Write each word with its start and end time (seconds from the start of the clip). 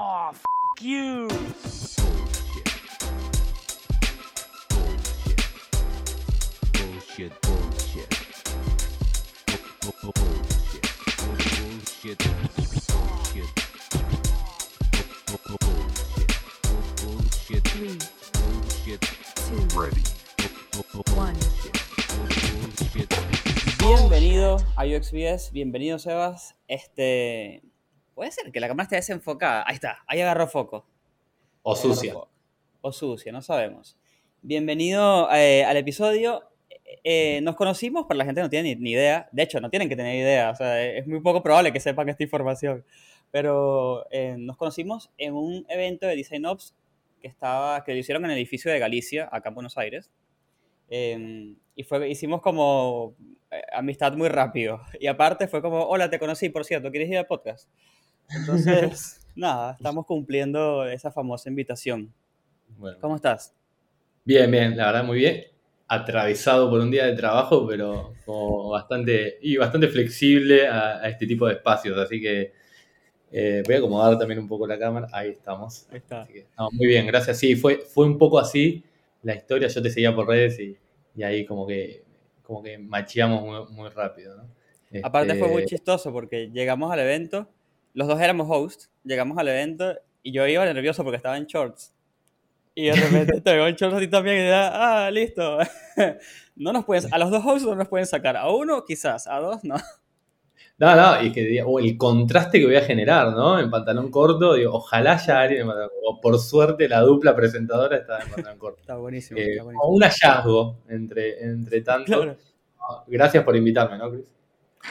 Oh, 0.00 0.30
f 0.32 0.44
you. 0.80 1.28
Bullshit, 6.72 7.32
bullshit. 7.42 8.08
Bu- 9.82 9.92
bu- 10.02 10.12
Bullshit. 10.14 10.86
Bullshit. 11.18 12.18
Bullshit. 12.88 13.50
Bu- 15.26 15.42
bu- 15.48 15.58
Bullshit. 15.66 16.30
Bu- 16.62 16.86
Bullshit. 17.02 17.64
Three, 17.64 17.98
Bullshit. 18.34 19.00
two, 19.34 19.60
Ready. 19.78 20.02
Bu- 20.72 20.84
bu- 20.92 21.16
one. 21.16 21.34
Bullshit. 22.78 23.10
Bienvenido 23.78 24.56
a 24.76 24.84
UXBS, 24.86 25.50
bienvenido 25.52 25.98
Sebas. 25.98 26.54
Este. 26.68 27.62
Puede 28.18 28.32
ser 28.32 28.50
que 28.50 28.58
la 28.58 28.66
cámara 28.66 28.82
esté 28.82 28.96
desenfocada. 28.96 29.62
Ahí 29.64 29.76
está, 29.76 30.02
ahí 30.08 30.20
agarró 30.20 30.48
foco. 30.48 30.84
O 31.62 31.70
agarró 31.70 31.94
sucia. 31.94 32.12
foco. 32.14 32.28
O 32.80 32.90
sucia, 32.90 33.30
no 33.30 33.40
sabemos. 33.40 33.96
Bienvenido 34.42 35.32
eh, 35.32 35.64
al 35.64 35.76
episodio. 35.76 36.42
Eh, 37.04 37.38
nos 37.42 37.54
conocimos, 37.54 38.06
para 38.06 38.18
la 38.18 38.24
gente 38.24 38.40
no 38.40 38.50
tiene 38.50 38.74
ni, 38.74 38.90
idea. 38.90 39.28
De 39.30 39.44
hecho, 39.44 39.60
no 39.60 39.70
tienen 39.70 39.88
que 39.88 39.94
tener 39.94 40.16
idea. 40.16 40.50
O 40.50 40.56
sea, 40.56 40.84
es 40.84 41.06
muy 41.06 41.20
poco 41.20 41.44
probable 41.44 41.72
que 41.72 41.78
sepan 41.78 42.08
esta 42.08 42.24
información. 42.24 42.84
Pero 43.30 44.04
eh, 44.10 44.34
nos 44.36 44.56
conocimos 44.56 45.12
en 45.16 45.34
un 45.34 45.64
evento 45.68 46.08
de 46.08 46.16
Design 46.16 46.44
Ops 46.46 46.74
que, 47.22 47.28
estaba, 47.28 47.84
que 47.84 47.92
lo 47.92 47.98
hicieron 47.98 48.24
en 48.24 48.32
el 48.32 48.36
edificio 48.38 48.72
de 48.72 48.80
Galicia, 48.80 49.28
acá 49.30 49.50
en 49.50 49.54
Buenos 49.54 49.78
Aires. 49.78 50.10
Eh, 50.90 51.54
y 51.76 51.84
fue, 51.84 52.08
hicimos 52.08 52.42
como 52.42 53.14
eh, 53.52 53.62
amistad 53.72 54.12
muy 54.14 54.28
rápido. 54.28 54.80
Y 54.98 55.06
aparte 55.06 55.46
fue 55.46 55.62
como, 55.62 55.84
hola, 55.84 56.10
te 56.10 56.18
conocí, 56.18 56.48
por 56.48 56.64
cierto, 56.64 56.90
¿quieres 56.90 57.08
ir 57.08 57.18
al 57.18 57.26
podcast? 57.26 57.68
Entonces, 58.28 59.20
nada, 59.34 59.72
estamos 59.74 60.06
cumpliendo 60.06 60.86
esa 60.86 61.10
famosa 61.10 61.48
invitación. 61.50 62.14
Bueno, 62.78 62.98
¿Cómo 63.00 63.16
estás? 63.16 63.54
bien, 64.24 64.50
bien, 64.50 64.76
la 64.76 64.86
verdad 64.86 65.04
muy 65.04 65.18
bien. 65.18 65.44
Atravesado 65.88 66.68
por 66.70 66.80
un 66.80 66.90
día 66.90 67.06
de 67.06 67.14
trabajo, 67.16 67.66
pero 67.66 68.18
como 68.24 68.70
bastante, 68.70 69.38
y 69.40 69.56
bastante 69.56 69.88
flexible 69.88 70.66
a, 70.68 70.98
a 71.02 71.08
este 71.08 71.26
tipo 71.26 71.46
de 71.46 71.54
espacios. 71.54 71.96
Así 71.98 72.20
que 72.20 72.52
eh, 73.32 73.62
voy 73.66 73.76
a 73.76 73.78
acomodar 73.78 74.18
también 74.18 74.40
un 74.40 74.48
poco 74.48 74.66
la 74.66 74.78
cámara. 74.78 75.08
Ahí 75.12 75.30
estamos. 75.30 75.88
Ahí 75.90 75.98
está. 75.98 76.20
Así 76.24 76.32
que, 76.34 76.48
no, 76.58 76.70
muy 76.72 76.86
bien, 76.88 77.06
gracias. 77.06 77.38
Sí, 77.38 77.56
fue, 77.56 77.78
fue 77.80 78.06
un 78.06 78.18
poco 78.18 78.38
así 78.38 78.84
la 79.22 79.34
historia. 79.36 79.68
Yo 79.68 79.82
te 79.82 79.90
seguía 79.90 80.14
por 80.14 80.28
redes 80.28 80.58
y, 80.60 80.76
y 81.16 81.22
ahí 81.24 81.46
como 81.46 81.66
que, 81.66 82.04
como 82.42 82.62
que 82.62 82.78
macheamos 82.78 83.42
muy, 83.44 83.76
muy 83.76 83.90
rápido. 83.90 84.36
¿no? 84.36 84.54
Aparte 85.00 85.34
fue 85.34 85.48
muy 85.48 85.62
Este, 85.62 85.66
chistoso 85.66 86.12
porque 86.12 86.50
llegamos 86.50 86.92
al 86.92 87.00
evento, 87.00 87.48
los 87.94 88.08
dos 88.08 88.20
éramos 88.20 88.46
hosts, 88.50 88.90
llegamos 89.04 89.38
al 89.38 89.48
evento 89.48 89.94
y 90.22 90.32
yo 90.32 90.46
iba 90.46 90.64
nervioso 90.64 91.02
porque 91.04 91.16
estaba 91.16 91.36
en 91.36 91.46
shorts. 91.46 91.94
Y 92.74 92.86
de 92.86 92.92
repente 92.94 93.40
te 93.44 93.54
veo 93.54 93.66
en 93.66 93.74
shorts 93.74 93.96
a 93.96 94.00
ti 94.00 94.08
también 94.08 94.46
y 94.46 94.48
da, 94.48 95.06
ah, 95.06 95.10
listo. 95.10 95.58
No 96.60 96.72
nos 96.72 96.84
pueden, 96.84 97.14
a 97.14 97.18
los 97.18 97.30
dos 97.30 97.44
hosts 97.46 97.68
no 97.68 97.76
nos 97.76 97.86
pueden 97.86 98.04
sacar, 98.06 98.36
a 98.36 98.50
uno 98.50 98.84
quizás, 98.84 99.28
a 99.28 99.38
dos 99.38 99.62
no. 99.62 99.76
No, 100.76 100.94
no, 100.96 101.22
y 101.22 101.30
que 101.32 101.62
o 101.64 101.78
el 101.78 101.96
contraste 101.96 102.58
que 102.58 102.66
voy 102.66 102.74
a 102.76 102.82
generar, 102.82 103.32
¿no? 103.32 103.60
En 103.60 103.70
pantalón 103.70 104.10
corto, 104.10 104.54
digo, 104.54 104.74
ojalá 104.74 105.12
haya 105.14 105.40
alguien 105.40 105.60
en 105.62 105.66
pantalón 105.68 105.90
corto. 105.90 106.08
O 106.10 106.20
por 106.20 106.38
suerte 106.38 106.88
la 106.88 107.00
dupla 107.00 107.34
presentadora 107.36 107.96
está 107.96 108.20
en 108.20 108.28
pantalón 108.30 108.58
corto. 108.60 108.80
Está 108.80 108.96
buenísimo, 108.96 109.38
Eh, 109.38 109.50
está 109.52 109.62
buenísimo. 109.64 109.88
un 109.88 110.02
hallazgo 110.02 110.78
entre, 110.88 111.44
entre 111.44 111.80
tanto. 111.82 112.12
Claro. 112.22 112.36
Gracias 113.06 113.44
por 113.44 113.54
invitarme, 113.56 113.98
¿no, 113.98 114.10
Chris? 114.10 114.24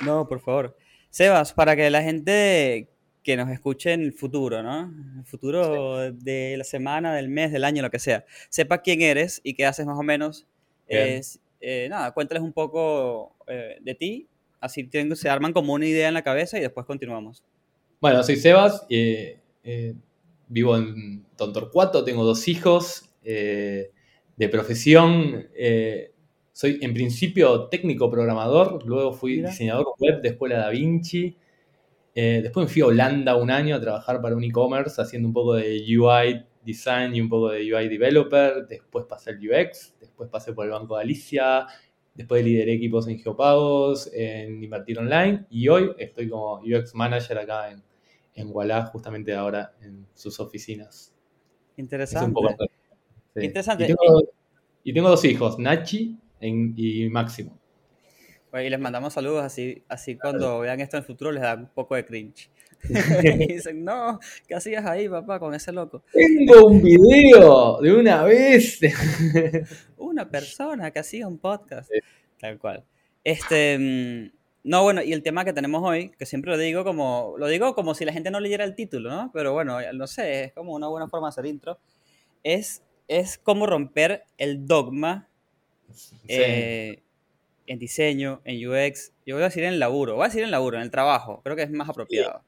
No, 0.05 0.27
por 0.27 0.39
favor. 0.39 0.75
Sebas, 1.09 1.53
para 1.53 1.75
que 1.75 1.89
la 1.89 2.01
gente 2.03 2.89
que 3.23 3.35
nos 3.35 3.49
escuche 3.49 3.93
en 3.93 4.01
el 4.01 4.13
futuro, 4.13 4.63
¿no? 4.63 4.93
El 5.19 5.25
futuro 5.25 6.11
de 6.11 6.55
la 6.57 6.63
semana, 6.63 7.13
del 7.15 7.27
mes, 7.27 7.51
del 7.51 7.63
año, 7.65 7.81
lo 7.81 7.89
que 7.89 7.99
sea, 7.99 8.25
sepa 8.49 8.81
quién 8.81 9.01
eres 9.01 9.41
y 9.43 9.53
qué 9.53 9.65
haces 9.65 9.85
más 9.85 9.99
o 9.99 10.03
menos. 10.03 10.47
Es, 10.87 11.39
eh, 11.59 11.87
nada, 11.89 12.11
cuéntales 12.13 12.41
un 12.43 12.53
poco 12.53 13.35
eh, 13.47 13.77
de 13.81 13.95
ti, 13.95 14.27
así 14.61 14.89
se 15.15 15.29
arman 15.29 15.51
como 15.53 15.73
una 15.73 15.85
idea 15.85 16.07
en 16.07 16.13
la 16.13 16.23
cabeza 16.23 16.57
y 16.57 16.61
después 16.61 16.85
continuamos. 16.85 17.43
Bueno, 17.99 18.23
soy 18.23 18.37
Sebas, 18.37 18.85
eh, 18.89 19.39
eh, 19.63 19.93
vivo 20.47 20.77
en 20.77 21.25
Tontorcuato, 21.35 22.03
tengo 22.03 22.23
dos 22.23 22.47
hijos. 22.47 23.09
eh, 23.23 23.91
de 24.37 24.49
profesión, 24.49 25.47
soy 26.57 26.79
en 26.81 26.91
principio 26.91 27.67
técnico 27.67 28.09
programador, 28.09 28.83
luego 28.83 29.13
fui 29.13 29.35
Mira. 29.35 29.51
diseñador 29.51 29.93
web 29.99 30.23
de 30.23 30.29
Escuela 30.29 30.57
Da 30.57 30.69
Vinci. 30.69 31.37
eh, 32.15 32.39
después 32.41 32.65
me 32.65 32.73
fui 32.73 32.81
a 32.81 32.87
Holanda 32.87 33.35
un 33.35 33.51
año 33.51 33.75
a 33.75 33.79
trabajar 33.79 34.19
para 34.23 34.35
un 34.35 34.43
e-commerce 34.43 34.99
haciendo 34.99 35.27
un 35.27 35.35
poco 35.35 35.53
de 35.53 35.85
UI 35.95 36.43
design 36.65 37.15
y 37.15 37.21
un 37.21 37.29
poco 37.29 37.49
de 37.49 37.59
UI 37.71 37.87
developer. 37.87 38.65
Después 38.67 39.05
pasé 39.05 39.29
al 39.29 39.37
UX, 39.37 39.99
después 39.99 40.31
pasé 40.31 40.53
por 40.53 40.65
el 40.65 40.71
Banco 40.71 40.97
de 40.97 41.03
Galicia, 41.03 41.67
después 42.15 42.43
lideré 42.43 42.73
equipos 42.73 43.07
en 43.07 43.19
Geopagos, 43.19 44.09
en 44.11 44.63
Invertir 44.63 44.97
Online 44.97 45.45
y 45.51 45.67
hoy 45.67 45.91
estoy 45.99 46.27
como 46.27 46.61
UX 46.61 46.95
Manager 46.95 47.37
acá 47.37 47.69
en, 47.69 47.83
en 48.33 48.49
Walla, 48.49 48.83
justamente 48.87 49.35
ahora 49.35 49.75
en 49.83 50.07
sus 50.15 50.39
oficinas. 50.39 51.13
Es 51.73 51.77
Interesante. 51.77 52.25
un 52.25 52.33
poco 52.33 52.49
sí. 53.35 53.45
Interesante. 53.45 53.83
Y 53.83 53.87
tengo, 53.89 54.23
y 54.83 54.93
tengo 54.93 55.09
dos 55.09 55.23
hijos, 55.23 55.59
Nachi 55.59 56.17
en- 56.39 56.73
y 56.75 57.09
Máximo. 57.09 57.57
Bueno, 58.51 58.65
Y 58.67 58.69
les 58.69 58.79
mandamos 58.79 59.13
saludos 59.13 59.43
así, 59.43 59.83
así 59.89 60.15
cuando 60.15 60.59
vean 60.59 60.79
esto 60.79 60.97
en 60.97 61.01
el 61.01 61.07
futuro 61.07 61.31
les 61.31 61.43
da 61.43 61.55
un 61.55 61.67
poco 61.67 61.95
de 61.95 62.05
cringe. 62.05 62.49
y 63.23 63.53
dicen, 63.53 63.83
no, 63.83 64.19
¿qué 64.47 64.55
hacías 64.55 64.85
ahí, 64.85 65.09
papá, 65.09 65.39
con 65.39 65.53
ese 65.53 65.71
loco? 65.71 66.03
Tengo 66.13 66.67
un 66.67 66.81
video 66.81 67.79
de 67.81 67.93
una 67.93 68.23
vez. 68.23 68.79
Una 69.97 70.29
persona 70.29 70.91
que 70.91 70.99
hacía 70.99 71.27
un 71.27 71.37
podcast. 71.37 71.91
Sí. 71.91 71.99
Tal 72.39 72.57
cual. 72.57 72.83
Este, 73.23 73.77
mm, 73.77 74.37
no, 74.63 74.83
bueno, 74.83 75.01
y 75.01 75.13
el 75.13 75.23
tema 75.23 75.43
que 75.43 75.53
tenemos 75.53 75.83
hoy, 75.83 76.11
que 76.17 76.25
siempre 76.25 76.51
lo 76.51 76.57
digo 76.57 76.83
como, 76.83 77.35
lo 77.37 77.47
digo 77.47 77.75
como 77.75 77.93
si 77.93 78.05
la 78.05 78.13
gente 78.13 78.31
no 78.31 78.39
leyera 78.39 78.63
el 78.63 78.75
título, 78.75 79.09
¿no? 79.09 79.31
Pero 79.33 79.53
bueno, 79.53 79.79
no 79.93 80.07
sé, 80.07 80.45
es 80.45 80.53
como 80.53 80.73
una 80.73 80.87
buena 80.87 81.07
forma 81.07 81.27
de 81.27 81.29
hacer 81.29 81.45
intro. 81.45 81.79
Es, 82.43 82.83
es 83.07 83.37
cómo 83.37 83.65
romper 83.65 84.23
el 84.37 84.65
dogma 84.65 85.27
eh, 86.27 87.01
en 87.65 87.79
diseño, 87.79 88.41
en 88.45 88.67
UX. 88.67 89.11
Yo 89.25 89.35
voy 89.35 89.43
a 89.43 89.47
decir 89.47 89.63
en 89.63 89.79
laburo, 89.79 90.15
voy 90.15 90.23
a 90.23 90.27
decir 90.27 90.43
en 90.43 90.51
laburo, 90.51 90.77
en 90.77 90.83
el 90.83 90.91
trabajo. 90.91 91.41
Creo 91.43 91.55
que 91.55 91.63
es 91.63 91.71
más 91.71 91.89
apropiado. 91.89 92.41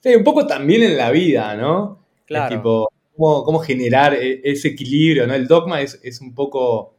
Sí, 0.00 0.14
un 0.14 0.24
poco 0.24 0.46
también 0.46 0.82
en 0.82 0.96
la 0.96 1.10
vida, 1.10 1.56
¿no? 1.56 2.04
Es 2.20 2.26
Claro. 2.26 2.56
tipo, 2.56 2.92
cómo, 3.16 3.44
cómo 3.44 3.58
generar 3.60 4.14
e- 4.14 4.40
ese 4.44 4.68
equilibrio, 4.68 5.26
¿no? 5.26 5.34
El 5.34 5.46
dogma 5.46 5.80
es, 5.80 6.00
es 6.02 6.20
un 6.20 6.34
poco. 6.34 6.94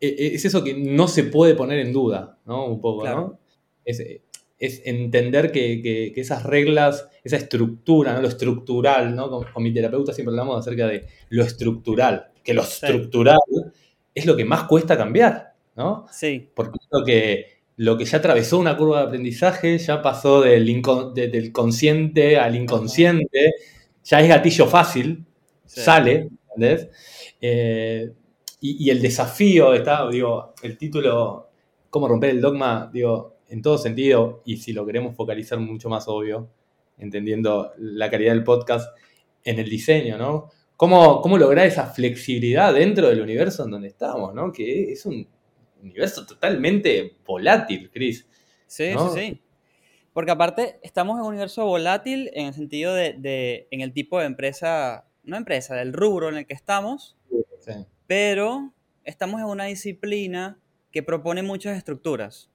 e- 0.00 0.08
e- 0.18 0.34
Es 0.34 0.44
eso 0.44 0.64
que 0.64 0.74
no 0.74 1.08
se 1.08 1.24
puede 1.24 1.54
poner 1.54 1.78
en 1.80 1.92
duda, 1.92 2.38
¿no? 2.46 2.66
Un 2.66 2.80
poco, 2.80 3.02
Claro. 3.02 3.20
¿no? 3.20 3.38
Es, 3.84 4.00
es 4.58 4.82
entender 4.84 5.52
que, 5.52 5.80
que- 5.82 6.12
que 6.14 6.20
esas 6.20 6.42
reglas, 6.44 7.08
esa 7.24 7.36
estructura, 7.36 8.12
¿no? 8.14 8.20
Lo 8.22 8.28
estructural, 8.28 9.14
¿no? 9.14 9.28
Con, 9.30 9.44
con 9.52 9.62
mi 9.62 9.72
terapeuta 9.72 10.12
siempre 10.12 10.30
hablamos 10.32 10.58
acerca 10.58 10.86
de 10.86 11.06
lo 11.30 11.44
estructural, 11.44 12.28
que 12.44 12.54
lo 12.54 12.62
Sí. 12.62 12.84
estructural 12.86 13.38
es 14.14 14.26
lo 14.26 14.36
que 14.36 14.44
más 14.44 14.64
cuesta 14.64 14.96
cambiar, 14.96 15.54
¿no? 15.76 16.06
Sí, 16.10 16.50
Porque 16.54 16.78
es 16.80 16.88
lo 16.90 17.04
que, 17.04 17.46
lo 17.76 17.96
que 17.96 18.04
ya 18.04 18.18
atravesó 18.18 18.58
una 18.58 18.76
curva 18.76 19.00
de 19.00 19.06
aprendizaje, 19.06 19.78
ya 19.78 20.02
pasó 20.02 20.40
del, 20.42 20.82
de- 21.14 21.28
del 21.28 21.52
consciente 21.52 22.36
al 22.38 22.56
inconsciente, 22.56 23.52
ya 24.04 24.20
es 24.20 24.28
gatillo 24.28 24.66
fácil, 24.66 25.24
sí. 25.66 25.80
sale, 25.80 26.28
¿entendés? 26.56 26.88
Eh, 27.40 28.12
y, 28.60 28.86
y 28.86 28.90
el 28.90 29.00
desafío 29.00 29.72
está, 29.74 30.08
digo, 30.08 30.54
el 30.62 30.76
título, 30.76 31.48
cómo 31.88 32.08
romper 32.08 32.30
el 32.30 32.40
dogma, 32.40 32.90
digo, 32.92 33.36
en 33.48 33.62
todo 33.62 33.78
sentido, 33.78 34.42
y 34.44 34.58
si 34.58 34.72
lo 34.72 34.84
queremos 34.86 35.16
focalizar 35.16 35.58
mucho 35.58 35.88
más 35.88 36.06
obvio, 36.08 36.48
entendiendo 36.98 37.72
la 37.78 38.10
calidad 38.10 38.32
del 38.32 38.44
podcast, 38.44 38.94
en 39.42 39.58
el 39.58 39.68
diseño, 39.70 40.18
¿no? 40.18 40.50
¿Cómo, 40.80 41.20
cómo 41.20 41.36
lograr 41.36 41.66
esa 41.66 41.84
flexibilidad 41.88 42.72
dentro 42.72 43.08
del 43.10 43.20
universo 43.20 43.64
en 43.66 43.70
donde 43.72 43.88
estamos, 43.88 44.32
¿no? 44.34 44.50
Que 44.50 44.92
es 44.92 45.04
un 45.04 45.28
universo 45.82 46.24
totalmente 46.24 47.18
volátil, 47.26 47.90
Chris. 47.92 48.26
Sí, 48.66 48.94
¿no? 48.94 49.12
sí, 49.12 49.20
sí. 49.20 49.42
Porque 50.14 50.30
aparte 50.30 50.80
estamos 50.82 51.16
en 51.16 51.20
un 51.24 51.28
universo 51.28 51.66
volátil 51.66 52.30
en 52.32 52.46
el 52.46 52.54
sentido 52.54 52.94
de, 52.94 53.12
de- 53.12 53.68
en 53.70 53.82
el 53.82 53.92
tipo 53.92 54.20
de 54.20 54.24
empresa, 54.24 55.04
no 55.22 55.36
empresa, 55.36 55.74
del 55.74 55.92
rubro 55.92 56.30
en 56.30 56.38
el 56.38 56.46
que 56.46 56.54
estamos, 56.54 57.18
Sí. 57.58 57.72
pero 58.06 58.72
estamos 59.04 59.38
en 59.42 59.48
una 59.48 59.64
disciplina 59.66 60.58
que 60.92 61.02
propone 61.02 61.42
muchas 61.42 61.76
estructuras. 61.76 62.48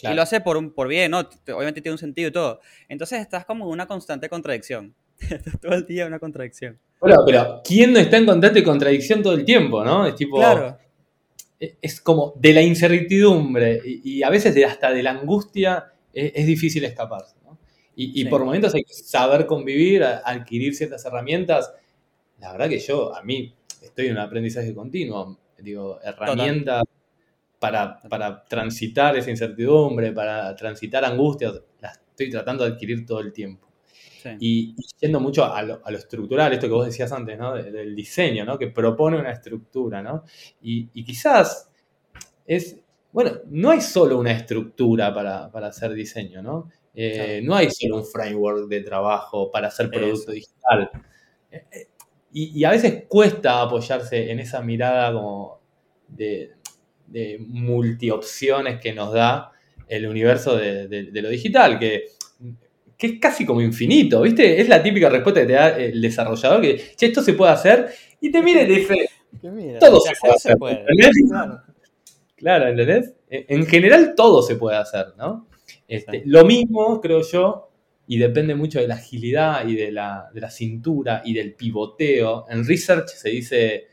Claro. 0.00 0.12
Y 0.12 0.16
lo 0.16 0.22
hace 0.22 0.40
por, 0.40 0.56
un, 0.56 0.72
por 0.72 0.88
bien, 0.88 1.12
¿no? 1.12 1.20
Obviamente 1.20 1.80
tiene 1.80 1.92
un 1.94 1.98
sentido 1.98 2.30
y 2.30 2.32
todo. 2.32 2.60
Entonces 2.88 3.20
estás 3.20 3.44
como 3.44 3.66
en 3.66 3.70
una 3.70 3.86
constante 3.86 4.28
contradicción. 4.28 4.92
estás 5.20 5.60
todo 5.60 5.74
el 5.74 5.86
día 5.86 6.02
en 6.02 6.08
una 6.08 6.18
contradicción. 6.18 6.80
Bueno, 7.04 7.22
pero 7.26 7.60
¿quién 7.64 7.92
no 7.92 7.98
está 7.98 8.16
en 8.16 8.26
constante 8.26 8.62
contradicción 8.62 9.22
todo 9.22 9.34
el 9.34 9.44
tiempo, 9.44 9.84
no? 9.84 10.06
Es 10.06 10.14
tipo. 10.16 10.36
Claro, 10.38 10.78
es- 11.58 11.74
es 11.80 12.00
como 12.00 12.32
de 12.36 12.52
la 12.52 12.62
incertidumbre 12.62 13.80
y, 13.84 14.18
y 14.18 14.22
a 14.22 14.30
veces 14.30 14.54
de 14.54 14.64
hasta 14.64 14.90
de 14.90 15.02
la 15.02 15.10
angustia 15.12 15.92
es, 16.12 16.32
es 16.34 16.46
difícil 16.46 16.84
escaparse. 16.84 17.36
¿no? 17.44 17.58
Y, 17.96 18.20
y 18.20 18.24
Sí. 18.24 18.28
por 18.28 18.44
momentos 18.44 18.74
hay 18.74 18.82
que 18.84 18.94
saber 18.94 19.46
convivir, 19.46 20.02
adquirir 20.04 20.74
ciertas 20.74 21.04
herramientas. 21.04 21.72
La 22.40 22.52
verdad 22.52 22.68
que 22.68 22.78
yo, 22.78 23.14
a 23.14 23.22
mí, 23.22 23.54
estoy 23.82 24.06
en 24.06 24.12
un 24.12 24.18
aprendizaje 24.18 24.74
continuo. 24.74 25.38
Digo, 25.58 25.98
herramientas 26.02 26.82
para, 27.58 28.00
para 28.02 28.44
transitar 28.44 29.16
esa 29.16 29.30
incertidumbre, 29.30 30.12
para 30.12 30.54
transitar 30.56 31.04
angustias, 31.04 31.60
las 31.80 31.98
estoy 32.10 32.30
tratando 32.30 32.64
de 32.64 32.72
adquirir 32.72 33.06
todo 33.06 33.20
el 33.20 33.32
tiempo. 33.32 33.66
Sí. 34.24 34.30
Y, 34.40 34.74
y 34.78 34.84
yendo 35.00 35.20
mucho 35.20 35.44
a 35.44 35.62
lo, 35.62 35.80
a 35.86 35.90
lo 35.92 35.98
estructural, 35.98 36.52
esto 36.54 36.66
que 36.66 36.72
vos 36.74 36.86
decías 36.86 37.12
antes, 37.12 37.38
¿no? 37.38 37.54
De- 37.54 37.70
del 37.70 37.94
diseño, 37.94 38.44
¿no? 38.46 38.58
Que 38.58 38.68
propone 38.68 39.18
una 39.20 39.32
estructura, 39.32 40.02
¿no? 40.02 40.24
Y, 40.62 40.88
y 40.94 41.04
quizás 41.04 41.70
es, 42.46 42.78
bueno, 43.12 43.32
no 43.48 43.70
hay 43.70 43.80
solo 43.80 44.18
una 44.18 44.32
estructura 44.32 45.14
para, 45.14 45.50
para 45.50 45.68
hacer 45.68 45.92
diseño, 45.94 46.42
¿no? 46.42 46.70
Eh. 46.94 47.40
No 47.44 47.54
hay 47.56 47.70
solo 47.70 47.96
un 47.98 48.06
framework 48.06 48.68
de 48.68 48.80
trabajo 48.82 49.50
para 49.50 49.68
hacer 49.68 49.90
producto 49.90 50.32
Eso. 50.32 50.32
digital. 50.32 50.90
Eh, 51.50 51.64
eh, 51.72 51.88
Y, 52.32 52.60
y 52.60 52.64
a 52.64 52.70
veces 52.70 53.04
cuesta 53.08 53.62
apoyarse 53.62 54.30
en 54.32 54.40
esa 54.40 54.60
mirada 54.62 55.12
como 55.12 55.60
de, 56.08 56.52
de 57.06 57.38
multiopciones 57.48 58.80
que 58.80 58.92
nos 58.92 59.12
da 59.12 59.52
el 59.88 60.06
universo 60.08 60.56
de, 60.56 60.88
de- 60.88 61.04
de 61.12 61.22
lo 61.22 61.28
digital, 61.28 61.78
que, 61.78 62.06
que 63.04 63.14
es 63.14 63.20
casi 63.20 63.44
como 63.44 63.60
infinito, 63.60 64.22
¿viste? 64.22 64.60
Es 64.60 64.68
la 64.68 64.82
típica 64.82 65.10
respuesta 65.10 65.40
que 65.40 65.46
te 65.46 65.52
da 65.52 65.76
el 65.76 66.00
desarrollador, 66.00 66.62
que, 66.62 66.76
che, 66.96 67.06
esto 67.06 67.22
se 67.22 67.34
puede 67.34 67.52
hacer, 67.52 67.90
y 68.20 68.30
te 68.30 68.42
mira 68.42 68.62
y 68.62 68.66
te 68.66 68.72
dice, 68.72 69.08
mira, 69.42 69.78
todo 69.78 70.00
se 70.00 70.14
puede 70.18 70.34
hacer 70.34 70.56
¿entendés? 70.60 71.10
Claro. 71.28 71.62
Claro, 72.36 72.68
¿entendés? 72.68 73.14
En 73.28 73.60
en 73.60 73.66
general 73.66 74.14
todo 74.16 74.42
se 74.42 74.56
puede 74.56 74.76
hacer, 74.76 75.08
¿no? 75.18 75.48
Este. 75.86 76.22
Lo 76.24 76.44
mismo, 76.44 77.00
creo 77.00 77.22
yo, 77.22 77.70
y 78.06 78.18
depende 78.18 78.54
mucho 78.54 78.80
de 78.80 78.88
la 78.88 78.94
agilidad 78.94 79.66
y 79.66 79.76
de 79.76 79.92
la, 79.92 80.30
de 80.32 80.40
la 80.40 80.50
cintura 80.50 81.22
y 81.24 81.34
del 81.34 81.54
pivoteo. 81.54 82.46
En 82.48 82.66
research 82.66 83.08
se 83.08 83.30
dice 83.30 83.84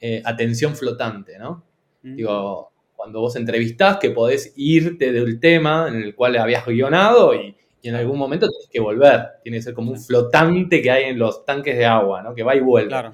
eh, 0.00 0.22
atención 0.24 0.74
flotante, 0.74 1.38
¿no? 1.38 1.64
Mm. 2.02 2.16
Digo, 2.16 2.72
cuando 2.94 3.20
vos 3.20 3.36
entrevistás 3.36 3.98
que 3.98 4.10
podés 4.10 4.52
irte 4.56 5.12
del 5.12 5.38
tema 5.38 5.86
en 5.88 5.96
el 5.96 6.14
cual 6.14 6.36
habías 6.36 6.66
guionado 6.66 7.34
y, 7.34 7.54
y 7.82 7.88
en 7.88 7.94
algún 7.94 8.18
momento 8.18 8.48
tenés 8.48 8.68
que 8.70 8.80
volver. 8.80 9.26
Tiene 9.42 9.58
que 9.58 9.62
ser 9.62 9.74
como 9.74 9.92
un 9.92 10.00
flotante 10.00 10.82
que 10.82 10.90
hay 10.90 11.04
en 11.04 11.18
los 11.18 11.44
tanques 11.44 11.76
de 11.76 11.84
agua, 11.84 12.22
¿no? 12.22 12.34
Que 12.34 12.42
va 12.42 12.56
y 12.56 12.60
vuelve. 12.60 12.88
Claro. 12.88 13.12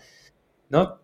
¿no? 0.70 0.98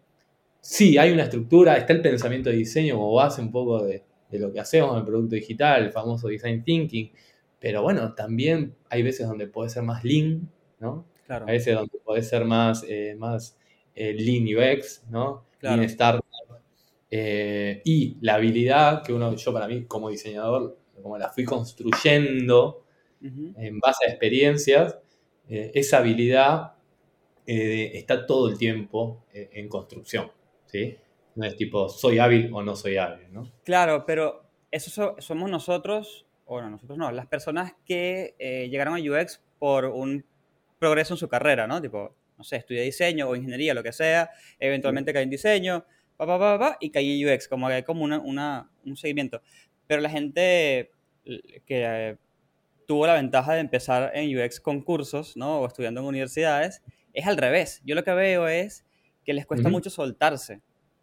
Sí, 0.60 0.98
hay 0.98 1.12
una 1.12 1.24
estructura, 1.24 1.76
está 1.76 1.92
el 1.92 2.02
pensamiento 2.02 2.50
de 2.50 2.56
diseño 2.56 2.96
como 2.96 3.14
base 3.14 3.40
un 3.40 3.52
poco 3.52 3.84
de, 3.84 4.02
de 4.30 4.38
lo 4.38 4.52
que 4.52 4.60
hacemos 4.60 4.92
en 4.92 4.98
el 4.98 5.04
producto 5.04 5.34
digital, 5.34 5.84
el 5.84 5.92
famoso 5.92 6.28
design 6.28 6.64
thinking, 6.64 7.12
pero 7.60 7.82
bueno, 7.82 8.14
también 8.14 8.74
hay 8.88 9.02
veces 9.02 9.26
donde 9.26 9.46
puede 9.46 9.68
ser 9.68 9.82
más 9.82 10.04
lean, 10.04 10.50
¿no? 10.80 11.06
Claro. 11.26 11.46
Hay 11.46 11.58
veces 11.58 11.74
donde 11.74 11.98
puede 12.04 12.22
ser 12.22 12.44
más, 12.44 12.84
eh, 12.88 13.14
más 13.18 13.58
eh, 13.94 14.14
lean 14.14 14.44
UX, 14.44 15.04
¿no? 15.10 15.44
Claro. 15.58 15.76
Lean 15.76 15.90
startup. 15.90 16.24
Eh, 17.10 17.80
y 17.84 18.18
la 18.20 18.34
habilidad 18.34 19.02
que 19.02 19.12
uno, 19.12 19.34
yo 19.34 19.52
para 19.52 19.66
mí 19.66 19.84
como 19.84 20.10
diseñador, 20.10 20.76
como 21.02 21.16
la 21.16 21.30
fui 21.30 21.44
construyendo, 21.44 22.84
En 23.56 23.78
base 23.80 24.04
a 24.06 24.10
experiencias, 24.10 24.96
eh, 25.48 25.70
esa 25.74 25.98
habilidad 25.98 26.74
eh, 27.46 27.92
está 27.94 28.26
todo 28.26 28.48
el 28.48 28.58
tiempo 28.58 29.24
eh, 29.32 29.50
en 29.54 29.68
construcción, 29.68 30.30
¿sí? 30.66 30.96
No 31.34 31.46
es 31.46 31.56
tipo, 31.56 31.88
soy 31.88 32.18
hábil 32.18 32.50
o 32.52 32.62
no 32.62 32.76
soy 32.76 32.96
hábil, 32.96 33.32
¿no? 33.32 33.50
Claro, 33.64 34.04
pero 34.06 34.44
eso 34.70 34.90
so- 34.90 35.16
somos 35.18 35.50
nosotros, 35.50 36.26
o 36.44 36.60
no, 36.60 36.70
nosotros 36.70 36.98
no, 36.98 37.10
las 37.12 37.26
personas 37.26 37.72
que 37.84 38.34
llegaron 38.70 38.94
a 38.94 38.98
UX 38.98 39.42
por 39.58 39.86
un 39.86 40.24
progreso 40.78 41.14
en 41.14 41.18
su 41.18 41.28
carrera, 41.28 41.66
¿no? 41.66 41.80
Tipo, 41.80 42.14
no 42.36 42.44
sé, 42.44 42.56
estudié 42.56 42.82
diseño 42.82 43.28
o 43.28 43.34
ingeniería, 43.36 43.74
lo 43.74 43.82
que 43.82 43.92
sea, 43.92 44.30
eventualmente 44.60 45.12
caí 45.12 45.24
en 45.24 45.30
diseño, 45.30 45.84
pa, 46.16 46.26
pa, 46.26 46.38
pa, 46.38 46.58
pa, 46.58 46.76
y 46.80 46.90
caí 46.90 47.20
en 47.22 47.28
UX, 47.28 47.48
como 47.48 47.66
que 47.68 47.74
hay 47.74 47.82
como 47.82 48.04
una, 48.04 48.18
una- 48.20 48.70
un 48.84 48.96
seguimiento. 48.96 49.40
Pero 49.86 50.02
la 50.02 50.10
gente 50.10 50.90
que 51.66 52.18
tuvo 52.88 53.06
la 53.06 53.12
ventaja 53.12 53.52
de 53.52 53.60
empezar 53.60 54.10
en 54.14 54.34
UX 54.34 54.60
con 54.60 54.80
cursos, 54.80 55.36
¿no? 55.36 55.60
O 55.60 55.66
estudiando 55.66 56.00
en 56.00 56.06
universidades, 56.06 56.82
es 57.12 57.26
al 57.26 57.36
revés. 57.36 57.82
Yo 57.84 57.94
lo 57.94 58.02
que 58.02 58.12
veo 58.14 58.48
es 58.48 58.86
que 59.26 59.34
les 59.34 59.44
cuesta 59.44 59.68
mucho 59.68 59.90
soltarse. 59.90 60.62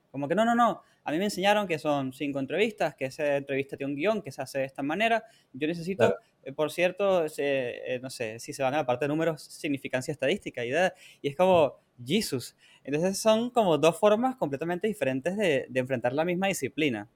Como 0.09 0.27
que 0.27 0.33
no, 0.33 0.43
no, 0.45 0.55
no. 0.55 0.81
A 1.03 1.11
mí 1.11 1.19
me 1.19 1.25
enseñaron 1.25 1.67
que 1.67 1.77
son 1.77 2.11
cinco 2.11 2.39
entrevistas, 2.39 2.95
que 2.95 3.05
esa 3.05 3.35
entrevista 3.37 3.77
tiene 3.77 3.91
un 3.93 3.95
guion, 3.97 4.21
que 4.23 4.31
se 4.31 4.41
hace 4.41 4.57
de 4.59 4.65
esta 4.65 4.81
manera. 4.81 5.23
Yo 5.53 5.67
necesito, 5.67 6.07
Claro. 6.07 6.15
eh, 6.41 6.53
por 6.53 6.71
cierto, 6.71 7.27
eh, 7.37 7.99
no 8.01 8.09
sé, 8.09 8.39
si 8.39 8.51
se 8.51 8.63
van 8.63 8.73
a 8.73 8.77
la 8.77 8.85
parte 8.87 9.05
de 9.05 9.09
números, 9.09 9.43
significancia 9.43 10.11
estadística 10.11 10.65
y, 10.65 10.71
de- 10.71 10.91
y 11.21 11.27
es 11.29 11.35
como, 11.35 11.75
Jesus. 12.03 12.55
Entonces 12.83 13.19
son 13.19 13.51
como 13.51 13.77
dos 13.77 13.99
formas 13.99 14.35
completamente 14.37 14.87
diferentes 14.87 15.37
de, 15.37 15.67
de 15.69 15.79
enfrentar 15.79 16.13
la 16.13 16.25
misma 16.25 16.47
disciplina. 16.47 17.07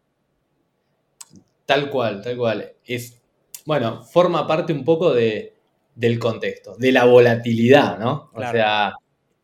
Tal 1.65 1.89
cual, 1.89 2.21
tal 2.21 2.37
cual. 2.37 2.73
Es, 2.85 3.18
bueno, 3.69 4.01
forma 4.03 4.47
parte 4.47 4.73
un 4.73 4.83
poco 4.83 5.13
de, 5.13 5.53
del 5.93 6.17
contexto, 6.17 6.75
de 6.75 6.91
la 6.91 7.05
volatilidad, 7.05 7.99
¿no? 7.99 8.31
O 8.33 8.39
sea, 8.51 8.93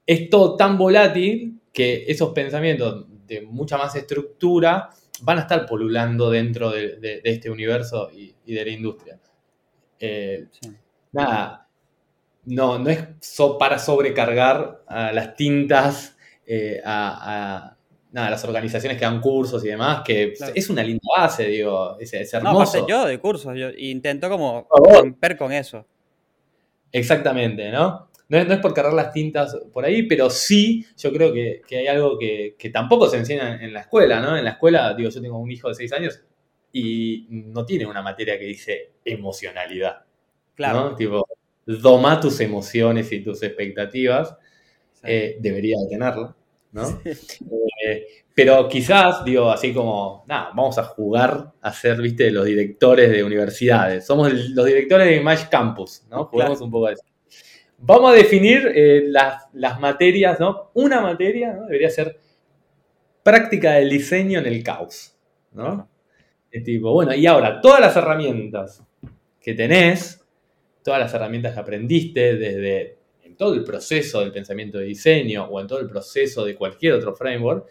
es 0.04 0.30
todo 0.32 0.56
tan 0.56 0.80
volátil 0.80 1.62
que 1.72 2.06
esos 2.08 2.32
pensamientos 2.34 3.06
de 3.28 3.42
mucha 3.42 3.78
más 3.78 3.96
estructura 3.96 4.90
van 5.22 5.38
a 5.38 5.42
estar 5.42 5.68
polulando 5.68 6.32
dentro 6.32 6.72
de, 6.72 6.98
de- 6.98 7.22
de 7.22 7.30
este 7.30 7.52
universo 7.52 8.10
y, 8.12 8.34
y 8.48 8.54
de 8.56 8.66
la 8.66 8.72
industria. 8.72 9.20
Eh, 10.00 10.48
Sí. 10.60 10.72
nada, 11.12 11.68
no, 12.46 12.80
no 12.80 12.90
es 12.90 13.04
so- 13.22 13.60
para 13.60 13.78
sobrecargar 13.78 14.82
a 14.88 15.12
las 15.12 15.36
tintas, 15.36 16.18
eh, 16.48 16.82
a, 16.84 17.68
a- 17.68 17.75
nada, 18.16 18.30
las 18.32 18.44
organizaciones 18.46 18.98
que 18.98 19.06
dan 19.06 19.22
cursos 19.22 19.64
y 19.64 19.68
demás, 19.68 20.02
que 20.06 20.34
Claro. 20.34 20.54
es 20.56 20.70
una 20.70 20.82
linda 20.82 21.02
base, 21.18 21.46
digo, 21.48 21.98
es, 22.00 22.14
es 22.14 22.34
No, 22.34 22.40
hermoso. 22.40 22.78
aparte 22.80 22.92
yo 22.92 23.06
de 23.06 23.20
cursos, 23.20 23.56
yo 23.58 23.70
intento 23.78 24.30
como 24.30 24.66
favor. 24.68 25.02
romper 25.04 25.38
con 25.38 25.52
eso. 25.52 25.86
Exactamente, 26.92 27.72
¿no? 27.72 28.08
No 28.28 28.38
es, 28.40 28.48
no 28.48 28.54
es 28.56 28.60
por 28.60 28.74
cargar 28.74 28.94
las 28.94 29.12
tintas 29.14 29.56
por 29.72 29.86
ahí, 29.86 30.04
pero 30.04 30.30
sí 30.30 30.86
yo 30.98 31.12
creo 31.14 31.32
que, 31.32 31.62
que 31.68 31.78
hay 31.78 31.88
algo 31.88 32.18
que, 32.18 32.56
que 32.58 32.70
tampoco 32.72 33.08
se 33.08 33.18
enseña 33.18 33.62
en 33.64 33.72
la 33.74 33.82
escuela, 33.82 34.20
¿no? 34.20 34.36
En 34.36 34.44
la 34.44 34.52
escuela, 34.52 34.94
digo, 34.96 35.10
yo 35.10 35.22
tengo 35.22 35.38
un 35.38 35.52
hijo 35.52 35.68
de 35.70 35.76
6 35.76 35.94
años 35.94 36.22
y 36.72 37.28
no 37.30 37.66
tiene 37.66 37.86
una 37.86 38.02
materia 38.02 38.40
que 38.40 38.46
dice 38.46 38.94
emocionalidad, 39.04 40.04
Claro. 40.56 40.90
¿no? 40.92 40.96
Tipo, 40.96 41.28
doma 41.66 42.20
tus 42.20 42.40
emociones 42.40 43.12
y 43.12 43.20
tus 43.22 43.44
expectativas. 43.44 44.36
Sí. 44.94 45.02
eh, 45.04 45.38
debería 45.40 45.76
de 45.84 45.88
tenerla, 45.90 46.36
¿no? 46.76 47.02
Eh, 47.88 48.08
pero 48.34 48.68
quizás, 48.70 49.24
digo, 49.26 49.52
así 49.52 49.74
como, 49.74 50.24
nada, 50.28 50.50
vamos 50.56 50.78
a 50.78 50.84
jugar 50.84 51.54
a 51.62 51.74
ser, 51.74 52.02
viste, 52.02 52.32
los 52.32 52.46
directores 52.46 53.12
de 53.12 53.24
universidades. 53.24 54.06
Somos 54.06 54.30
el- 54.32 54.54
los 54.56 54.66
directores 54.66 55.08
de 55.08 55.20
Match 55.22 55.50
Campus, 55.50 56.04
¿no? 56.10 56.30
Claro. 56.30 56.54
un 56.60 56.72
poco 56.72 56.88
a 56.88 56.94
eso. 56.94 57.04
Vamos 57.78 58.12
a 58.12 58.16
definir 58.16 58.72
eh, 58.74 59.04
las, 59.08 59.44
las 59.54 59.80
materias, 59.80 60.40
¿no? 60.40 60.72
Una 60.74 61.02
materia, 61.02 61.54
¿no? 61.54 61.66
Debería 61.66 61.90
ser 61.90 62.18
práctica 63.24 63.74
del 63.74 63.90
diseño 63.90 64.40
en 64.40 64.46
el 64.46 64.64
caos, 64.64 65.16
¿no? 65.52 65.90
Es 66.52 66.64
tipo, 66.64 66.94
bueno, 66.94 67.14
y 67.14 67.26
ahora, 67.28 67.60
todas 67.62 67.82
las 67.82 67.96
herramientas 67.98 68.84
que 69.42 69.54
tenés, 69.54 70.24
todas 70.84 71.00
las 71.00 71.14
herramientas 71.14 71.54
que 71.54 71.60
aprendiste 71.60 72.36
desde 72.38 72.95
en 73.36 73.38
todo 73.38 73.54
el 73.54 73.66
proceso 73.66 74.22
del 74.22 74.32
pensamiento 74.32 74.78
de 74.78 74.86
diseño 74.86 75.44
o 75.46 75.60
en 75.60 75.68
todo 75.68 75.80
el 75.80 75.88
proceso 75.88 76.46
de 76.46 76.56
cualquier 76.56 76.94
otro 76.94 77.14
framework, 77.14 77.68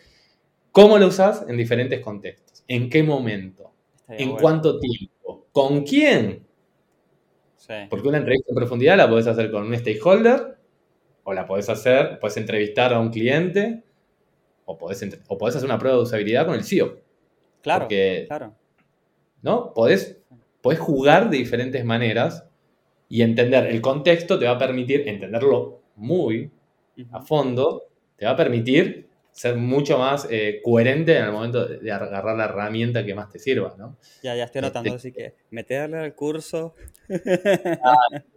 ¿cómo 0.71 0.99
lo 0.99 1.07
usás 1.07 1.47
en 1.49 1.57
diferentes 1.57 2.01
contextos? 2.01 2.63
¿En 2.69 2.91
qué 2.91 3.03
momento? 3.03 3.73
¿En 4.09 4.29
bueno. 4.29 4.43
cuánto 4.43 4.79
tiempo? 4.79 5.47
¿Con 5.53 5.85
quién? 5.85 6.47
Sí. 7.57 7.73
Porque 7.89 8.09
una 8.09 8.19
entrevista 8.19 8.51
en 8.51 8.57
profundidad 8.57 8.99
la 8.99 9.09
podés 9.09 9.27
hacer 9.27 9.51
con 9.51 9.67
un 9.67 9.75
stakeholder, 9.75 10.59
o 11.23 11.33
la 11.33 11.47
podés 11.47 11.71
hacer, 11.71 12.19
podés 12.19 12.37
entrevistar 12.37 12.93
a 12.93 13.01
un 13.01 13.09
cliente, 13.09 13.83
o 14.67 14.77
podés, 14.77 15.03
o 15.29 15.39
podés 15.39 15.57
hacer 15.57 15.67
una 15.67 15.79
prueba 15.79 15.97
de 15.97 16.03
usabilidad 16.03 16.45
con 16.45 16.57
el 16.57 16.65
CEO. 16.65 17.01
Claro, 17.63 17.85
porque- 17.85 18.27
claro. 18.29 18.55
¿no? 19.41 19.73
Podés, 19.73 20.19
podés 20.61 20.79
jugar 20.79 21.31
de 21.31 21.39
diferentes 21.39 21.83
maneras 21.87 22.47
y 23.15 23.23
entender 23.23 23.67
el 23.67 23.81
contexto 23.81 24.41
te 24.41 24.45
va 24.45 24.51
a 24.51 24.59
permitir 24.59 25.07
entenderlo 25.07 25.83
muy 25.95 26.51
a 27.13 27.23
fondo, 27.23 27.85
te 28.17 28.27
va 28.27 28.33
a 28.33 28.37
permitir 28.37 29.07
ser 29.31 29.55
mucho 29.55 29.99
más 29.99 30.27
eh, 30.29 30.61
coherente 30.65 31.17
en 31.17 31.27
el 31.27 31.31
momento 31.31 31.65
de, 31.65 31.93
agarrar 31.93 32.37
la 32.37 32.47
herramienta 32.47 33.07
que 33.07 33.15
más 33.15 33.31
te 33.31 33.39
sirva, 33.39 33.77
¿no? 33.79 33.99
Ya, 34.21 34.35
ya 34.35 34.43
estoy 34.43 34.59
anotando, 34.59 34.97
Este- 34.97 35.09
así 35.09 35.13
que 35.13 35.35
meterle 35.51 35.99
al 35.99 36.15
curso. 36.17 36.75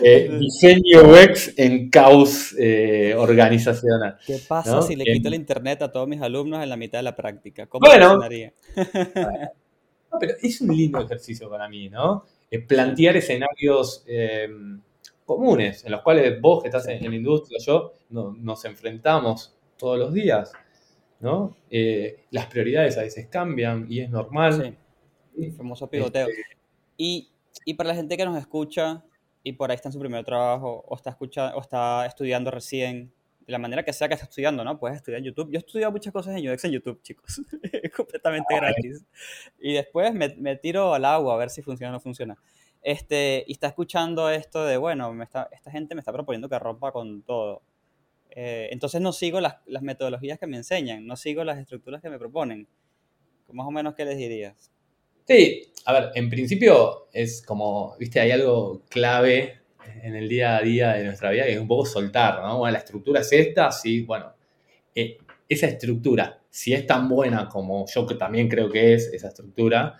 Eh, 0.00 0.28
diseño 0.38 1.02
UX 1.10 1.58
en 1.58 1.90
caos 1.90 2.54
eh, 2.56 3.16
organizacional. 3.16 4.16
¿Qué 4.24 4.38
pasa 4.46 4.76
¿No? 4.76 4.82
si 4.82 4.94
le 4.94 5.04
quito 5.04 5.26
el 5.26 5.34
internet 5.34 5.82
a 5.82 5.90
todos 5.90 6.06
mis 6.06 6.22
alumnos 6.22 6.62
en 6.62 6.68
la 6.68 6.76
mitad 6.76 7.00
de 7.00 7.02
la 7.02 7.16
práctica? 7.16 7.66
¿Cómo 7.66 7.84
Bueno. 7.84 8.10
funcionaría? 8.10 8.52
Pero 10.20 10.34
es 10.40 10.60
un 10.60 10.76
lindo 10.76 11.00
ejercicio 11.00 11.50
para 11.50 11.68
mí, 11.68 11.88
¿no? 11.88 12.24
Eh, 12.50 12.60
plantear 12.60 13.16
escenarios 13.16 14.04
eh, 14.06 14.48
comunes, 15.24 15.84
en 15.84 15.92
los 15.92 16.02
cuales 16.02 16.40
vos 16.40 16.62
que 16.62 16.68
estás 16.68 16.86
en, 16.88 17.04
en 17.04 17.10
la 17.10 17.16
industria, 17.16 17.58
yo, 17.64 17.92
no- 18.10 18.32
nos 18.38 18.64
enfrentamos 18.64 19.56
todos 19.76 19.98
los 19.98 20.12
días, 20.14 20.52
¿no? 21.20 21.56
Eh, 21.70 22.24
las 22.30 22.46
prioridades 22.46 22.96
a 22.98 23.02
veces 23.02 23.26
cambian 23.28 23.86
y 23.90 24.00
es 24.00 24.10
normal. 24.10 24.76
Sí, 25.36 25.42
el 25.44 25.52
famoso 25.52 25.90
pivoteo. 25.90 26.28
Y, 26.96 27.28
y 27.64 27.74
para 27.74 27.88
la 27.88 27.94
gente 27.96 28.16
que 28.16 28.24
nos 28.24 28.38
escucha 28.38 29.02
y 29.42 29.52
por 29.52 29.70
ahí 29.70 29.74
está 29.76 29.88
en 29.88 29.92
su 29.94 29.98
primer 30.00 30.24
trabajo 30.24 30.84
o 30.86 30.94
está, 30.96 31.10
escuchando, 31.10 31.56
o 31.56 31.60
está 31.60 32.06
estudiando 32.06 32.50
recién, 32.50 33.12
de 33.46 33.52
la 33.52 33.58
manera 33.58 33.84
que 33.84 33.92
sea 33.92 34.08
que 34.08 34.14
esté 34.14 34.24
estudiando, 34.24 34.64
¿no? 34.64 34.78
Puedes 34.78 34.96
estudiar 34.96 35.20
en 35.20 35.26
YouTube. 35.26 35.50
Yo 35.50 35.58
he 35.58 35.58
estudiado 35.58 35.92
muchas 35.92 36.12
cosas 36.12 36.36
en 36.36 36.50
UX 36.50 36.64
en 36.64 36.72
YouTube, 36.72 37.00
chicos. 37.02 37.40
es 37.62 37.92
completamente 37.92 38.54
gratis. 38.56 39.04
Y 39.60 39.74
después 39.74 40.12
me, 40.14 40.34
me 40.36 40.56
tiro 40.56 40.94
al 40.94 41.04
agua 41.04 41.34
a 41.34 41.36
ver 41.36 41.50
si 41.50 41.62
funciona 41.62 41.90
o 41.90 41.92
no 41.92 42.00
funciona. 42.00 42.36
Este, 42.82 43.44
y 43.46 43.52
está 43.52 43.68
escuchando 43.68 44.30
esto 44.30 44.64
de, 44.64 44.76
bueno, 44.76 45.12
me 45.12 45.24
está, 45.24 45.48
esta 45.52 45.70
gente 45.70 45.94
me 45.94 46.00
está 46.00 46.12
proponiendo 46.12 46.48
que 46.48 46.58
rompa 46.58 46.92
con 46.92 47.22
todo. 47.22 47.62
Eh, 48.30 48.68
entonces 48.70 49.00
no 49.00 49.12
sigo 49.12 49.40
las, 49.40 49.56
las 49.66 49.82
metodologías 49.82 50.38
que 50.38 50.46
me 50.46 50.56
enseñan, 50.56 51.06
no 51.06 51.16
sigo 51.16 51.42
las 51.44 51.58
estructuras 51.58 52.02
que 52.02 52.10
me 52.10 52.18
proponen. 52.18 52.68
Más 53.52 53.66
o 53.66 53.70
menos, 53.70 53.94
¿qué 53.94 54.04
les 54.04 54.18
dirías? 54.18 54.70
Sí, 55.26 55.72
a 55.84 55.92
ver, 55.92 56.10
en 56.14 56.30
principio 56.30 57.08
es 57.12 57.42
como, 57.42 57.96
viste, 57.98 58.20
hay 58.20 58.30
algo 58.30 58.82
clave 58.88 59.60
en 60.02 60.14
el 60.16 60.28
día 60.28 60.56
a 60.56 60.62
día 60.62 60.92
de 60.94 61.04
nuestra 61.04 61.30
vida 61.30 61.44
que 61.44 61.52
es 61.54 61.60
un 61.60 61.68
poco 61.68 61.86
soltar, 61.86 62.40
¿no? 62.42 62.58
Bueno, 62.58 62.72
la 62.72 62.78
estructura 62.78 63.20
es 63.20 63.32
esta, 63.32 63.70
sí, 63.72 64.02
bueno, 64.02 64.32
eh, 64.94 65.18
esa 65.48 65.66
estructura, 65.66 66.40
si 66.50 66.72
es 66.74 66.86
tan 66.86 67.08
buena 67.08 67.48
como 67.48 67.86
yo 67.86 68.06
también 68.18 68.48
creo 68.48 68.70
que 68.70 68.94
es 68.94 69.08
esa 69.12 69.28
estructura, 69.28 69.98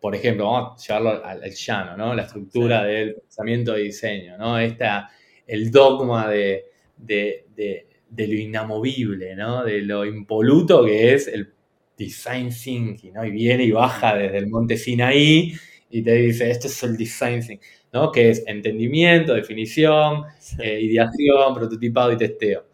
por 0.00 0.14
ejemplo, 0.14 0.46
vamos 0.50 0.82
a 0.82 0.86
llevarlo 1.00 1.24
al, 1.24 1.42
al 1.42 1.50
llano, 1.52 1.96
¿no? 1.96 2.14
La 2.14 2.22
estructura 2.22 2.82
Sí. 2.82 2.86
del 2.92 3.14
pensamiento 3.16 3.72
de 3.74 3.82
diseño, 3.82 4.38
¿no? 4.38 4.58
Esta, 4.58 5.10
el 5.46 5.70
dogma 5.70 6.28
de, 6.28 6.64
de- 6.96 7.46
de- 7.54 7.86
de 8.10 8.26
lo 8.26 8.34
inamovible, 8.34 9.34
¿no? 9.36 9.64
De 9.64 9.82
lo 9.82 10.04
impoluto 10.06 10.84
que 10.84 11.14
es 11.14 11.28
el 11.28 11.52
design 11.96 12.50
thinking, 12.50 13.12
¿no? 13.14 13.24
Y 13.24 13.30
viene 13.32 13.64
y 13.64 13.72
baja 13.72 14.14
desde 14.16 14.38
el 14.38 14.46
monte 14.48 14.76
Sinaí 14.76 15.52
y 15.90 16.02
te 16.02 16.12
dice, 16.14 16.50
esto 16.50 16.66
es 16.66 16.82
el 16.82 16.96
design 16.96 17.40
thinking, 17.40 17.60
¿no? 17.92 18.12
Que 18.12 18.30
es 18.30 18.44
entendimiento, 18.46 19.34
definición, 19.34 20.24
eh, 20.58 20.80
ideación, 20.82 21.54
prototipado 21.54 22.12
y 22.12 22.16
testeo. 22.16 22.66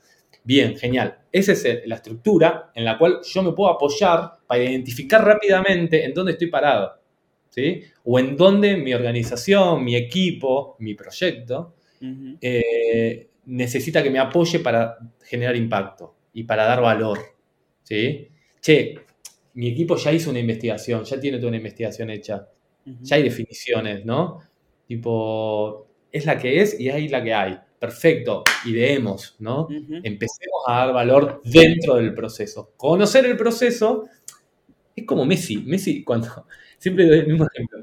Bien, 0.43 0.77
genial. 0.77 1.19
Esa 1.33 1.53
es 1.53 1.65
el- 1.65 1.83
la 1.87 1.97
estructura 1.97 2.71
en 2.75 2.85
la 2.85 2.99
cual 2.99 3.21
yo 3.25 3.43
me 3.43 3.53
puedo 3.53 3.71
apoyar 3.71 4.33
para 4.47 4.63
identificar 4.63 5.25
rápidamente 5.25 6.05
en 6.05 6.13
dónde 6.15 6.33
estoy 6.33 6.49
parado, 6.49 7.01
¿sí? 7.49 7.83
O 8.05 8.19
en 8.19 8.37
dónde 8.37 8.77
mi 8.77 8.93
organización, 8.95 9.85
mi 9.85 9.97
equipo, 9.97 10.77
mi 10.81 10.95
proyecto 10.95 11.75
eh, 12.41 13.29
necesita 13.47 14.03
que 14.03 14.11
me 14.11 14.19
apoye 14.19 14.61
para 14.61 14.99
generar 15.25 15.57
impacto 15.57 16.15
y 16.33 16.45
para 16.45 16.65
dar 16.65 16.81
valor, 16.83 17.19
¿sí? 17.83 18.29
Che, 18.61 18.95
mi 19.55 19.69
equipo 19.69 19.97
ya 19.97 20.13
hizo 20.13 20.31
una 20.31 20.41
investigación, 20.41 21.05
ya 21.05 21.21
tiene 21.21 21.39
toda 21.39 21.49
una 21.49 21.59
investigación 21.59 22.11
hecha, 22.11 22.49
Ya 23.03 23.17
hay 23.17 23.23
definiciones, 23.23 24.05
¿no? 24.05 24.41
Tipo, 24.87 25.87
es 26.13 26.27
la 26.27 26.39
que 26.39 26.61
es 26.61 26.79
y 26.79 26.91
hay 26.91 27.09
la 27.09 27.23
que 27.23 27.33
hay. 27.35 27.59
Perfecto, 27.79 28.45
ideemos, 28.67 29.37
¿no? 29.41 29.69
Empecemos 30.03 30.63
a 30.67 30.87
dar 30.87 30.95
valor 30.95 31.41
dentro 31.45 31.97
del 31.97 32.15
proceso. 32.15 32.73
Conocer 32.77 33.27
el 33.27 33.37
proceso 33.37 34.05
es 34.97 35.05
como 35.05 35.25
Messi. 35.25 35.59
Messi, 35.59 36.03
cuando. 36.05 36.47
Siempre 36.79 37.07
doy 37.07 37.19
el 37.21 37.27
mismo 37.29 37.47
ejemplo. 37.53 37.79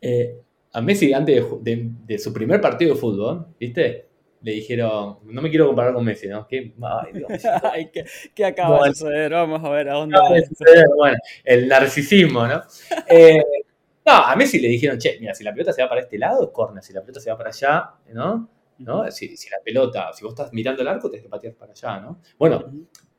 Eh, 0.00 0.36
a 0.72 0.80
Messi, 0.80 1.12
antes 1.12 1.34
de, 1.36 1.42
ju- 1.42 1.60
de- 1.62 1.88
de 2.06 2.18
su 2.18 2.32
primer 2.32 2.60
partido 2.60 2.94
de 2.94 3.00
fútbol, 3.00 3.46
¿viste? 3.58 4.06
Le 4.42 4.52
dijeron. 4.52 5.18
No 5.24 5.42
me 5.42 5.50
quiero 5.50 5.66
comparar 5.66 5.92
con 5.94 6.04
Messi, 6.04 6.28
¿no? 6.28 6.46
¿Qué, 6.46 6.72
ay, 6.82 7.12
Dios, 7.14 7.28
Messi, 7.28 7.48
Ay, 7.72 7.90
¿qué, 7.92 8.04
qué 8.34 8.44
acaba 8.44 8.78
Bueno. 8.78 8.92
de 8.92 8.94
suceder? 8.98 9.32
Vamos 9.32 9.64
a 9.64 9.70
ver 9.70 9.88
a 9.88 9.94
dónde 9.94 10.16
acaba 10.16 10.30
va 10.34 10.40
suceder, 10.46 10.84
bueno, 10.96 11.16
el 11.44 11.68
narcisismo, 11.68 12.46
¿no? 12.46 12.62
Eh, 13.08 13.42
no, 14.06 14.12
a 14.12 14.36
Messi 14.36 14.60
le 14.60 14.68
dijeron, 14.68 14.98
che, 14.98 15.18
mira, 15.20 15.34
si 15.34 15.42
la 15.44 15.52
pelota 15.52 15.72
se 15.72 15.82
va 15.82 15.88
para 15.88 16.00
este 16.02 16.18
lado, 16.18 16.44
es 16.44 16.50
corner, 16.50 16.82
si 16.82 16.92
la 16.92 17.00
pelota 17.02 17.20
se 17.20 17.30
va 17.30 17.36
para 17.36 17.50
allá, 17.50 17.90
¿no? 18.14 18.48
¿No? 18.78 19.10
Si, 19.10 19.36
si 19.36 19.48
la 19.50 19.58
pelota, 19.64 20.12
si 20.12 20.22
vos 20.24 20.32
estás 20.34 20.52
mirando 20.52 20.82
el 20.82 20.88
arco, 20.88 21.08
tenés 21.10 21.24
que 21.24 21.28
patear 21.30 21.54
para 21.54 21.72
allá, 21.72 22.00
¿no? 22.00 22.20
Bueno, 22.38 22.64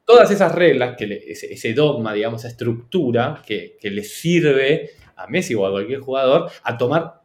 todas 0.06 0.29
esas 0.32 0.53
reglas, 0.53 0.96
que 0.98 1.08
le- 1.08 1.32
ese, 1.32 1.51
ese 1.53 1.74
dogma, 1.74 2.13
digamos, 2.13 2.41
esa 2.41 2.50
estructura 2.50 3.41
que, 3.46 3.77
que 3.79 3.89
le 3.89 4.03
sirve 4.03 4.91
a 5.15 5.27
Messi 5.27 5.56
o 5.56 5.65
a 5.65 5.72
cualquier 5.72 6.00
jugador 6.00 6.50
a 6.63 6.77
tomar 6.77 7.22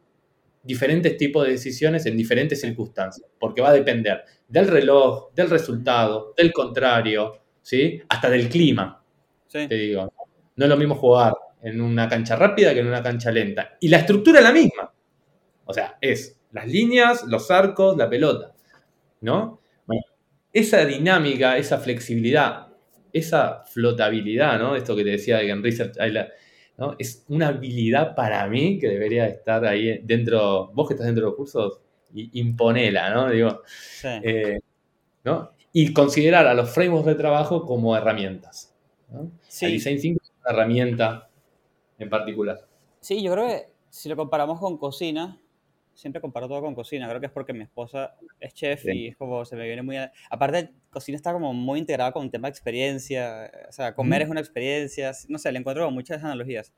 diferentes 0.63 1.17
tipos 1.17 1.45
de 1.45 1.51
decisiones 1.51 2.05
en 2.05 2.15
diferentes 2.17 2.61
circunstancias, 2.61 3.27
porque 3.39 3.61
va 3.61 3.69
a 3.69 3.73
depender 3.73 4.23
del 4.47 4.67
reloj, 4.67 5.33
del 5.33 5.49
resultado, 5.49 6.33
del 6.37 6.51
contrario, 6.53 7.39
¿sí? 7.61 8.01
Hasta 8.09 8.29
del 8.29 8.49
clima 8.49 9.03
Sí. 9.47 9.67
te 9.67 9.75
digo. 9.75 10.11
No 10.55 10.65
es 10.65 10.69
lo 10.69 10.77
mismo 10.77 10.95
jugar 10.95 11.33
en 11.63 11.81
una 11.81 12.07
cancha 12.07 12.35
rápida 12.35 12.73
que 12.73 12.81
en 12.81 12.87
una 12.87 13.01
cancha 13.01 13.31
lenta. 13.31 13.77
Y 13.79 13.87
la 13.87 13.97
estructura 13.97 14.39
es 14.39 14.45
la 14.45 14.51
misma. 14.51 14.93
O 15.65 15.73
sea, 15.73 15.97
es 16.01 16.39
las 16.51 16.67
líneas, 16.67 17.23
los 17.27 17.49
arcos, 17.49 17.97
la 17.97 18.09
pelota. 18.09 18.53
¿No? 19.21 19.61
Bueno, 19.87 20.03
esa 20.51 20.85
dinámica, 20.85 21.57
esa 21.57 21.77
flexibilidad, 21.79 22.67
esa 23.13 23.63
flotabilidad, 23.65 24.59
¿no? 24.59 24.75
Esto 24.75 24.95
que 24.95 25.03
te 25.03 25.11
decía 25.11 25.37
de 25.37 25.45
que 25.45 25.51
en 25.51 25.63
Research 25.63 25.95
la- 26.11 26.27
¿no? 26.77 26.95
Es 26.99 27.23
una 27.29 27.47
habilidad 27.49 28.13
para 28.15 28.45
mí 28.47 28.77
que 28.79 28.89
debería 28.89 29.27
estar 29.27 29.65
ahí 29.65 29.99
dentro. 30.03 30.71
Vos 30.73 30.87
que 30.87 30.95
estás 30.95 31.05
dentro 31.05 31.23
de 31.25 31.29
los 31.29 31.37
cursos, 31.37 31.79
imponela, 32.13 33.09
¿no? 33.13 33.29
Digo, 33.29 33.61
Sí. 33.65 34.07
eh, 34.23 34.59
¿no? 35.23 35.51
Y 35.71 35.93
considerar 35.93 36.45
a 36.47 36.53
los 36.53 36.69
frameworks 36.69 37.07
de 37.07 37.15
trabajo 37.15 37.65
como 37.65 37.95
herramientas. 37.95 38.75
¿no? 39.11 39.31
Sí. 39.47 39.65
El 39.67 39.71
design 39.73 39.95
es 39.97 40.05
una 40.05 40.51
herramienta 40.51 41.29
en 42.03 42.09
particular. 42.09 42.67
Sí, 42.99 43.21
yo 43.23 43.31
creo 43.33 43.47
que 43.47 43.67
si 43.89 44.07
lo 44.09 44.15
comparamos 44.15 44.59
con 44.59 44.77
cocina, 44.77 45.39
siempre 45.93 46.21
comparo 46.21 46.47
todo 46.47 46.61
con 46.61 46.73
cocina. 46.75 47.07
Creo 47.07 47.19
que 47.19 47.27
es 47.27 47.31
porque 47.31 47.53
mi 47.53 47.61
esposa 47.63 48.15
es 48.39 48.53
chef 48.53 48.85
y 48.85 49.07
es 49.09 49.17
como 49.17 49.45
se 49.45 49.55
me 49.55 49.65
viene 49.65 49.81
muy. 49.83 49.97
a- 49.97 50.11
Aparte, 50.29 50.71
cocina 50.89 51.15
está 51.15 51.33
como 51.33 51.53
muy 51.53 51.79
integrada 51.79 52.11
con 52.11 52.23
el 52.23 52.31
tema 52.31 52.47
de 52.47 52.51
experiencia. 52.51 53.51
O 53.69 53.71
sea, 53.71 53.93
comer 53.93 54.21
Ujú. 54.21 54.25
es 54.27 54.31
una 54.31 54.39
experiencia. 54.39 55.11
No 55.27 55.37
sé, 55.37 55.51
le 55.51 55.59
encuentro 55.59 55.89
muchas 55.91 56.23
analogías. 56.23 56.73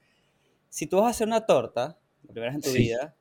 Si 0.70 0.88
tú 0.88 0.98
vas 0.98 1.05
a 1.05 1.10
hacer 1.10 1.27
una 1.27 1.46
torta, 1.46 1.98
la 2.24 2.34
primera 2.34 2.51
vez 2.51 2.55
en 2.55 2.62
tu 2.62 2.70
Sí. 2.75 2.79
vida, 2.79 3.15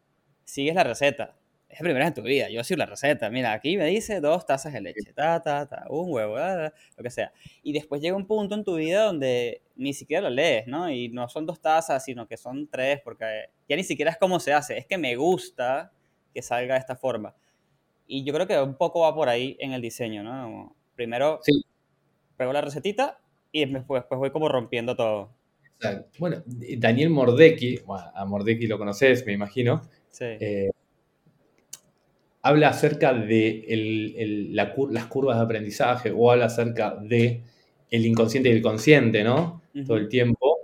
sigues 0.44 0.74
la 0.74 0.82
receta. 0.84 1.36
Es 1.74 1.80
primera 1.80 2.06
en 2.06 2.14
tu 2.14 2.22
vida. 2.22 2.48
Yo 2.50 2.62
sigo 2.62 2.78
la 2.78 2.86
receta. 2.86 3.28
Mira, 3.30 3.52
aquí 3.52 3.76
me 3.76 3.86
dice 3.86 4.20
dos 4.20 4.46
tazas 4.46 4.72
de 4.72 4.80
leche, 4.80 5.12
ta, 5.12 5.42
ta, 5.42 5.66
ta, 5.66 5.86
un 5.90 6.12
huevo, 6.12 6.36
ta, 6.36 6.70
ta, 6.70 6.76
lo 6.96 7.02
que 7.02 7.10
sea. 7.10 7.32
Y 7.64 7.72
después 7.72 8.00
llega 8.00 8.16
un 8.16 8.28
punto 8.28 8.54
en 8.54 8.62
tu 8.62 8.76
vida 8.76 9.02
donde 9.02 9.60
ni 9.74 9.92
siquiera 9.92 10.22
lo 10.22 10.30
lees, 10.30 10.68
¿no? 10.68 10.88
Y 10.88 11.08
no 11.08 11.28
son 11.28 11.46
dos 11.46 11.60
tazas, 11.60 12.04
sino 12.04 12.28
que 12.28 12.36
son 12.36 12.68
tres, 12.68 13.00
porque 13.02 13.46
ya 13.68 13.74
ni 13.74 13.82
siquiera 13.82 14.12
es 14.12 14.18
cómo 14.18 14.38
se 14.38 14.52
hace, 14.52 14.78
es 14.78 14.86
que 14.86 14.96
me 14.98 15.16
gusta 15.16 15.90
que 16.32 16.42
salga 16.42 16.74
de 16.74 16.80
esta 16.80 16.94
forma. 16.94 17.34
Y 18.06 18.22
yo 18.24 18.32
creo 18.32 18.46
que 18.46 18.56
un 18.60 18.76
poco 18.76 19.00
va 19.00 19.12
por 19.12 19.28
ahí 19.28 19.56
en 19.58 19.72
el 19.72 19.82
diseño, 19.82 20.22
¿no? 20.22 20.44
Como, 20.44 20.76
primero 20.94 21.40
Sí. 21.42 21.64
pego 22.36 22.52
la 22.52 22.60
recetita 22.60 23.18
y 23.50 23.64
después, 23.64 24.02
después 24.02 24.18
voy 24.20 24.30
como 24.30 24.48
rompiendo 24.48 24.94
todo. 24.94 25.32
Exacto. 25.76 26.08
Bueno, 26.20 26.40
Daniel 26.46 27.10
Mordecki, 27.10 27.78
bueno, 27.84 28.12
a 28.14 28.24
Mordecki 28.24 28.68
lo 28.68 28.78
conoces, 28.78 29.26
me 29.26 29.32
imagino, 29.32 29.82
Sí. 30.10 30.24
eh, 30.24 30.70
habla 32.44 32.68
acerca 32.70 33.12
de 33.14 33.64
el- 33.68 34.14
el- 34.16 34.56
la 34.56 34.74
cur- 34.74 34.92
las 34.92 35.06
curvas 35.06 35.38
de 35.38 35.44
aprendizaje 35.44 36.12
o 36.16 36.30
habla 36.30 36.46
acerca 36.46 36.96
de 37.02 37.42
el 37.90 38.06
inconsciente 38.06 38.50
y 38.50 38.52
el 38.52 38.62
consciente, 38.62 39.24
¿no? 39.24 39.62
Todo 39.86 39.96
el 39.98 40.08
tiempo. 40.08 40.58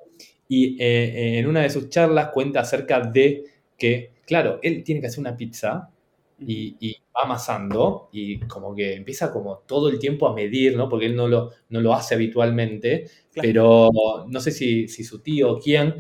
Y 0.48 0.76
eh, 0.82 1.38
en 1.38 1.46
una 1.46 1.62
de 1.62 1.70
sus 1.70 1.88
charlas 1.88 2.28
cuenta 2.32 2.60
acerca 2.60 3.00
de 3.00 3.44
que, 3.78 4.12
claro, 4.26 4.58
él 4.62 4.82
tiene 4.84 5.00
que 5.00 5.06
hacer 5.08 5.20
una 5.20 5.36
pizza 5.36 5.90
y, 6.38 6.76
y 6.80 6.92
va 7.16 7.22
amasando 7.24 8.08
y 8.12 8.40
como 8.40 8.74
que 8.74 8.94
empieza 8.94 9.30
como 9.32 9.58
todo 9.66 9.88
el 9.90 9.98
tiempo 9.98 10.26
a 10.28 10.34
medir, 10.34 10.76
¿no? 10.76 10.88
Porque 10.88 11.06
él 11.06 11.16
no 11.16 11.28
lo, 11.28 11.50
no 11.70 11.80
lo 11.80 11.94
hace 11.94 12.14
habitualmente, 12.14 13.04
Claro. 13.32 13.46
pero 13.46 13.90
no 14.28 14.40
sé 14.40 14.50
si, 14.50 14.88
si 14.88 15.04
su 15.04 15.20
tío 15.20 15.52
o 15.52 15.58
quién 15.60 15.94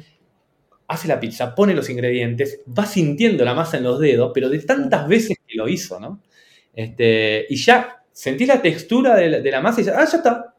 hace 0.88 1.08
la 1.08 1.20
pizza, 1.20 1.54
pone 1.54 1.74
los 1.74 1.88
ingredientes, 1.90 2.62
va 2.76 2.84
sintiendo 2.86 3.44
la 3.44 3.54
masa 3.54 3.76
en 3.76 3.84
los 3.84 4.00
dedos, 4.00 4.32
pero 4.34 4.48
de 4.48 4.58
tantas 4.60 5.06
veces 5.08 5.36
lo 5.60 5.68
hizo, 5.68 6.00
¿no? 6.00 6.20
Este, 6.74 7.46
y 7.48 7.56
ya 7.56 8.02
sentís 8.12 8.48
la 8.48 8.60
textura 8.60 9.14
de 9.16 9.30
la, 9.30 9.40
de 9.40 9.50
la 9.50 9.60
masa 9.60 9.80
y 9.80 9.84
ya, 9.84 9.92
ah, 9.96 10.04
ya 10.04 10.16
está. 10.18 10.54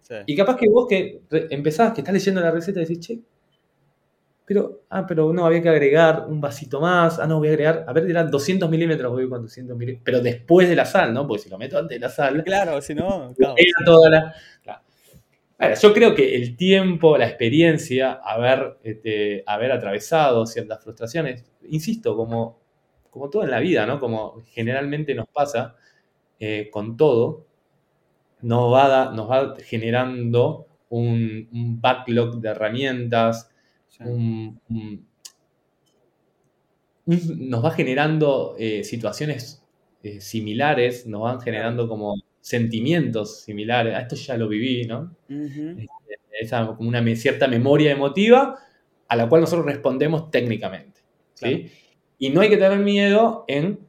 Sí. 0.00 0.14
Y 0.26 0.36
capaz 0.36 0.56
que 0.56 0.68
vos 0.68 0.86
que 0.88 1.22
empezás, 1.50 1.92
que 1.92 2.00
estás 2.00 2.14
leyendo 2.14 2.40
la 2.40 2.50
receta, 2.50 2.80
decís, 2.80 3.00
che, 3.00 3.20
pero, 4.46 4.82
ah, 4.90 5.06
pero 5.06 5.32
no, 5.32 5.46
había 5.46 5.62
que 5.62 5.70
agregar 5.70 6.26
un 6.28 6.40
vasito 6.40 6.80
más, 6.80 7.18
ah, 7.18 7.26
no, 7.26 7.38
voy 7.38 7.48
a 7.48 7.52
agregar, 7.52 7.84
a 7.88 7.92
ver, 7.94 8.10
eran 8.10 8.30
200 8.30 8.68
milímetros, 8.68 9.10
voy 9.10 9.28
con 9.28 9.40
200 9.42 9.76
milímetros, 9.76 10.02
pero 10.04 10.20
después 10.20 10.68
de 10.68 10.76
la 10.76 10.84
sal, 10.84 11.14
¿no? 11.14 11.26
Porque 11.26 11.44
si 11.44 11.48
lo 11.50 11.56
meto 11.56 11.78
antes 11.78 11.96
de 11.96 12.00
la 12.00 12.10
sal, 12.10 12.44
Claro, 12.44 12.80
si 12.82 12.94
no, 12.94 13.34
caos. 13.38 13.54
era 13.56 13.84
toda 13.84 14.10
la... 14.10 14.34
claro. 14.62 14.80
Ahora, 15.56 15.74
yo 15.74 15.94
creo 15.94 16.14
que 16.14 16.34
el 16.34 16.56
tiempo, 16.56 17.16
la 17.16 17.26
experiencia, 17.26 18.20
haber, 18.22 18.76
este, 18.82 19.44
haber 19.46 19.72
atravesado 19.72 20.44
ciertas 20.46 20.82
frustraciones, 20.82 21.44
insisto, 21.68 22.14
como 22.14 22.63
como 23.14 23.30
todo 23.30 23.44
en 23.44 23.50
la 23.52 23.60
vida, 23.60 23.86
¿no? 23.86 24.00
Como 24.00 24.42
generalmente 24.48 25.14
nos 25.14 25.28
pasa 25.28 25.76
eh, 26.40 26.68
con 26.72 26.96
todo, 26.96 27.46
nos 28.42 28.72
va, 28.72 28.88
da- 28.88 29.12
nos 29.12 29.30
va 29.30 29.54
generando 29.64 30.66
un, 30.90 31.48
un 31.52 31.80
backlog 31.80 32.40
de 32.40 32.48
herramientas, 32.50 33.50
Sí. 33.88 34.02
un- 34.04 34.60
nos 37.06 37.64
va 37.64 37.70
generando 37.70 38.56
eh, 38.58 38.82
situaciones 38.82 39.62
eh, 40.02 40.20
similares, 40.20 41.06
nos 41.06 41.22
van 41.22 41.40
generando 41.40 41.88
como 41.88 42.14
sentimientos 42.40 43.42
similares. 43.42 43.94
A 43.94 44.00
esto 44.00 44.16
ya 44.16 44.36
lo 44.36 44.48
viví, 44.48 44.86
¿no? 44.86 45.14
Ujú. 45.28 45.76
Esa 46.40 46.66
como 46.76 46.88
una 46.88 47.02
cierta 47.14 47.46
memoria 47.46 47.92
emotiva 47.92 48.58
a 49.06 49.16
la 49.16 49.28
cual 49.28 49.42
nosotros 49.42 49.66
respondemos 49.66 50.30
técnicamente. 50.30 51.00
¿sí? 51.34 51.70
Y 52.18 52.30
no 52.30 52.40
hay 52.40 52.48
que 52.48 52.56
tener 52.56 52.78
miedo 52.78 53.44
en 53.48 53.80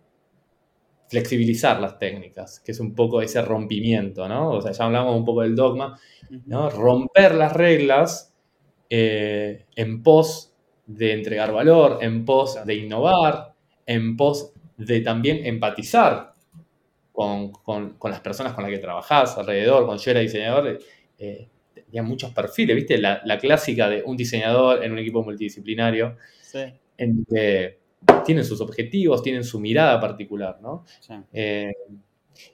flexibilizar 1.08 1.80
las 1.80 2.00
técnicas, 2.00 2.60
que 2.60 2.72
es 2.72 2.80
un 2.80 2.96
poco 2.96 3.22
ese 3.22 3.42
rompimiento, 3.42 4.28
¿no? 4.28 4.52
O 4.52 4.62
sea, 4.62 4.72
ya 4.72 4.86
hablamos 4.86 5.16
un 5.16 5.24
poco 5.26 5.42
del 5.42 5.56
dogma. 5.56 6.00
¿no? 6.48 6.70
Romper 6.70 7.36
las 7.36 7.54
reglas 7.54 8.34
eh, 8.90 9.66
en 9.76 10.02
pos 10.04 10.54
de 10.88 11.14
entregar 11.14 11.52
valor, 11.54 12.00
en 12.02 12.26
pos 12.26 12.60
de 12.66 12.76
innovar, 12.76 13.54
en 13.86 14.18
pos 14.18 14.54
de 14.78 15.02
también 15.02 15.46
empatizar 15.46 16.34
con, 17.14 17.52
con- 17.52 17.96
con 17.96 18.12
las 18.12 18.22
personas 18.22 18.54
con 18.54 18.64
las 18.64 18.72
que 18.74 18.80
trabajás 18.80 19.38
alrededor. 19.38 19.86
Cuando 19.86 20.04
yo 20.04 20.12
era 20.12 20.20
diseñador, 20.22 20.80
eh, 21.20 21.50
tenía 21.74 22.04
muchos 22.04 22.32
perfiles, 22.34 22.76
¿viste? 22.76 22.98
La, 22.98 23.22
la 23.26 23.40
clásica 23.40 23.90
de 23.90 24.04
un 24.06 24.18
diseñador 24.18 24.84
en 24.84 24.92
un 24.94 25.00
equipo 25.00 25.24
multidisciplinario, 25.24 26.18
Sí, 26.42 26.60
en 26.98 27.26
que 27.26 27.80
tienen 28.26 28.46
sus 28.46 28.62
objetivos, 28.62 29.22
tienen 29.24 29.44
su 29.44 29.60
mirada 29.60 30.00
particular, 30.00 30.60
¿no? 30.62 30.86
sí. 31.00 31.14
Eh, 31.34 31.72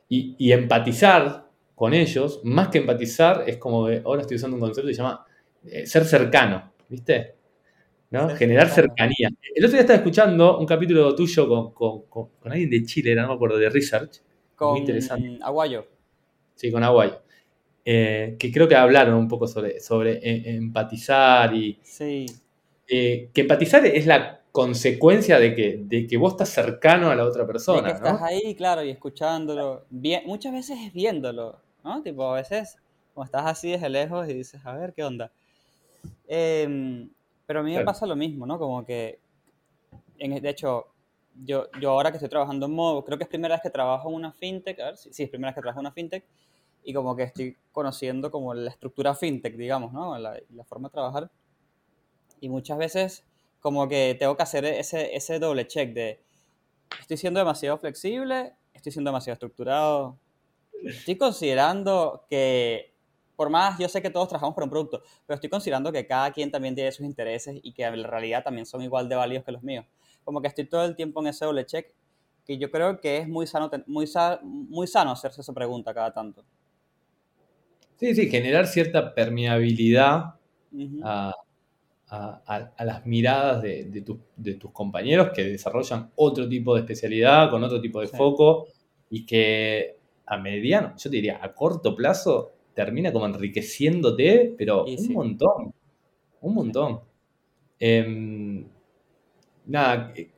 y, 0.10 0.36
y 0.38 0.52
empatizar 0.52 1.48
con 1.76 1.94
ellos, 1.94 2.42
más 2.44 2.68
que 2.70 2.78
empatizar, 2.80 3.44
es 3.48 3.58
como 3.58 3.88
ahora 4.06 4.22
estoy 4.22 4.38
usando 4.38 4.56
un 4.56 4.62
concepto 4.62 4.88
que 4.88 4.94
se 4.94 5.02
llama 5.02 5.26
eh, 5.66 5.86
ser 5.88 6.06
cercano, 6.06 6.72
¿viste? 6.90 7.36
¿No? 8.12 8.30
Ser 8.30 8.38
Generar 8.40 8.70
cercano. 8.70 8.96
cercanía. 9.10 9.30
El 9.56 9.66
otro 9.66 9.74
día 9.74 9.82
estaba 9.82 9.98
escuchando 9.98 10.60
un 10.60 10.66
capítulo 10.66 11.16
tuyo 11.16 11.48
con, 11.48 11.72
con- 11.74 12.04
con- 12.04 12.30
con 12.40 12.52
alguien 12.52 12.70
de 12.70 12.84
Chile, 12.86 13.16
no 13.16 13.28
me 13.30 13.34
acuerdo, 13.34 13.58
de 13.58 13.70
Research, 13.70 14.22
Con 14.56 14.78
interesante. 14.78 15.40
Aguayo. 15.42 15.88
sí, 16.56 16.72
con 16.72 16.84
Aguayo, 16.84 17.22
eh, 17.86 18.36
que 18.40 18.52
creo 18.52 18.68
que 18.68 18.76
hablaron 18.76 19.16
un 19.16 19.28
poco 19.28 19.48
sobre, 19.48 19.80
sobre 19.80 20.20
empatizar 20.56 21.54
y 21.56 21.80
Sí, 21.84 22.26
que 22.86 23.32
empatizar 23.36 23.86
es 23.86 24.06
la 24.06 24.41
consecuencia 24.52 25.40
de 25.40 25.56
que, 25.56 25.80
de 25.82 26.08
que 26.08 26.18
vos 26.18 26.34
estás 26.34 26.50
cercano 26.50 27.10
a 27.10 27.16
la 27.16 27.26
otra 27.26 27.44
de 27.44 27.48
persona, 27.48 27.88
que 27.88 27.94
estás 27.94 28.20
¿no? 28.20 28.26
ahí, 28.26 28.56
claro, 28.56 28.84
y 28.84 28.90
escuchándolo. 28.90 29.86
Bien, 29.90 30.24
muchas 30.26 30.52
veces 30.52 30.78
es 30.86 30.94
viéndolo, 30.94 31.60
¿no? 31.84 32.02
Tipo, 32.02 32.26
a 32.26 32.36
veces, 32.36 32.78
como 33.14 33.24
estás 33.24 33.46
así 33.46 33.72
desde 33.72 33.90
lejos 33.90 34.28
y 34.28 34.34
dices, 34.34 34.66
a 34.66 34.74
ver, 34.74 34.94
¿qué 34.94 35.04
onda? 35.04 35.32
Em, 36.28 37.10
pero 37.46 37.62
a 37.62 37.64
mí 37.64 37.76
me 37.76 37.84
pasa 37.84 38.06
lo 38.06 38.16
mismo, 38.16 38.46
¿no? 38.46 38.60
Como 38.60 38.86
que, 38.86 39.20
en, 40.18 40.42
de 40.42 40.50
hecho, 40.50 40.88
yo, 41.46 41.68
yo 41.80 41.92
ahora 41.92 42.12
que 42.12 42.18
estoy 42.18 42.30
trabajando 42.30 42.66
en 42.66 42.74
modo, 42.74 43.06
creo 43.06 43.18
que 43.18 43.24
es 43.24 43.30
primera 43.30 43.56
vez 43.56 43.62
que 43.62 43.70
trabajo 43.70 44.10
en 44.10 44.16
una 44.16 44.34
fintech, 44.34 44.80
a 44.82 44.86
ver, 44.86 44.98
sí, 44.98 45.10
sí, 45.14 45.24
es 45.24 45.30
primera 45.30 45.52
vez 45.52 45.56
que 45.56 45.62
trabajo 45.62 45.80
en 45.80 45.86
una 45.86 45.94
fintech, 45.94 46.26
y 46.84 46.94
como 46.94 47.16
que 47.16 47.24
estoy 47.24 47.58
conociendo 47.72 48.30
como 48.32 48.54
la 48.54 48.70
estructura 48.70 49.16
fintech, 49.16 49.56
digamos, 49.56 49.94
¿no? 49.94 50.18
La, 50.18 50.38
la 50.50 50.64
forma 50.66 50.90
de 50.90 50.94
trabajar. 50.94 51.32
Y 52.42 52.50
muchas 52.50 52.78
veces 52.78 53.24
como 53.62 53.88
que 53.88 54.16
tengo 54.20 54.38
que 54.38 54.44
hacer 54.44 54.66
ese, 54.66 55.16
ese 55.16 55.40
doble 55.40 55.68
check 55.68 55.94
de, 55.94 56.22
estoy 57.00 57.18
siendo 57.18 57.40
demasiado 57.40 57.78
flexible, 57.78 58.54
estoy 58.74 58.92
siendo 58.92 59.10
demasiado 59.12 59.34
estructurado, 59.36 60.18
estoy 60.84 61.18
considerando 61.18 62.26
que, 62.30 62.94
por 63.36 63.50
más, 63.50 63.80
yo 63.80 63.90
sé 63.90 64.02
que 64.02 64.10
todos 64.10 64.28
trabajamos 64.30 64.56
por 64.56 64.64
un 64.64 64.70
producto, 64.70 65.04
pero 65.26 65.36
estoy 65.36 65.50
considerando 65.50 65.92
que 65.92 66.08
cada 66.08 66.32
quien 66.32 66.52
también 66.52 66.76
tiene 66.76 66.92
sus 66.92 67.06
intereses 67.06 67.60
y 67.64 67.74
que 67.74 67.84
en 67.84 68.04
realidad 68.04 68.44
también 68.44 68.66
son 68.66 68.82
igual 68.82 69.10
de 69.10 69.16
válidos 69.16 69.46
que 69.46 69.52
los 69.52 69.64
míos. 69.64 69.86
Como 70.24 70.42
que 70.42 70.48
estoy 70.48 70.66
todo 70.66 70.86
el 70.86 70.96
tiempo 70.96 71.22
en 71.22 71.28
ese 71.28 71.46
doble 71.46 71.66
check, 71.66 71.94
que 72.46 72.58
yo 72.58 72.72
creo 72.72 73.00
que 73.00 73.18
es 73.18 73.28
muy 73.28 73.48
sano, 73.48 73.70
muy, 73.88 74.08
sa- 74.08 74.40
muy 74.44 74.88
sano 74.88 75.12
hacerse 75.12 75.42
esa 75.42 75.54
pregunta 75.54 75.94
cada 75.94 76.14
tanto. 76.14 76.44
Sí, 77.98 78.16
sí, 78.16 78.30
generar 78.30 78.68
cierta 78.68 79.14
permeabilidad 79.14 80.36
Ujú. 80.72 81.00
a, 81.04 81.34
a- 82.12 82.42
a- 82.46 82.74
a 82.78 82.86
las 82.86 83.06
miradas 83.06 83.62
de, 83.64 83.86
de 83.86 84.02
tu- 84.02 84.20
de 84.36 84.56
tus 84.56 84.72
compañeros 84.72 85.30
que 85.34 85.44
desarrollan 85.46 86.12
otro 86.16 86.48
tipo 86.48 86.76
de 86.76 86.82
especialidad, 86.82 87.50
con 87.50 87.64
otro 87.64 87.80
tipo 87.82 88.02
de 88.02 88.08
Sí. 88.08 88.18
foco, 88.18 88.68
y 89.10 89.26
que 89.26 89.98
a 90.26 90.38
mediano, 90.38 90.94
yo 90.98 91.10
te 91.10 91.16
diría, 91.18 91.40
a 91.42 91.54
corto 91.54 91.96
plazo, 91.96 92.52
termina 92.74 93.12
como 93.14 93.26
enriqueciéndote, 93.26 94.56
pero 94.58 94.86
un 94.86 94.98
sí. 94.98 95.12
montón, 95.14 95.74
un 96.42 96.54
montón. 96.54 97.02
Em, 97.80 98.66
nada, 99.66 100.14
eh, 100.16 100.30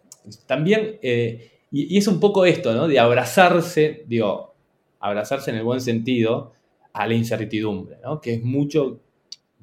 también, 0.46 0.98
eh, 1.02 1.52
y, 1.72 1.96
y 1.96 1.98
es 1.98 2.08
un 2.08 2.20
poco 2.20 2.46
esto, 2.46 2.74
¿no? 2.74 2.88
De 2.88 3.00
abrazarse, 3.00 4.04
digo, 4.08 4.54
abrazarse 5.00 5.52
en 5.52 5.58
el 5.58 5.64
buen 5.64 5.82
sentido 5.82 6.54
a 6.94 7.08
la 7.08 7.14
incertidumbre, 7.16 7.98
¿no? 8.04 8.22
Que 8.22 8.36
es 8.36 8.44
mucho 8.44 9.00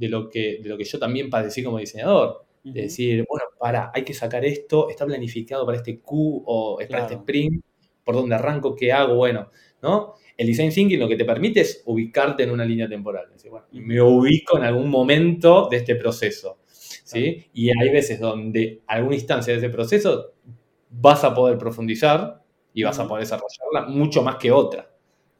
de 0.00 0.08
lo 0.08 0.30
que, 0.30 0.60
de 0.62 0.68
lo 0.68 0.78
que 0.78 0.84
yo 0.84 0.98
también 0.98 1.28
padecí 1.28 1.62
como 1.62 1.78
diseñador. 1.78 2.46
De 2.64 2.82
decir, 2.82 3.24
bueno, 3.28 3.44
para, 3.58 3.90
hay 3.94 4.02
que 4.02 4.14
sacar 4.14 4.44
esto, 4.44 4.88
está 4.88 5.04
planificado 5.06 5.64
para 5.66 5.76
este 5.76 6.00
Q 6.00 6.42
o 6.46 6.80
es 6.80 6.88
para 6.88 7.02
este 7.02 7.14
sprint, 7.16 7.62
por 8.02 8.14
dónde 8.14 8.34
arranco, 8.34 8.74
qué 8.74 8.92
hago, 8.92 9.14
bueno, 9.16 9.50
¿no? 9.82 10.14
El 10.36 10.46
design 10.46 10.70
thinking 10.70 10.98
lo 10.98 11.06
que 11.08 11.16
te 11.16 11.26
permite 11.26 11.60
es 11.60 11.82
ubicarte 11.84 12.42
en 12.42 12.50
una 12.50 12.64
línea 12.64 12.88
temporal. 12.88 13.28
Decir, 13.30 13.50
bueno, 13.50 13.66
me 13.72 14.00
ubico 14.00 14.56
en 14.56 14.64
algún 14.64 14.88
momento 14.88 15.68
de 15.70 15.78
este 15.78 15.96
proceso, 15.96 16.60
¿sí? 16.66 17.46
Y 17.52 17.68
hay 17.68 17.90
veces 17.90 18.18
donde 18.18 18.80
alguna 18.86 19.16
instancia 19.16 19.52
de 19.52 19.58
ese 19.58 19.68
proceso 19.68 20.32
vas 20.88 21.24
a 21.24 21.34
poder 21.34 21.58
profundizar 21.58 22.42
y 22.72 22.82
vas 22.82 22.98
a 22.98 23.06
poder 23.06 23.24
desarrollarla 23.24 23.88
mucho 23.88 24.22
más 24.22 24.36
que 24.36 24.50
otra, 24.50 24.90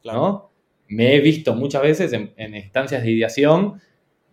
Claro. 0.03 0.18
¿no? 0.18 0.51
Me 0.88 1.14
he 1.14 1.20
visto 1.20 1.55
muchas 1.55 1.83
veces 1.83 2.12
en, 2.12 2.33
en 2.37 2.55
instancias 2.57 3.03
de 3.03 3.11
ideación 3.11 3.81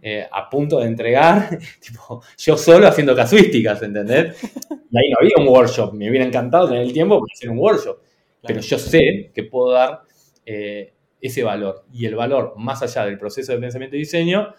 eh, 0.01 0.27
a 0.31 0.49
punto 0.49 0.79
de 0.79 0.85
entregar, 0.87 1.49
tipo, 1.79 2.21
yo 2.37 2.57
solo 2.57 2.87
haciendo 2.87 3.15
casuísticas, 3.15 3.81
¿entendés? 3.83 4.35
Y 4.89 4.97
ahí 4.97 5.09
no 5.11 5.17
había 5.19 5.35
un 5.39 5.47
workshop, 5.49 5.93
me 5.93 6.09
hubiera 6.09 6.25
encantado 6.25 6.69
tener 6.69 6.83
el 6.83 6.93
tiempo 6.93 7.19
para 7.19 7.27
hacer 7.33 7.49
un 7.49 7.57
workshop, 7.59 7.97
pero 8.41 8.61
yo 8.61 8.79
sé 8.79 9.31
que 9.33 9.43
puedo 9.43 9.71
dar 9.73 10.03
eh, 10.45 10.93
ese 11.19 11.43
valor. 11.43 11.83
Y 11.91 12.05
el 12.05 12.15
valor, 12.15 12.53
más 12.55 12.81
allá 12.81 13.03
del 13.05 13.17
proceso 13.17 13.51
de 13.51 13.59
pensamiento 13.59 13.97
y 13.97 13.99
diseño, 13.99 14.53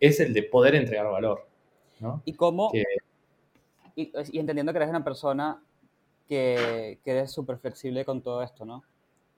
es 0.00 0.20
el 0.20 0.32
de 0.32 0.42
poder 0.44 0.74
entregar 0.76 1.06
valor, 1.10 1.46
¿no? 2.00 2.22
¿Y 2.24 2.32
cómo? 2.32 2.70
Que- 2.72 2.82
Y, 3.94 4.10
y 4.32 4.38
entendiendo 4.38 4.72
que 4.72 4.78
eres 4.78 4.88
una 4.88 5.04
persona 5.04 5.62
que, 6.26 6.98
que 7.04 7.10
eres 7.10 7.30
súper 7.30 7.58
flexible 7.58 8.04
con 8.06 8.22
todo 8.22 8.42
esto, 8.42 8.64
¿no? 8.64 8.82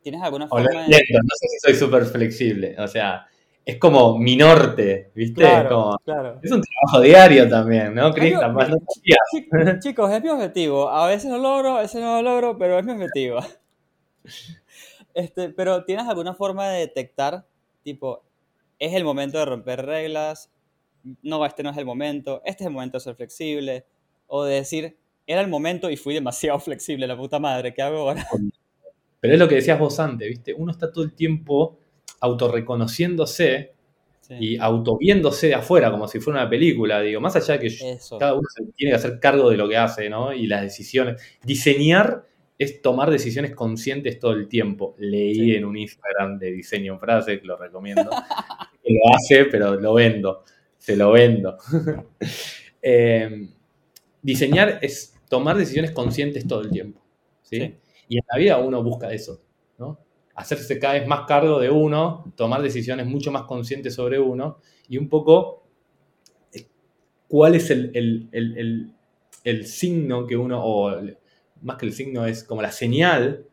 ¿Tienes 0.03 0.23
alguna 0.23 0.47
forma 0.47 0.69
de...? 0.71 0.89
no 0.89 1.35
sé 1.35 1.49
si 1.49 1.59
soy 1.59 1.75
súper 1.75 2.05
flexible, 2.05 2.77
o 2.79 2.87
sea, 2.87 3.27
es 3.67 3.79
como 3.79 4.17
mi 4.17 4.37
norte, 4.37 5.11
¿viste? 5.13 5.41
Claro, 5.41 5.69
Como- 5.69 5.99
claro. 6.05 6.39
es 6.41 6.53
un 6.53 6.63
trabajo 6.63 7.01
diario 7.05 7.49
también, 7.49 7.97
¿no, 7.97 8.13
Cris? 8.13 8.35
No 8.35 9.79
Chicos, 9.81 10.13
es 10.13 10.23
mi 10.23 10.29
objetivo. 10.29 10.89
A 10.89 11.09
veces 11.09 11.33
lo 11.33 11.39
logro, 11.39 11.77
a 11.77 11.81
veces 11.81 12.01
no 12.01 12.23
lo 12.23 12.31
logro, 12.31 12.57
pero 12.57 12.79
es 12.79 12.85
mi 12.85 12.93
objetivo. 12.93 13.41
Este, 15.15 15.49
pero 15.49 15.83
¿tienes 15.87 16.07
alguna 16.07 16.35
forma 16.35 16.69
de 16.69 16.81
detectar, 16.81 17.47
tipo, 17.83 18.23
es 18.79 18.93
el 18.93 19.03
momento 19.03 19.39
de 19.39 19.47
romper 19.47 19.87
reglas? 19.87 20.51
No, 21.23 21.47
este 21.47 21.63
no 21.63 21.71
es 21.71 21.77
el 21.79 21.87
momento. 21.87 22.43
Este 22.45 22.65
es 22.65 22.67
el 22.67 22.75
momento 22.75 22.99
de 22.99 23.01
ser 23.01 23.15
flexible. 23.15 23.87
O 24.27 24.45
de 24.45 24.57
decir, 24.57 24.95
era 25.27 25.41
el 25.41 25.49
momento 25.49 25.89
y 25.89 25.97
fui 25.97 26.13
demasiado 26.13 26.61
flexible, 26.61 27.07
la 27.07 27.17
puta 27.17 27.39
madre, 27.39 27.73
¿qué 27.73 27.81
hago 27.81 27.97
ahora? 28.01 28.27
Pero 29.21 29.33
es 29.33 29.41
lo 29.41 29.49
que 29.49 29.55
decías 29.55 29.79
vos 29.79 29.99
antes, 29.99 30.29
¿viste? 30.29 30.53
Uno 30.53 30.71
está 30.71 30.93
todo 30.93 31.05
el 31.05 31.15
tiempo 31.15 31.79
autorreconociéndose 32.21 33.73
Sí, 34.21 34.35
y 34.41 34.57
autoviéndose 34.59 35.47
de 35.49 35.55
afuera 35.55 35.89
como 35.93 36.09
si 36.09 36.19
fuera 36.19 36.41
una 36.41 36.51
película, 36.51 37.01
digo, 37.01 37.21
más 37.21 37.37
allá 37.37 37.59
de 37.59 37.61
que 37.61 37.67
Eso. 37.93 38.19
cada 38.19 38.35
uno 38.35 38.43
se 38.53 38.65
tiene 38.75 38.91
que 38.91 38.97
hacer 38.97 39.21
cargo 39.21 39.51
de 39.51 39.57
lo 39.57 39.69
que 39.69 39.77
hace, 39.77 40.11
¿no? 40.11 40.33
Y 40.33 40.49
las 40.49 40.63
decisiones. 40.63 41.23
Diseñar 41.45 42.27
es 42.59 42.83
tomar 42.83 43.09
decisiones 43.13 43.55
conscientes 43.55 44.19
todo 44.19 44.33
el 44.33 44.49
tiempo. 44.49 44.97
Leí 44.99 45.35
Sí. 45.37 45.55
en 45.55 45.65
un 45.65 45.77
Instagram 45.77 46.41
de 46.41 46.51
diseño 46.51 46.95
en 46.95 46.99
frase, 46.99 47.39
que 47.41 47.47
lo 47.47 47.57
recomiendo, 47.57 48.11
que 48.83 48.93
lo 48.93 49.15
hace, 49.15 49.45
pero 49.45 49.77
lo 49.77 49.95
vendo, 49.95 50.43
se 50.77 50.97
lo 50.97 51.13
vendo. 51.13 51.57
Eh, 52.89 53.49
diseñar 54.23 54.79
es 54.83 55.15
tomar 55.29 55.57
decisiones 55.57 55.91
conscientes 55.93 56.47
todo 56.47 56.61
el 56.63 56.71
tiempo, 56.71 57.01
¿sí? 57.43 57.61
Sí. 57.61 57.75
Y 58.09 58.19
en 58.19 58.25
la 58.31 58.39
vida 58.39 58.59
uno 58.59 58.83
busca 58.83 59.13
eso. 59.13 59.41
Hacerse 60.37 60.79
cada 60.79 60.95
vez 60.95 61.07
más 61.09 61.23
cargo 61.27 61.59
de 61.59 61.71
uno, 61.71 62.33
tomar 62.37 62.63
decisiones 62.63 63.07
mucho 63.07 63.33
más 63.33 63.43
conscientes 63.45 63.95
sobre 63.95 64.19
uno 64.21 64.59
y 64.89 64.99
un 64.99 65.09
poco 65.09 65.67
eh, 66.53 66.67
cuál 67.29 67.55
es 67.55 67.71
el, 67.71 67.91
el- 67.95 68.29
el- 68.33 68.59
el- 68.59 68.93
el 69.45 69.67
signo 69.67 70.27
que 70.27 70.37
uno, 70.37 70.61
o 70.65 71.01
más 71.63 71.77
que 71.77 71.87
el 71.87 71.93
signo, 71.93 72.27
es 72.27 72.45
como 72.45 72.63
la 72.63 72.73
señal 72.73 73.47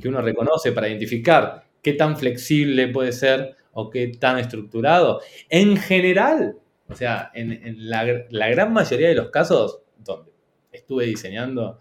que 0.00 0.08
uno 0.08 0.22
reconoce 0.22 0.72
para 0.72 0.88
identificar 0.88 1.64
qué 1.82 1.92
tan 1.94 2.16
flexible 2.16 2.88
puede 2.88 3.12
ser 3.12 3.56
o 3.72 3.90
qué 3.90 4.08
tan 4.08 4.38
estructurado. 4.38 5.20
En 5.48 5.76
general, 5.76 6.56
o 6.88 6.94
sea, 6.94 7.30
en, 7.34 7.52
en 7.52 7.88
la, 7.90 8.04
la 8.30 8.48
gran 8.48 8.72
mayoría 8.72 9.08
de 9.08 9.14
los 9.14 9.30
casos 9.30 9.80
donde 9.98 10.30
estuve 10.72 11.06
diseñando, 11.06 11.78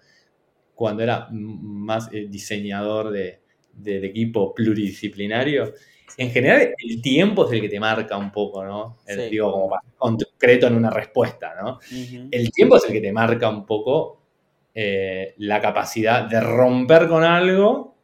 cuando 0.76 1.04
era 1.04 1.28
más 1.32 2.10
eh, 2.13 2.28
diseñador 2.30 3.12
de, 3.12 3.41
de- 3.78 4.00
de 4.02 4.08
equipo 4.08 4.54
pluridisciplinario, 4.54 5.74
en 6.18 6.32
general 6.32 6.74
el 6.78 7.02
tiempo 7.02 7.46
es 7.46 7.52
el 7.54 7.62
que 7.62 7.70
te 7.70 7.80
marca 7.80 8.18
un 8.18 8.32
poco, 8.32 8.63
¿no? 8.66 8.98
El- 9.06 9.22
Sí. 9.26 9.30
Digo, 9.30 9.52
como 9.52 9.78
concreto 9.98 10.68
en 10.68 10.76
una 10.76 10.90
respuesta, 10.90 11.54
¿no? 11.62 11.80
El 12.32 12.52
tiempo 12.52 12.78
es 12.78 12.86
el 12.86 12.92
que 12.94 13.02
te 13.02 13.12
marca 13.12 13.50
un 13.50 13.66
poco 13.66 14.16
eh, 14.80 15.34
la 15.38 15.60
capacidad 15.60 16.24
de 16.30 16.40
romper 16.40 17.08
con 17.08 17.24
algo 17.24 17.96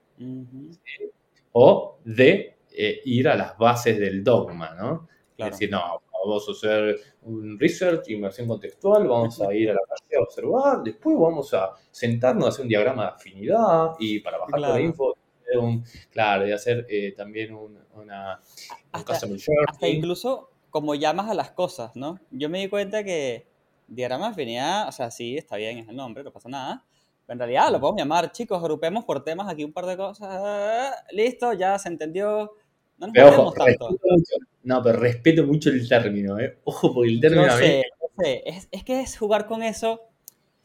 o 1.52 1.98
de 2.04 2.56
eh, 2.76 3.02
ir 3.06 3.28
a 3.28 3.36
las 3.36 3.56
bases 3.58 4.00
del 4.00 4.24
dogma, 4.24 4.74
¿no? 4.74 5.08
Claro. 5.36 5.52
Es 5.54 5.60
decir, 5.60 5.70
no, 5.72 6.02
vamos 6.12 6.48
a 6.48 6.52
hacer 6.52 7.00
un 7.24 7.60
research, 7.60 8.10
inmersión 8.10 8.48
contextual, 8.48 9.08
vamos 9.08 9.40
a 9.42 9.54
ir 9.54 9.70
a 9.70 9.74
la 9.74 9.80
calle 9.88 10.18
a 10.20 10.24
observar, 10.24 10.84
después 10.84 11.16
vamos 11.20 11.54
a 11.54 11.72
sentarnos 11.92 12.46
a 12.46 12.50
hacer 12.50 12.64
un 12.64 12.70
diagrama 12.70 13.04
de 13.04 13.10
afinidad 13.10 13.92
y 14.00 14.20
para 14.22 14.38
bajar 14.40 14.56
toda 14.56 14.62
la 14.62 14.68
Claro. 14.70 14.84
info, 14.84 15.18
hacer 15.54 15.70
un- 15.70 15.84
claro, 16.12 16.48
y 16.48 16.52
hacer 16.52 16.86
eh, 16.90 17.14
también 17.16 17.54
un, 17.54 17.78
una, 17.96 18.40
un 18.40 18.78
Hasta- 18.92 19.14
customer 19.14 19.40
Hasta 19.68 19.88
incluso 19.88 20.50
como 20.70 20.96
llamas 20.96 21.30
a 21.30 21.34
las 21.34 21.52
cosas, 21.52 21.96
¿no? 21.96 22.20
Yo 22.32 22.50
me 22.50 22.60
di 22.60 22.68
cuenta 22.68 23.04
que 23.04 23.46
diagrama 23.88 24.28
de 24.28 24.32
afinidad, 24.32 24.88
o 24.88 24.92
sea, 24.92 25.12
sí, 25.12 25.38
está 25.38 25.56
bien, 25.58 25.78
es 25.80 25.88
el 25.90 25.96
nombre, 25.96 26.24
no 26.24 26.32
pasa 26.32 26.50
nada. 26.50 26.84
Pero 27.26 27.34
en 27.36 27.40
realidad 27.40 27.72
lo 27.72 27.80
podemos 27.80 28.02
llamar, 28.02 28.32
chicos, 28.32 28.58
agrupemos 28.60 29.06
por 29.06 29.24
temas 29.24 29.48
aquí 29.52 29.64
un 29.64 29.72
par 29.72 29.86
de 29.86 29.96
cosas. 29.96 30.94
Listo, 31.12 31.54
ya 31.54 31.78
se 31.80 31.88
entendió. 31.90 32.52
No 32.98 33.08
nos 33.08 33.14
Pero 33.14 33.28
ojo, 33.30 33.54
tanto. 33.54 33.90
mucho, 33.92 34.36
no, 34.64 34.82
pero 34.84 35.00
respeto 35.00 35.44
mucho 35.46 35.70
el 35.70 35.88
término, 35.88 36.38
¿eh? 36.40 36.58
Ojo, 36.66 36.94
porque 36.94 37.10
el 37.12 37.20
término 37.22 37.46
Yo 37.48 37.54
a 37.54 37.58
mí... 37.58 37.64
sé, 37.66 37.84
yo 38.02 38.24
sé. 38.24 38.44
Es, 38.46 38.68
es 38.72 38.84
que 38.84 39.00
es 39.02 39.18
jugar 39.18 39.46
con 39.46 39.64
eso. 39.64 40.02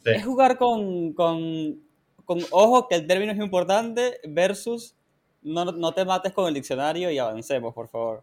Sí. 0.05 0.11
Es 0.11 0.24
jugar 0.24 0.59
con, 0.59 1.12
con, 1.12 1.81
con, 2.29 2.41
ojo, 2.51 2.87
que 2.87 2.97
el 2.97 3.07
término 3.07 3.33
es 3.33 3.38
importante 3.38 4.21
versus 4.29 4.95
no, 5.41 5.64
no 5.64 5.93
te 5.95 6.05
mates 6.05 6.35
con 6.35 6.47
el 6.47 6.53
diccionario 6.53 7.11
y 7.11 7.17
avancemos, 7.17 7.73
por 7.73 7.88
favor. 7.88 8.23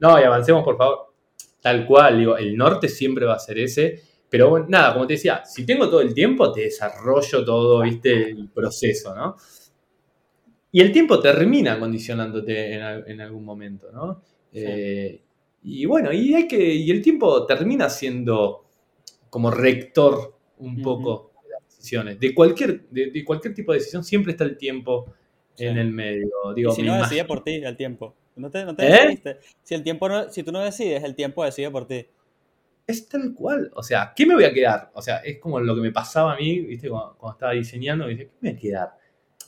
No, 0.00 0.18
y 0.18 0.22
avancemos, 0.24 0.64
por 0.64 0.78
favor. 0.78 1.12
Tal 1.60 1.86
cual, 1.86 2.18
digo, 2.18 2.38
el 2.38 2.56
norte 2.56 2.88
siempre 2.88 3.26
va 3.26 3.34
a 3.34 3.38
ser 3.38 3.58
ese. 3.58 4.00
Pero 4.30 4.48
bueno, 4.48 4.64
nada, 4.70 4.94
como 4.94 5.06
te 5.06 5.12
decía, 5.12 5.44
si 5.44 5.66
tengo 5.66 5.90
todo 5.90 6.00
el 6.00 6.14
tiempo, 6.14 6.50
te 6.50 6.62
desarrollo 6.62 7.44
todo, 7.44 7.82
viste, 7.82 8.30
el 8.30 8.48
proceso, 8.48 9.14
¿no? 9.14 9.36
Y 10.72 10.80
el 10.80 10.90
tiempo 10.90 11.20
termina 11.20 11.78
condicionándote 11.78 12.74
en, 12.74 12.82
al- 12.82 13.04
en 13.08 13.20
algún 13.20 13.44
momento, 13.44 13.92
¿no? 13.92 14.22
Sí. 14.52 14.60
Eh, 14.66 15.20
y 15.64 15.84
bueno, 15.84 16.12
y, 16.12 16.34
hay 16.34 16.48
que, 16.48 16.74
y 16.74 16.90
el 16.90 17.02
tiempo 17.02 17.44
termina 17.46 17.88
siendo 17.90 18.64
como 19.30 19.50
rector 19.50 20.34
un 20.58 20.80
poco 20.82 21.32
decisiones. 21.84 22.18
De 22.18 22.34
cualquier, 22.34 22.88
de, 22.88 23.10
de 23.10 23.24
cualquier 23.24 23.54
tipo 23.54 23.72
de 23.72 23.78
decisión 23.78 24.02
siempre 24.04 24.32
está 24.32 24.44
el 24.44 24.56
tiempo 24.56 25.14
Sí. 25.54 25.66
en 25.66 25.78
el 25.78 25.90
medio. 25.92 26.28
Digo, 26.54 26.72
y 26.72 26.76
si 26.76 26.82
no, 26.82 26.98
decide 26.98 27.24
por 27.24 27.44
ti 27.44 27.54
el 27.54 27.76
tiempo. 27.76 28.14
No 28.36 28.50
te, 28.50 28.64
no 28.64 28.74
te 28.74 28.88
¿Eh? 28.88 29.38
Si, 29.62 29.74
el 29.74 29.84
tiempo 29.84 30.08
no, 30.08 30.28
si 30.30 30.42
tú 30.42 30.50
no 30.50 30.60
decides, 30.60 31.04
el 31.04 31.14
tiempo 31.14 31.44
decide 31.44 31.70
por 31.70 31.86
ti. 31.86 32.06
Es 32.86 33.08
tal 33.08 33.32
cual. 33.34 33.70
O 33.74 33.82
sea, 33.82 34.12
¿qué 34.14 34.26
me 34.26 34.34
voy 34.34 34.44
a 34.44 34.52
quedar? 34.52 34.90
O 34.94 35.00
sea, 35.00 35.18
es 35.18 35.38
como 35.38 35.60
lo 35.60 35.74
que 35.76 35.80
me 35.80 35.92
pasaba 35.92 36.34
a 36.34 36.36
mí, 36.36 36.58
¿viste? 36.60 36.88
Cuando, 36.88 37.16
cuando 37.16 37.36
estaba 37.36 37.52
diseñando, 37.52 38.06
¿viste? 38.08 38.24
¿qué 38.24 38.32
me 38.40 38.50
voy 38.50 38.58
a 38.58 38.60
quedar? 38.60 38.88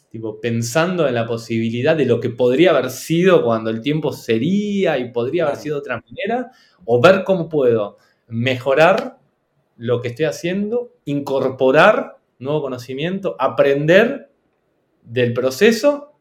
Tipo, 0.09 0.41
pensando 0.41 1.09
en 1.09 1.15
la 1.15 1.27
posibilidad 1.27 1.97
de 1.97 2.07
lo 2.07 2.21
que 2.21 2.31
podría 2.31 2.71
haber 2.71 2.91
sido 2.91 3.43
cuando 3.43 3.71
el 3.71 3.81
tiempo 3.81 4.13
sería 4.13 4.97
y 4.99 5.11
podría 5.11 5.47
haber 5.47 5.57
sido 5.57 5.77
de 5.77 5.81
otra 5.81 6.03
manera, 6.09 6.53
o 6.85 7.01
ver 7.01 7.25
cómo 7.25 7.49
puedo 7.49 7.99
mejorar 8.29 9.19
lo 9.77 10.01
que 10.01 10.09
estoy 10.09 10.27
haciendo, 10.27 10.95
incorporar 11.05 12.16
nuevo 12.39 12.63
conocimiento, 12.63 13.37
aprender 13.39 14.31
del 15.03 15.33
proceso 15.33 16.13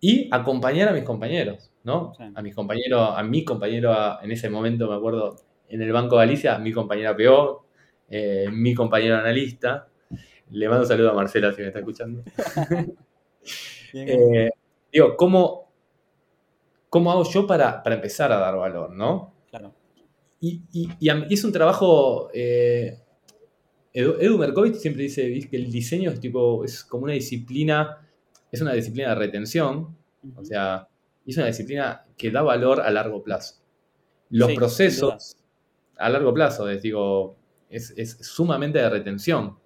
y 0.00 0.28
acompañar 0.32 0.88
a 0.88 0.92
mis 0.92 1.04
compañeros, 1.04 1.70
¿no? 1.84 2.12
Sí. 2.16 2.24
A 2.34 2.42
mis 2.42 2.54
compañeros, 2.54 3.10
a 3.16 3.22
mi 3.22 3.44
compañero, 3.44 3.92
a- 3.92 4.20
en 4.22 4.30
ese 4.32 4.50
momento 4.50 4.88
me 4.88 4.96
acuerdo, 4.96 5.36
en 5.68 5.82
el 5.82 5.92
Banco 5.92 6.16
Galicia, 6.16 6.58
mi 6.58 6.72
compañera 6.72 7.16
peor, 7.16 7.62
eh, 8.08 8.48
mi 8.52 8.74
compañero 8.74 9.16
analista. 9.16 9.88
Le 10.50 10.68
mando 10.68 10.82
un 10.84 10.88
saludo 10.88 11.10
a 11.10 11.14
Marcela 11.14 11.52
si 11.52 11.60
me 11.62 11.68
está 11.68 11.80
escuchando. 11.80 12.22
Eh, 13.92 14.50
digo, 14.92 15.16
¿cómo, 15.16 15.70
¿cómo 16.88 17.10
hago 17.12 17.24
yo 17.24 17.46
para, 17.46 17.82
para 17.82 17.96
empezar 17.96 18.32
a 18.32 18.36
dar 18.38 18.56
valor, 18.56 18.90
no? 18.90 19.32
claro. 19.50 19.72
Y, 20.40 21.08
a 21.08 21.26
y 21.28 21.34
es 21.34 21.44
un 21.44 21.52
trabajo. 21.52 22.28
eh, 22.34 22.98
Edu, 23.98 24.16
Edu 24.20 24.38
Merkovich 24.38 24.76
siempre 24.76 25.04
dice 25.04 25.22
que 25.50 25.56
el 25.56 25.70
diseño 25.72 26.10
es 26.10 26.20
tipo. 26.20 26.64
es 26.64 26.84
como 26.84 27.04
una 27.04 27.14
disciplina. 27.14 27.98
Es 28.52 28.60
una 28.60 28.72
disciplina 28.74 29.10
de 29.10 29.14
retención. 29.16 29.96
O 30.36 30.44
sea, 30.44 30.88
es 31.26 31.36
una 31.36 31.46
disciplina 31.46 32.04
que 32.16 32.30
da 32.30 32.42
valor 32.42 32.80
a 32.80 32.90
largo 32.90 33.22
plazo. 33.22 33.56
Los 34.30 34.48
Sí, 34.50 34.56
procesos 34.56 35.36
a 35.96 36.10
largo 36.10 36.34
plazo, 36.34 36.68
es, 36.68 36.82
digo, 36.82 37.36
es, 37.70 37.92
es 37.96 38.18
sumamente 38.20 38.78
de 38.78 38.90
retención. 38.90 39.58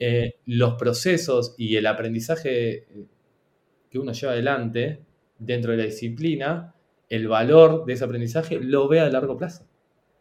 Eh, 0.00 0.34
los 0.46 0.74
procesos 0.74 1.54
y 1.58 1.76
el 1.76 1.86
aprendizaje 1.86 2.86
que 3.90 3.98
uno 3.98 4.12
lleva 4.12 4.32
adelante 4.32 5.04
dentro 5.38 5.72
de 5.72 5.78
la 5.78 5.84
disciplina, 5.84 6.74
el 7.08 7.26
valor 7.28 7.84
de 7.84 7.94
ese 7.94 8.04
aprendizaje 8.04 8.60
lo 8.60 8.88
ve 8.88 9.00
a 9.00 9.08
largo 9.08 9.36
plazo. 9.36 9.66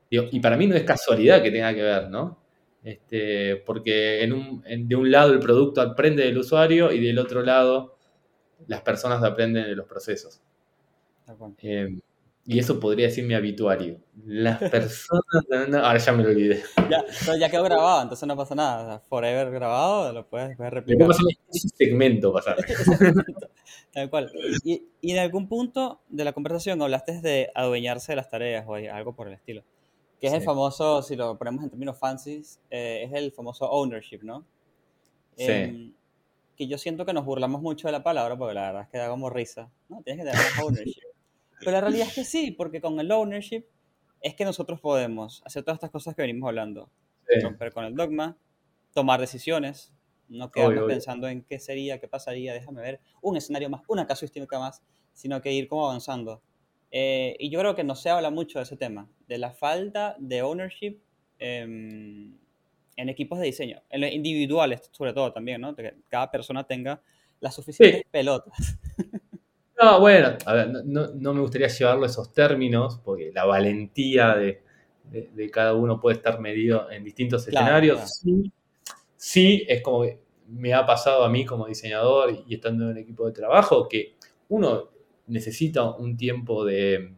Digo, 0.10 0.26
y 0.32 0.40
para 0.40 0.58
mí 0.58 0.68
no 0.68 0.76
es 0.76 0.84
casualidad 0.84 1.44
que 1.44 1.52
tenga 1.52 1.74
que 1.74 1.84
ver, 1.84 2.10
¿no? 2.10 2.40
Este, 2.84 3.58
porque 3.66 4.24
en 4.24 4.34
un- 4.34 4.64
en- 4.66 4.88
de 4.88 4.96
un 4.96 5.12
lado 5.12 5.34
el 5.34 5.40
producto 5.40 5.82
aprende 5.82 6.24
del 6.24 6.38
usuario 6.38 6.92
y 6.92 7.06
del 7.06 7.20
otro 7.20 7.42
lado 7.42 7.98
las 8.68 8.82
personas 8.82 9.24
aprenden 9.24 9.66
de 9.66 9.76
los 9.76 9.86
procesos. 9.88 10.42
Tal 11.26 11.36
cual. 11.38 11.56
Eh, 11.62 12.00
y 12.50 12.60
eso 12.60 12.80
podría 12.80 13.08
decir 13.08 13.26
mi 13.26 13.34
habituario. 13.34 14.00
Las 14.26 14.58
personas... 14.72 15.22
no, 15.68 15.80
ahora 15.80 15.98
ya 15.98 16.12
me 16.14 16.24
lo 16.24 16.30
olvidé. 16.30 16.64
Ya, 16.90 17.04
ya 17.38 17.50
quedó 17.50 17.64
grabado, 17.66 18.04
entonces 18.04 18.26
no 18.26 18.38
pasa 18.38 18.56
nada. 18.56 19.04
Forever 19.10 19.52
grabado, 19.52 20.14
lo 20.14 20.26
puedes, 20.26 20.56
puedes 20.56 20.72
replicar. 20.74 21.08
pasar 21.08 21.26
ese 21.54 21.68
segmento 21.70 22.32
pasar. 22.32 22.56
Tal 23.94 24.10
cual. 24.10 24.32
Y, 24.64 24.84
y 25.02 25.12
en 25.12 25.20
algún 25.20 25.50
punto 25.50 26.00
de 26.08 26.24
la 26.24 26.32
conversación 26.34 26.82
hablaste 26.82 27.20
de 27.22 27.50
adueñarse 27.54 28.14
de 28.14 28.16
las 28.16 28.30
tareas 28.30 28.64
o 28.68 28.76
algo 28.76 29.14
por 29.14 29.28
el 29.28 29.34
estilo. 29.34 29.64
Que 30.20 30.28
es 30.28 30.34
el 30.34 30.42
famoso, 30.42 31.04
si 31.04 31.16
lo 31.16 31.38
ponemos 31.38 31.64
en 31.64 31.70
términos 31.70 31.98
fancies, 31.98 32.60
eh, 32.70 33.04
es 33.06 33.14
el 33.14 33.32
famoso 33.32 33.70
ownership, 33.70 34.20
¿no? 34.24 34.46
Sí. 35.36 35.46
Em, 35.52 35.94
que 36.56 36.68
yo 36.68 36.78
siento 36.80 37.06
que 37.06 37.14
nos 37.14 37.24
burlamos 37.24 37.62
mucho 37.62 37.88
de 37.88 37.92
la 37.92 38.04
palabra 38.04 38.36
porque 38.36 38.56
la 38.56 38.62
verdad 38.68 38.82
es 38.84 38.90
que 38.90 38.98
da 38.98 39.10
como 39.10 39.30
risa. 39.30 39.72
No, 39.90 40.02
tienes 40.02 40.26
que 40.26 40.32
tener 40.32 40.46
ownership. 40.64 41.02
Pero 41.60 41.72
la 41.72 41.82
realidad 41.82 42.08
es 42.08 42.16
que 42.16 42.24
sí, 42.24 42.52
porque 42.52 42.82
con 42.82 43.00
el 43.00 43.12
ownership 43.12 43.66
es 44.22 44.36
que 44.36 44.44
nosotros 44.44 44.80
podemos 44.82 45.44
hacer 45.46 45.64
todas 45.64 45.76
estas 45.78 45.92
cosas 45.92 46.16
que 46.16 46.24
venimos 46.24 46.48
hablando. 46.48 46.90
Sí. 47.28 47.40
Romper 47.42 47.72
con 47.72 47.86
el 47.86 47.96
dogma, 47.96 48.38
tomar 48.94 49.20
decisiones, 49.20 49.94
no 50.28 50.52
quedarnos 50.52 50.80
obvio. 50.80 50.88
pensando 50.88 51.28
en 51.28 51.44
qué 51.44 51.60
sería, 51.60 52.00
qué 52.00 52.08
pasaría, 52.08 52.54
déjame 52.54 52.82
ver 52.82 53.00
un 53.22 53.38
escenario 53.38 53.70
más, 53.70 53.84
una 53.88 54.08
casuística 54.08 54.60
más, 54.60 54.82
sino 55.14 55.42
que 55.42 55.52
ir 55.52 55.68
como 55.68 55.86
avanzando. 55.86 56.42
Eh, 56.92 57.36
y 57.40 57.50
yo 57.50 57.60
creo 57.60 57.76
que 57.76 57.84
no 57.84 57.96
se 57.96 58.10
habla 58.10 58.30
mucho 58.30 58.60
de 58.60 58.64
ese 58.64 58.78
tema, 58.78 59.10
de 59.28 59.38
la 59.38 59.52
falta 59.52 60.16
de 60.20 60.42
ownership 60.42 60.98
em, 61.40 62.38
en 62.96 63.10
equipos 63.10 63.40
de 63.40 63.46
diseño, 63.46 63.82
en 63.90 64.02
los 64.02 64.12
individuales 64.12 64.90
sobre 64.92 65.14
todo 65.14 65.32
también, 65.34 65.62
¿no? 65.62 65.76
Que 65.76 65.96
cada 66.10 66.32
persona 66.32 66.64
tenga 66.66 67.02
las 67.40 67.56
suficientes 67.56 68.02
Sí. 68.02 68.08
pelotas. 68.12 68.54
No, 69.80 70.00
bueno, 70.00 70.36
a 70.46 70.54
ver, 70.54 70.70
no- 70.86 71.08
no, 71.14 71.34
me 71.36 71.42
gustaría 71.42 71.68
llevarlo 71.68 72.04
a 72.04 72.08
esos 72.08 72.34
términos, 72.34 73.00
porque 73.06 73.32
la 73.32 73.46
valentía 73.46 74.34
de, 74.36 74.64
de- 75.04 75.30
de 75.32 75.52
cada 75.52 75.76
uno 75.76 76.00
puede 76.00 76.16
estar 76.18 76.40
medido 76.40 76.90
en 76.90 77.04
distintos 77.04 77.46
Claro, 77.46 77.66
escenarios. 77.68 77.96
claro. 77.98 78.08
Sí, 78.10 78.52
sí, 79.18 79.66
es 79.68 79.82
como 79.84 80.04
que 80.04 80.20
me 80.48 80.74
ha 80.74 80.86
pasado 80.86 81.24
a 81.24 81.30
mí 81.30 81.46
como 81.46 81.68
diseñador 81.68 82.44
y 82.48 82.56
estando 82.56 82.86
en 82.86 82.92
un 82.92 82.98
equipo 82.98 83.26
de 83.28 83.34
trabajo, 83.34 83.88
que 83.88 84.16
uno 84.50 84.90
necesita 85.28 85.84
un 85.92 86.18
tiempo 86.18 86.66
de, 86.66 87.14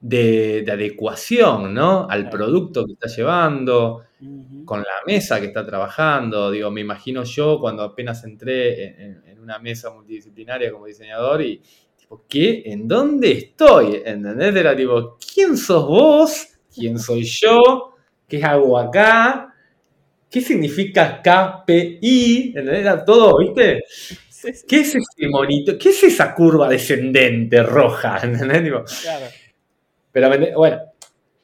de, 0.00 0.62
de 0.64 0.72
adecuación, 0.72 1.74
¿no? 1.74 2.08
Al 2.08 2.28
producto 2.28 2.84
que 2.86 2.92
está 2.92 3.08
llevando, 3.08 4.02
con 4.64 4.80
la 4.80 4.86
mesa 5.06 5.40
que 5.40 5.46
está 5.46 5.64
trabajando. 5.66 6.50
Digo, 6.50 6.70
me 6.70 6.80
imagino 6.82 7.24
yo 7.24 7.58
cuando 7.60 7.82
apenas 7.82 8.24
entré 8.24 8.84
en, 8.84 9.00
en- 9.02 9.22
en 9.28 9.40
una 9.40 9.58
mesa 9.58 9.90
multidisciplinaria 9.92 10.72
como 10.72 10.86
diseñador 10.86 11.42
y, 11.42 11.62
tipo, 11.98 12.24
¿qué? 12.28 12.62
¿En 12.66 12.88
dónde 12.88 13.32
estoy? 13.32 14.02
¿Entendés? 14.04 14.56
Era 14.56 14.76
tipo, 14.76 15.18
¿quién 15.34 15.56
sos 15.56 15.86
vos? 15.86 16.48
¿Quién 16.74 16.98
soy 17.00 17.24
yo? 17.24 17.94
¿Qué 18.28 18.42
hago 18.44 18.78
acá? 18.78 19.52
¿qué 20.30 20.40
significa 20.40 21.22
KPI? 21.22 22.48
¿Entendés? 22.48 22.80
Era 22.80 23.04
todo, 23.04 23.38
¿viste? 23.38 23.84
Sí, 24.46 24.54
sí, 24.54 24.66
¿Qué 24.66 24.80
es 24.80 24.94
ese 24.94 25.28
monito? 25.28 25.78
¿Qué 25.78 25.88
es 25.90 26.02
esa 26.04 26.34
curva 26.34 26.68
descendente 26.68 27.62
roja? 27.62 28.18
¿Entendés? 28.22 28.62
Tipo, 28.64 28.84
claro. 29.02 29.26
Pero 30.12 30.58
bueno, 30.58 30.80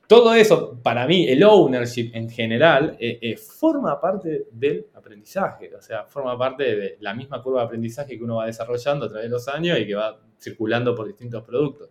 todo 0.08 0.34
eso, 0.34 0.80
para 0.82 1.06
mí, 1.06 1.28
el 1.28 1.42
ownership 1.44 2.10
en 2.14 2.30
general, 2.30 2.96
eh, 3.00 3.18
eh, 3.22 3.36
forma 3.36 4.00
parte 4.00 4.46
del 4.52 4.86
aprendizaje. 4.94 5.74
O 5.76 5.82
sea, 5.82 6.04
forma 6.06 6.38
parte 6.38 6.64
de 6.76 6.96
la 7.00 7.14
misma 7.14 7.42
curva 7.42 7.60
de 7.60 7.66
aprendizaje 7.66 8.18
que 8.18 8.24
uno 8.24 8.36
va 8.36 8.46
desarrollando 8.46 9.06
a 9.06 9.08
través 9.08 9.26
de 9.26 9.30
los 9.30 9.48
años 9.48 9.78
y 9.80 9.86
que 9.86 9.94
va 9.94 10.20
circulando 10.40 10.94
por 10.94 11.06
distintos 11.08 11.44
productos. 11.44 11.90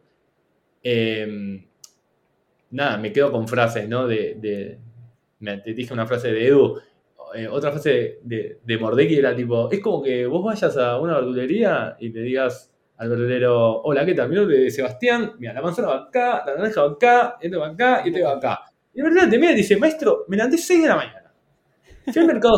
Eh, 0.84 1.65
nada, 2.71 2.97
me 2.97 3.12
quedo 3.12 3.32
con 3.32 3.47
frases, 3.47 3.88
¿no? 3.88 4.08
De, 4.08 4.36
de- 4.36 4.80
me, 5.39 5.58
te 5.58 5.74
dije 5.74 5.93
una 5.93 6.06
frase 6.06 6.32
de 6.32 6.47
Edu, 6.47 6.80
eh, 7.34 7.48
otra 7.48 7.72
frase 7.72 8.20
de, 8.24 8.60
de 8.63 8.78
Mordecai 8.78 9.15
era 9.15 9.36
tipo, 9.36 9.70
es 9.72 9.80
como 9.80 10.02
que 10.02 10.26
vos 10.26 10.44
vayas 10.44 10.76
a 10.78 11.00
una 11.00 11.15
verdulería 11.15 11.96
y 12.00 12.10
le 12.10 12.22
digas 12.22 12.72
al 12.98 13.10
verdulero, 13.10 13.82
hola, 13.82 14.06
¿qué 14.06 14.13
tal? 14.13 14.30
Mi 14.30 14.36
nombre 14.36 14.67
es 14.67 14.76
Sebastián, 14.76 15.34
mira, 15.39 15.54
la 15.54 15.62
manzana 15.62 15.88
va 15.88 15.96
acá, 16.08 16.44
la 16.46 16.56
naranja 16.56 16.84
va 16.84 16.91
acá, 16.91 17.38
este 17.41 17.58
va 17.58 17.67
acá 17.70 18.02
y 18.06 18.10
este 18.10 18.22
va 18.22 18.34
acá. 18.34 18.60
Y 18.94 19.00
el 19.00 19.06
verdulero 19.06 19.30
te 19.30 19.39
mira 19.39 19.52
y 19.54 19.56
dice, 19.56 19.78
maestro, 19.78 20.26
me 20.28 20.38
levanté 20.38 20.58
6 20.58 20.82
de 20.84 20.88
la 20.88 20.96
mañana. 20.96 21.34
Fui 22.06 22.22
al 22.22 22.28
mercado, 22.28 22.58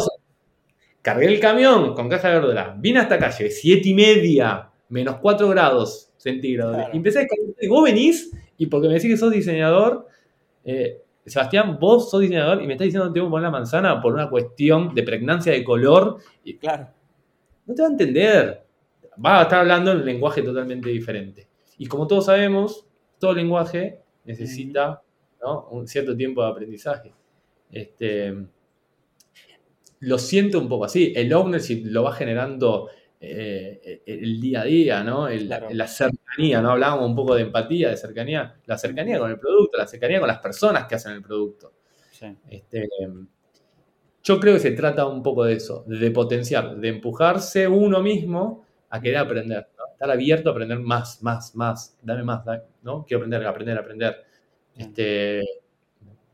cargué 1.02 1.28
el 1.28 1.40
camión 1.40 1.94
con 1.94 2.10
caja 2.10 2.30
de 2.30 2.34
verdura, 2.36 2.76
vine 2.78 3.00
a 3.00 3.04
esta 3.04 3.18
calle, 3.18 3.50
7 3.50 3.88
y 3.88 3.94
media, 3.94 4.70
menos 4.90 5.18
4 5.22 5.48
grados 5.48 6.12
centígrados. 6.18 6.76
Claro. 6.76 6.90
Y 6.94 6.98
empecé 6.98 7.20
a 7.20 7.22
descargar, 7.22 7.56
y 7.62 7.68
vos 7.68 7.84
venís, 7.84 8.32
y 8.58 8.66
porque 8.68 8.88
me 8.88 8.96
decís 8.96 9.12
que 9.12 9.18
sos 9.18 9.32
diseñador, 9.32 10.08
eh, 10.66 11.02
Sebastián, 11.26 11.78
vos 11.80 12.10
sos 12.12 12.22
diseñador 12.22 12.62
y 12.62 12.68
me 12.68 12.74
estás 12.74 12.86
diciendo 12.86 13.08
que 13.10 13.14
tengo 13.14 13.28
que 13.28 13.32
poner 13.32 13.44
la 13.44 13.52
manzana 13.52 14.02
por 14.02 14.14
una 14.14 14.30
cuestión 14.30 14.94
de 14.94 15.04
pregnancia 15.04 15.54
de 15.54 15.64
color, 15.64 16.18
y 16.44 16.58
Claro. 16.58 16.90
no 17.66 17.74
te 17.74 17.82
va 17.82 17.88
a 17.88 17.92
entender. 17.92 18.66
Va 19.24 19.40
a 19.40 19.44
estar 19.44 19.60
hablando 19.60 19.92
en 19.92 20.00
un 20.00 20.06
lenguaje 20.06 20.42
totalmente 20.42 20.90
diferente. 20.90 21.48
Y 21.78 21.86
como 21.88 22.08
todos 22.08 22.26
sabemos, 22.26 22.86
todo 23.20 23.34
lenguaje 23.34 24.00
necesita 24.26 25.02
¿no? 25.42 25.68
un 25.72 25.88
cierto 25.88 26.16
tiempo 26.16 26.44
de 26.44 26.50
aprendizaje. 26.52 27.14
Este, 27.72 28.34
lo 30.02 30.18
siento 30.18 30.60
un 30.60 30.68
poco 30.68 30.86
así. 30.86 31.14
El 31.16 31.32
ownership 31.34 31.84
lo 31.86 32.04
va 32.04 32.14
generando 32.14 32.90
eh, 33.20 34.02
el 34.06 34.42
día 34.42 34.62
a 34.62 34.66
día, 34.66 35.04
¿no? 35.04 35.28
El- 35.28 35.48
Claro. 35.48 35.68
La 35.72 35.88
cercanía, 36.34 36.62
¿no? 36.62 36.72
Hablábamos 36.72 37.08
un 37.08 37.16
poco 37.16 37.36
de 37.36 37.44
empatía, 37.44 37.90
de 37.90 37.98
cercanía. 37.98 38.56
La 38.66 38.78
cercanía 38.78 39.20
con 39.20 39.30
el 39.30 39.40
producto, 39.40 39.78
la 39.78 39.88
cercanía 39.88 40.20
con 40.20 40.28
las 40.28 40.40
personas 40.40 40.86
que 40.86 40.96
hacen 40.96 41.14
el 41.14 41.22
producto. 41.22 41.74
Sí. 42.12 42.36
Este, 42.50 42.88
yo 44.24 44.40
creo 44.40 44.54
que 44.54 44.60
se 44.60 44.72
trata 44.72 45.06
un 45.06 45.22
poco 45.22 45.44
de 45.44 45.54
eso, 45.54 45.84
de 45.86 46.10
potenciar, 46.12 46.78
de 46.78 46.88
empujarse 46.88 47.68
uno 47.68 48.02
mismo 48.02 48.66
a 48.90 49.02
querer 49.02 49.18
aprender, 49.18 49.68
¿no? 49.78 49.92
estar 49.92 50.10
abierto 50.10 50.50
a 50.50 50.52
aprender 50.54 50.80
más, 50.80 51.22
más, 51.22 51.56
más, 51.56 51.98
dame 52.02 52.24
más, 52.24 52.46
dame, 52.46 52.62
¿no? 52.84 53.04
Quiero 53.06 53.24
aprender, 53.24 53.46
aprender, 53.46 53.78
aprender. 53.78 54.24
Este, 54.76 55.44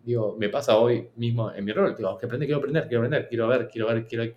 digo, 0.04 0.36
me 0.38 0.50
pasa 0.50 0.78
hoy 0.78 1.10
mismo 1.16 1.52
en 1.52 1.66
mi 1.66 1.72
rol, 1.72 1.96
digo, 1.96 2.18
que 2.18 2.26
aprender, 2.26 2.48
quiero 2.48 2.60
aprender, 2.60 2.88
quiero 2.88 3.04
aprender, 3.04 3.28
quiero 3.30 3.48
ver, 3.48 3.68
quiero 3.70 3.88
ver, 3.88 4.06
quiero, 4.06 4.36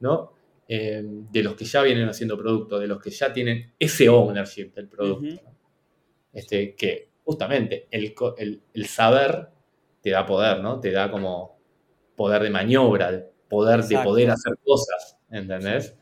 ¿no? 0.00 0.33
Eh, 0.66 1.02
de 1.04 1.42
los 1.42 1.54
que 1.56 1.64
ya 1.66 1.82
vienen 1.82 2.08
haciendo 2.08 2.38
producto, 2.38 2.78
de 2.78 2.86
los 2.86 3.00
que 3.00 3.10
ya 3.10 3.32
tienen 3.32 3.72
ese 3.78 4.08
ownership 4.08 4.72
del 4.74 4.88
producto. 4.88 5.42
Este, 6.32 6.74
que 6.74 7.10
justamente 7.24 7.86
el, 7.90 8.14
el- 8.38 8.62
el 8.74 8.86
saber 8.86 9.48
te 10.02 10.10
da 10.10 10.26
poder, 10.26 10.60
¿no? 10.60 10.80
Te 10.80 10.90
da 10.90 11.10
como 11.10 11.58
poder 12.16 12.42
de 12.42 12.50
maniobra, 12.50 13.26
poder 13.48 13.82
de 13.84 13.98
poder 13.98 14.30
hacer 14.30 14.54
cosas, 14.64 15.18
¿entendés? 15.30 15.96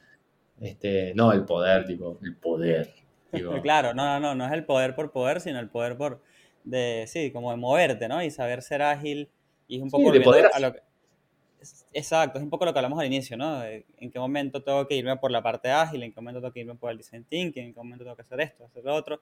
Este, 0.60 1.12
no 1.14 1.32
el 1.32 1.44
poder, 1.44 1.84
tipo, 1.84 2.18
el 2.22 2.36
poder. 2.36 2.94
tipo, 3.32 3.50
Claro, 3.62 3.94
no, 3.94 4.04
no, 4.04 4.20
no, 4.20 4.34
no 4.34 4.46
es 4.46 4.52
el 4.52 4.64
poder 4.64 4.94
por 4.94 5.12
poder, 5.12 5.40
sino 5.40 5.58
el 5.60 5.68
poder 5.68 5.96
por, 5.96 6.22
de, 6.64 7.04
sí, 7.08 7.30
como 7.32 7.50
de 7.50 7.56
moverte, 7.56 8.08
¿no? 8.08 8.22
Y 8.22 8.30
saber 8.30 8.62
ser 8.62 8.82
ágil. 8.82 9.28
Y 9.68 9.76
es 9.76 9.82
un 9.82 9.90
Sí, 9.90 9.96
poco 9.96 10.12
de 10.12 10.20
poder 10.20 10.50
a 10.52 10.60
lo 10.60 10.72
que- 10.72 10.80
Exacto, 11.92 12.38
es 12.38 12.42
un 12.44 12.50
poco 12.50 12.64
lo 12.64 12.72
que 12.72 12.78
hablamos 12.78 12.98
al 12.98 13.06
inicio, 13.06 13.36
¿no? 13.36 13.62
En 13.64 14.10
qué 14.10 14.18
momento 14.18 14.62
tengo 14.62 14.86
que 14.88 14.96
irme 14.96 15.16
por 15.16 15.30
la 15.30 15.42
parte 15.42 15.70
ágil, 15.70 16.02
en 16.02 16.12
qué 16.12 16.20
momento 16.20 16.40
tengo 16.40 16.52
que 16.52 16.60
irme 16.60 16.74
por 16.74 16.90
el 16.90 16.98
design 16.98 17.24
thinking, 17.24 17.66
en 17.66 17.74
qué 17.74 17.78
momento 17.78 18.04
tengo 18.04 18.16
que 18.16 18.22
hacer 18.22 18.40
esto, 18.40 18.64
hacer 18.64 18.82
lo 18.84 18.94
otro. 18.94 19.20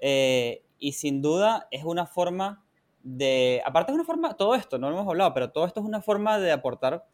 Eh, 0.00 0.62
y 0.78 0.92
sin 0.92 1.22
duda 1.22 1.68
es 1.70 1.84
una 1.84 2.06
forma 2.06 2.64
de, 3.02 3.62
aparte 3.64 3.92
es 3.92 3.96
una 3.96 4.04
forma, 4.04 4.36
todo 4.36 4.54
esto, 4.54 4.78
no 4.78 4.90
lo 4.90 4.96
hemos 4.96 5.08
hablado, 5.08 5.34
pero 5.34 5.50
todo 5.52 5.66
esto 5.66 5.80
es 5.80 5.86
una 5.86 6.02
forma 6.02 6.38
de 6.38 6.52
aportar 6.52 7.06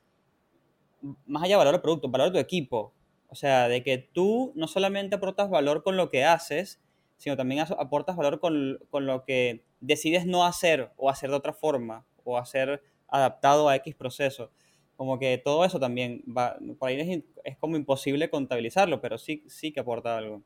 más 1.26 1.42
allá 1.42 1.54
de 1.54 1.58
valor 1.58 1.74
al 1.74 1.82
producto, 1.82 2.08
valor 2.08 2.28
a 2.28 2.32
tu 2.32 2.38
equipo. 2.38 2.92
O 3.28 3.34
sea, 3.34 3.68
de 3.68 3.82
que 3.82 3.98
tú 3.98 4.52
no 4.54 4.68
solamente 4.68 5.16
aportas 5.16 5.50
valor 5.50 5.82
con 5.82 5.96
lo 5.96 6.08
que 6.10 6.24
haces, 6.24 6.80
sino 7.16 7.36
también 7.36 7.60
as- 7.62 7.70
aportas 7.72 8.16
valor 8.16 8.40
con, 8.40 8.78
con 8.90 9.06
lo 9.06 9.24
que 9.24 9.64
decides 9.80 10.26
no 10.26 10.44
hacer 10.44 10.92
o 10.96 11.10
hacer 11.10 11.30
de 11.30 11.36
otra 11.36 11.52
forma 11.52 12.06
o 12.24 12.38
hacer 12.38 12.82
adaptado 13.08 13.68
a 13.68 13.76
X 13.76 13.94
proceso. 13.94 14.50
Como 14.96 15.18
que 15.18 15.38
todo 15.38 15.64
eso 15.64 15.80
también 15.80 16.22
va, 16.26 16.56
por 16.78 16.88
ahí 16.88 17.24
es, 17.44 17.56
como 17.58 17.76
imposible 17.76 18.30
contabilizarlo, 18.30 19.00
pero 19.00 19.18
sí, 19.18 19.44
sí 19.48 19.72
que 19.72 19.80
aporta 19.80 20.16
algo. 20.16 20.42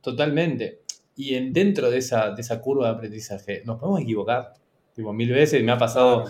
Totalmente. 0.00 0.80
Y 1.16 1.34
en, 1.34 1.52
dentro 1.52 1.90
de 1.90 1.98
esa, 1.98 2.30
de 2.30 2.42
esa 2.42 2.60
curva 2.60 2.88
de 2.88 2.94
aprendizaje, 2.94 3.62
nos 3.64 3.78
podemos 3.78 4.00
equivocar. 4.00 4.54
Tipo, 4.94 5.12
mil 5.12 5.32
veces 5.32 5.62
me 5.62 5.72
ha 5.72 5.78
pasado. 5.78 6.24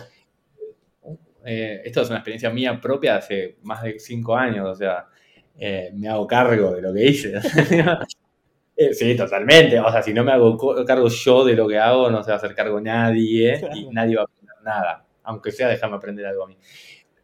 eh, 1.44 1.80
esto 1.84 2.02
es 2.02 2.08
una 2.08 2.18
experiencia 2.18 2.50
mía 2.50 2.78
propia 2.80 3.12
de 3.12 3.18
hace 3.18 3.56
más 3.62 3.82
de 3.82 3.98
cinco 3.98 4.36
años, 4.36 4.68
o 4.68 4.74
sea, 4.74 5.06
eh, 5.58 5.90
me 5.94 6.08
hago 6.08 6.26
cargo 6.26 6.74
de 6.74 6.82
lo 6.82 6.92
que 6.92 7.06
hice. 7.06 7.34
Eh, 8.76 8.92
sí, 8.92 9.16
totalmente. 9.16 9.78
O 9.78 9.90
sea, 9.90 10.02
si 10.02 10.12
no 10.12 10.24
me 10.24 10.32
hago 10.32 10.84
cargo 10.84 11.08
yo 11.08 11.44
de 11.44 11.54
lo 11.54 11.68
que 11.68 11.78
hago, 11.78 12.10
no 12.10 12.22
se 12.24 12.30
va 12.30 12.34
a 12.34 12.38
hacer 12.38 12.54
cargo 12.54 12.80
nadie 12.80 13.60
y 13.72 13.86
nadie 13.90 14.16
va 14.16 14.22
a 14.22 14.24
aprender 14.24 14.56
nada, 14.64 15.03
aunque 15.24 15.52
sea 15.52 15.68
dejarme 15.68 15.96
aprender 15.96 16.26
algo 16.26 16.44
a 16.44 16.48
mí. 16.48 16.56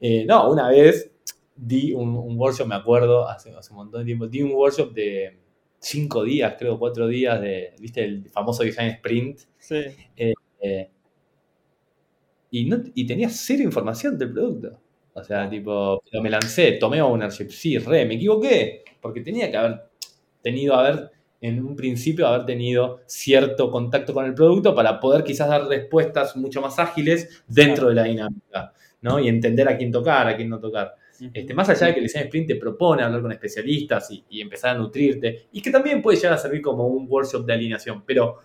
Eh, 0.00 0.24
no, 0.26 0.50
una 0.50 0.68
vez 0.68 1.12
di 1.54 1.92
un, 1.92 2.16
un 2.16 2.38
workshop, 2.38 2.66
me 2.66 2.74
acuerdo, 2.74 3.28
hace, 3.28 3.54
hace 3.54 3.70
un 3.72 3.78
montón 3.78 4.00
de 4.00 4.06
tiempo, 4.06 4.26
di 4.26 4.42
un 4.42 4.52
workshop 4.52 4.92
de 4.92 5.38
cinco 5.78 6.24
días, 6.24 6.54
creo, 6.58 6.78
cuatro 6.78 7.06
días 7.08 7.40
de, 7.40 7.74
viste, 7.78 8.04
el 8.04 8.28
famoso 8.30 8.62
design 8.62 8.90
sprint. 8.90 9.40
Sí. 9.58 9.84
eh, 10.16 10.90
y, 12.50 12.64
no, 12.66 12.82
y 12.94 13.06
tenía 13.06 13.28
cero 13.28 13.62
información 13.62 14.18
del 14.18 14.32
producto. 14.32 14.80
O 15.14 15.22
sea, 15.22 15.48
tipo, 15.48 16.02
pero 16.10 16.22
me 16.22 16.30
lancé, 16.30 16.72
tomé 16.72 17.02
ownership, 17.02 17.50
sí, 17.50 17.78
re, 17.78 18.04
me 18.06 18.14
equivoqué, 18.14 18.84
porque 19.00 19.20
tenía 19.20 19.50
que 19.50 19.56
haber 19.56 19.80
tenido, 20.42 20.74
haber, 20.74 21.10
en 21.40 21.64
un 21.64 21.74
principio, 21.74 22.26
haber 22.26 22.44
tenido 22.46 23.00
cierto 23.06 23.70
contacto 23.70 24.12
con 24.12 24.26
el 24.26 24.34
producto 24.34 24.74
para 24.74 25.00
poder 25.00 25.24
quizás 25.24 25.48
dar 25.48 25.66
respuestas 25.66 26.36
mucho 26.36 26.60
más 26.60 26.78
ágiles 26.78 27.42
dentro 27.48 27.88
de 27.88 27.94
la 27.94 28.04
dinámica, 28.04 28.72
¿no? 29.00 29.18
Y 29.18 29.28
entender 29.28 29.68
a 29.68 29.76
quién 29.76 29.90
tocar, 29.90 30.28
a 30.28 30.36
quién 30.36 30.48
no 30.50 30.60
tocar. 30.60 30.94
Este, 31.34 31.52
más 31.52 31.68
allá 31.68 31.88
de 31.88 31.92
que 31.94 32.00
el 32.00 32.06
design 32.06 32.24
sprint 32.24 32.48
te 32.48 32.56
propone 32.56 33.02
hablar 33.02 33.20
con 33.20 33.30
especialistas 33.32 34.10
y, 34.10 34.24
y 34.30 34.40
empezar 34.40 34.74
a 34.76 34.78
nutrirte, 34.78 35.48
y 35.52 35.60
que 35.60 35.70
también 35.70 36.00
puede 36.00 36.16
llegar 36.16 36.32
a 36.32 36.38
servir 36.38 36.62
como 36.62 36.86
un 36.86 37.06
workshop 37.08 37.44
de 37.44 37.52
alineación, 37.52 38.04
pero, 38.06 38.36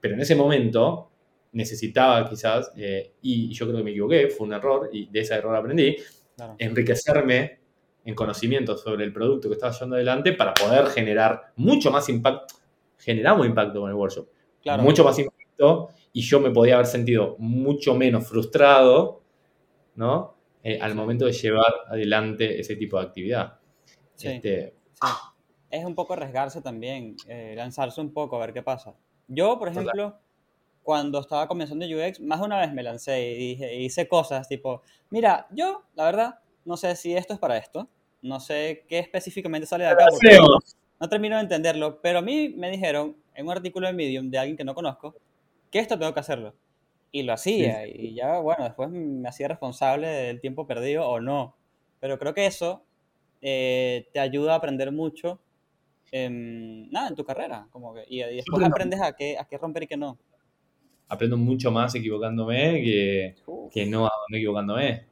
pero 0.00 0.14
en 0.14 0.20
ese 0.20 0.34
momento 0.34 1.10
necesitaba 1.52 2.28
quizás, 2.28 2.72
eh, 2.76 3.12
y 3.22 3.52
yo 3.52 3.66
creo 3.66 3.78
que 3.78 3.84
me 3.84 3.90
equivoqué, 3.90 4.28
fue 4.28 4.46
un 4.46 4.54
error, 4.54 4.88
y 4.92 5.06
de 5.10 5.20
ese 5.20 5.34
error 5.34 5.54
aprendí, 5.54 5.96
Claro. 6.36 6.56
enriquecerme 6.58 7.60
en 8.04 8.14
conocimientos 8.14 8.82
sobre 8.82 9.04
el 9.04 9.12
producto 9.12 9.48
que 9.48 9.54
estaba 9.54 9.72
llevando 9.72 9.96
adelante 9.96 10.32
para 10.32 10.54
poder 10.54 10.86
generar 10.86 11.52
mucho 11.56 11.90
más 11.90 12.08
impacto. 12.08 12.54
Generamos 12.98 13.46
impacto 13.46 13.80
con 13.80 13.90
el 13.90 13.96
workshop, 13.96 14.28
Claro. 14.62 14.82
mucho 14.82 15.04
más 15.04 15.18
impacto, 15.18 15.90
y 16.12 16.22
yo 16.22 16.40
me 16.40 16.50
podía 16.50 16.74
haber 16.74 16.86
sentido 16.86 17.36
mucho 17.38 17.94
menos 17.94 18.26
frustrado, 18.26 19.22
¿no? 19.94 20.34
Eh, 20.62 20.78
al 20.80 20.94
momento 20.94 21.26
de 21.26 21.32
llevar 21.32 21.72
adelante 21.88 22.58
ese 22.60 22.76
tipo 22.76 22.98
de 22.98 23.06
actividad. 23.06 23.58
Sí. 24.14 24.28
Este, 24.28 24.74
Sí. 24.92 25.08
Es 25.70 25.84
un 25.84 25.94
poco 25.96 26.12
arriesgarse 26.12 26.62
también, 26.62 27.16
eh, 27.26 27.54
lanzarse 27.56 28.00
un 28.00 28.12
poco 28.12 28.36
a 28.36 28.38
ver 28.46 28.52
qué 28.54 28.62
pasa. 28.62 28.94
Yo, 29.26 29.58
por 29.58 29.68
ejemplo, 29.68 30.16
cuando 30.84 31.18
estaba 31.18 31.48
comenzando 31.48 31.84
UX, 31.84 32.20
más 32.20 32.38
de 32.38 32.46
una 32.46 32.60
vez 32.60 32.72
me 32.72 32.82
lancé 32.82 33.32
y 33.32 33.48
dije, 33.48 33.74
hice 33.76 34.06
cosas 34.06 34.48
tipo, 34.48 34.82
mira, 35.10 35.48
yo, 35.50 35.82
la 35.94 36.04
verdad, 36.04 36.38
no 36.64 36.76
sé 36.76 36.94
si 36.94 37.16
esto 37.16 37.34
es 37.34 37.40
para 37.40 37.56
esto, 37.58 37.88
no 38.24 38.40
sé 38.40 38.84
qué 38.88 38.98
específicamente 38.98 39.66
sale 39.66 39.84
de 39.84 39.90
acá, 39.90 40.06
porque 40.10 40.28
hacemos? 40.28 40.76
no 40.98 41.08
termino 41.08 41.36
de 41.36 41.42
entenderlo, 41.42 42.00
pero 42.00 42.20
a 42.20 42.22
mí 42.22 42.48
me 42.56 42.70
dijeron 42.70 43.16
en 43.34 43.46
un 43.46 43.52
artículo 43.52 43.86
de 43.86 43.92
Medium 43.92 44.30
de 44.30 44.38
alguien 44.38 44.56
que 44.56 44.64
no 44.64 44.74
conozco 44.74 45.14
que 45.70 45.78
esto 45.78 45.98
tengo 45.98 46.14
que 46.14 46.20
hacerlo. 46.20 46.54
Y 47.12 47.22
lo 47.22 47.32
hacía, 47.32 47.86
y 47.86 48.14
ya, 48.14 48.38
bueno, 48.40 48.64
después 48.64 48.90
me 48.90 49.28
hacía 49.28 49.46
responsable 49.46 50.08
del 50.08 50.40
tiempo 50.40 50.66
perdido 50.66 51.06
o 51.06 51.20
no. 51.20 51.54
Pero 52.00 52.18
creo 52.18 52.34
que 52.34 52.46
eso 52.46 52.84
eh, 53.40 54.08
te 54.12 54.18
ayuda 54.18 54.54
a 54.54 54.56
aprender 54.56 54.90
mucho 54.90 55.40
en, 56.10 56.90
nada, 56.90 57.08
en 57.08 57.14
tu 57.14 57.24
carrera. 57.24 57.68
Como 57.70 57.94
que, 57.94 58.04
y, 58.08 58.22
y 58.22 58.36
después 58.36 58.64
aprendes 58.64 59.00
a 59.00 59.14
qué, 59.14 59.38
a 59.38 59.44
qué 59.44 59.58
romper 59.58 59.84
y 59.84 59.86
qué 59.86 59.96
no. 59.96 60.18
Aprendo 61.08 61.36
mucho 61.36 61.70
más 61.70 61.94
equivocándome 61.94 62.82
que, 62.82 63.34
que 63.70 63.86
no, 63.86 64.08
no 64.28 64.36
equivocándome. 64.36 65.06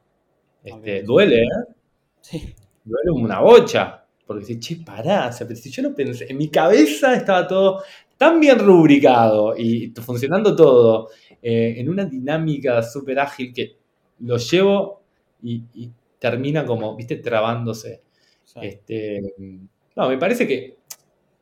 Este. 0.65 1.03
Duele, 1.03 1.43
¿eh? 1.43 1.75
Sí. 2.21 2.55
Duele 2.85 3.11
una 3.13 3.41
bocha. 3.41 4.05
Porque 4.27 4.45
si, 4.45 4.59
che, 4.61 4.77
pará, 4.85 5.29
o 5.29 5.33
sea, 5.33 5.47
pero 5.47 5.59
si 5.59 5.71
yo 5.71 5.83
no 5.83 5.95
pensé, 5.95 6.27
en 6.31 6.37
mi 6.39 6.49
cabeza 6.49 7.15
estaba 7.15 7.47
todo 7.47 7.83
tan 8.17 8.41
bien 8.41 8.59
rubricado 8.59 9.57
y 9.57 9.93
funcionando 10.01 10.55
todo 10.55 11.09
eh, 11.43 11.75
en 11.79 11.89
una 11.89 12.05
dinámica 12.05 12.83
súper 12.83 13.19
ágil 13.19 13.53
que 13.53 13.77
lo 14.21 14.37
llevo 14.39 15.03
y, 15.43 15.65
y 15.75 15.91
termina 16.19 16.65
como, 16.65 16.95
viste, 16.97 17.17
trabándose. 17.17 18.03
Sí. 18.45 18.61
Este, 18.63 19.21
no, 19.97 20.09
me 20.09 20.19
parece 20.19 20.47
que, 20.47 20.79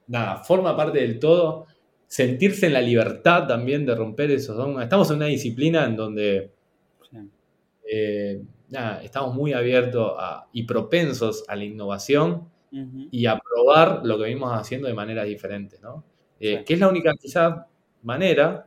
nada, 0.08 0.38
forma 0.38 0.76
parte 0.76 0.98
del 1.00 1.18
todo 1.18 1.66
sentirse 2.06 2.66
en 2.66 2.72
la 2.72 2.80
libertad 2.80 3.46
también 3.46 3.86
de 3.86 3.94
romper 3.94 4.30
esos 4.32 4.56
dogmas. 4.56 4.84
Estamos 4.84 5.10
en 5.10 5.16
una 5.16 5.26
disciplina 5.26 5.84
en 5.86 5.96
donde 5.96 6.52
Sí. 7.10 7.18
eh, 7.92 8.42
nada, 8.70 9.02
estamos 9.02 9.34
muy 9.34 9.52
abiertos 9.52 10.14
a- 10.18 10.46
y 10.52 10.62
propensos 10.64 11.44
a 11.48 11.56
la 11.56 11.64
innovación 11.64 12.48
Ujú. 12.72 13.08
y 13.10 13.26
a 13.26 13.38
probar 13.38 14.00
lo 14.04 14.16
que 14.16 14.24
venimos 14.24 14.52
haciendo 14.52 14.86
de 14.88 14.94
maneras 14.94 15.26
diferentes, 15.26 15.80
¿no? 15.82 16.04
Eh, 16.38 16.58
Sí. 16.58 16.64
Que 16.64 16.74
es 16.74 16.80
la 16.80 16.88
única 16.88 17.12
quizás 17.20 17.66
manera 18.02 18.66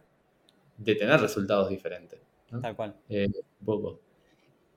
de 0.78 0.96
tener 0.96 1.20
resultados 1.20 1.70
diferentes. 1.70 2.20
¿no? 2.52 2.60
Tal 2.60 2.76
cual. 2.76 2.96
Eh, 3.10 3.28
un 3.60 3.66
poco. 3.66 4.00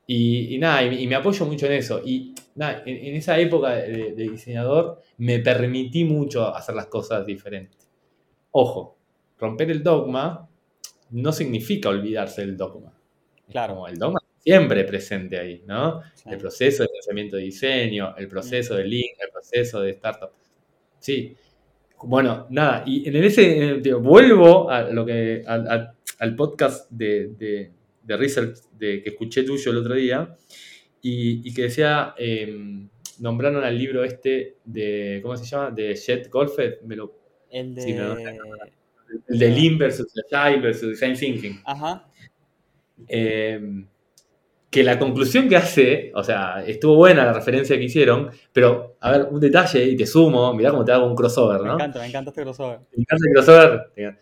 Y, 0.07 0.55
y 0.55 0.59
nada, 0.59 0.83
y, 0.85 1.03
y 1.03 1.07
me 1.09 1.17
apoyo 1.17 1.45
mucho 1.45 1.67
en 1.67 1.73
eso. 1.73 2.01
Y 2.05 2.35
nada, 2.55 2.83
en, 2.87 3.07
en 3.07 3.17
esa 3.17 3.39
época 3.39 3.71
de, 3.75 4.13
de 4.15 4.29
diseñador 4.31 5.03
me 5.19 5.41
permití 5.41 6.05
mucho 6.05 6.55
hacer 6.55 6.75
las 6.77 6.87
cosas 6.87 7.27
diferentes. 7.27 7.91
Ojo, 8.53 8.97
romper 9.39 9.71
el 9.73 9.83
dogma 9.83 10.49
no 11.11 11.33
significa 11.33 11.89
olvidarse 11.89 12.43
del 12.43 12.57
dogma. 12.57 12.93
Claro. 13.51 13.75
como 13.75 13.89
el 13.89 13.99
dogma 13.99 14.19
siempre 14.47 14.85
presente 14.85 15.39
ahí, 15.41 15.65
¿no? 15.67 16.03
Sí. 16.15 16.31
El 16.31 16.39
proceso 16.39 16.85
de 16.85 16.89
pensamiento 16.91 17.37
de 17.37 17.43
diseño, 17.43 18.15
el 18.17 18.29
proceso 18.29 18.77
de 18.77 18.85
link, 18.85 19.17
el 19.19 19.31
proceso 19.33 19.81
de 19.81 19.91
startup. 19.91 20.31
Sí. 21.01 21.35
Bueno, 22.05 22.47
nada, 22.51 22.85
y 22.87 23.09
en 23.09 23.17
ese, 23.17 23.81
digo, 23.83 23.99
vuelvo 23.99 24.71
a 24.71 24.83
lo 24.83 25.05
que, 25.05 25.43
al, 25.47 26.37
podcast 26.37 26.89
de, 26.93 27.29
de, 27.37 27.73
de 28.05 28.17
research 28.17 28.57
de, 28.79 29.03
que 29.03 29.11
escuché 29.11 29.43
tuyo 29.43 29.73
el 29.73 29.79
otro 29.79 29.95
día, 29.95 30.37
y, 31.03 31.49
y 31.49 31.53
que 31.53 31.63
decía, 31.63 32.15
eh, 32.17 32.87
nombraron 33.19 33.65
al 33.65 33.77
libro 33.77 34.05
este 34.05 34.59
de, 34.65 35.19
¿cómo 35.23 35.37
se 35.37 35.45
llama? 35.45 35.73
De 35.73 35.93
Jet 35.97 36.31
Golfet, 36.31 36.83
me 36.83 36.95
lo, 36.95 37.19
El 37.51 37.75
de. 37.75 37.83
Sí, 37.83 37.95
no, 37.95 38.17
el 38.17 39.39
de 39.39 39.51
Lean 39.51 39.79
versus 39.79 40.07
Agile 40.31 40.61
versus 40.61 40.91
Design 40.91 41.17
Thinking. 41.17 41.61
Ajá. 41.65 42.09
Eh, 43.09 43.61
que 44.71 44.83
la 44.83 44.99
conclusión 44.99 45.49
que 45.49 45.57
hace, 45.57 46.13
o 46.15 46.23
sea, 46.23 46.63
estuvo 46.67 46.97
buena 46.97 47.25
la 47.25 47.33
referencia 47.33 47.77
que 47.79 47.85
hicieron, 47.85 48.31
pero, 48.53 48.97
a 49.01 49.13
ver, 49.13 49.29
un 49.31 49.41
detalle 49.41 49.85
y 49.85 49.97
te 49.97 50.07
sumo, 50.07 50.53
mirá 50.55 50.71
cómo 50.71 50.85
te 50.85 50.93
hago 50.93 51.07
un 51.07 51.15
crossover, 51.15 51.61
Me 51.63 51.69
¿no? 51.69 51.75
encanta, 51.75 52.01
me 52.01 52.07
encanta 52.07 52.31
este 52.31 52.43
crossover. 52.43 52.81
Me 52.93 53.03
encanta 53.03 53.25
el 53.29 53.33
crossover. 53.35 54.17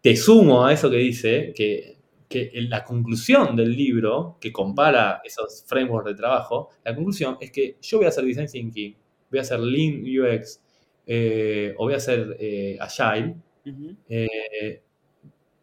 Te- 0.00 0.16
sumo 0.16 0.64
a 0.64 0.72
eso 0.72 0.88
que 0.90 0.96
dice, 0.96 1.52
que, 1.54 1.98
que 2.28 2.50
la 2.68 2.84
conclusión 2.84 3.54
del 3.56 3.76
libro, 3.76 4.38
que 4.40 4.50
compara 4.52 5.20
esos 5.24 5.64
frameworks 5.66 6.10
de 6.10 6.14
trabajo, 6.14 6.70
la 6.84 6.94
conclusión 6.94 7.36
es 7.40 7.50
que 7.50 7.76
yo 7.82 7.98
voy 7.98 8.06
a 8.06 8.10
hacer 8.10 8.24
Design 8.24 8.46
Thinking, 8.46 8.96
voy 9.30 9.38
a 9.38 9.42
hacer 9.42 9.60
Lean 9.60 10.02
UX, 10.04 10.62
eh, 11.06 11.74
o 11.76 11.84
voy 11.84 11.94
a 11.94 11.96
hacer 11.98 12.36
eh, 12.38 12.78
Agile, 12.80 13.34
Ujú, 13.66 13.94
eh, 14.08 14.80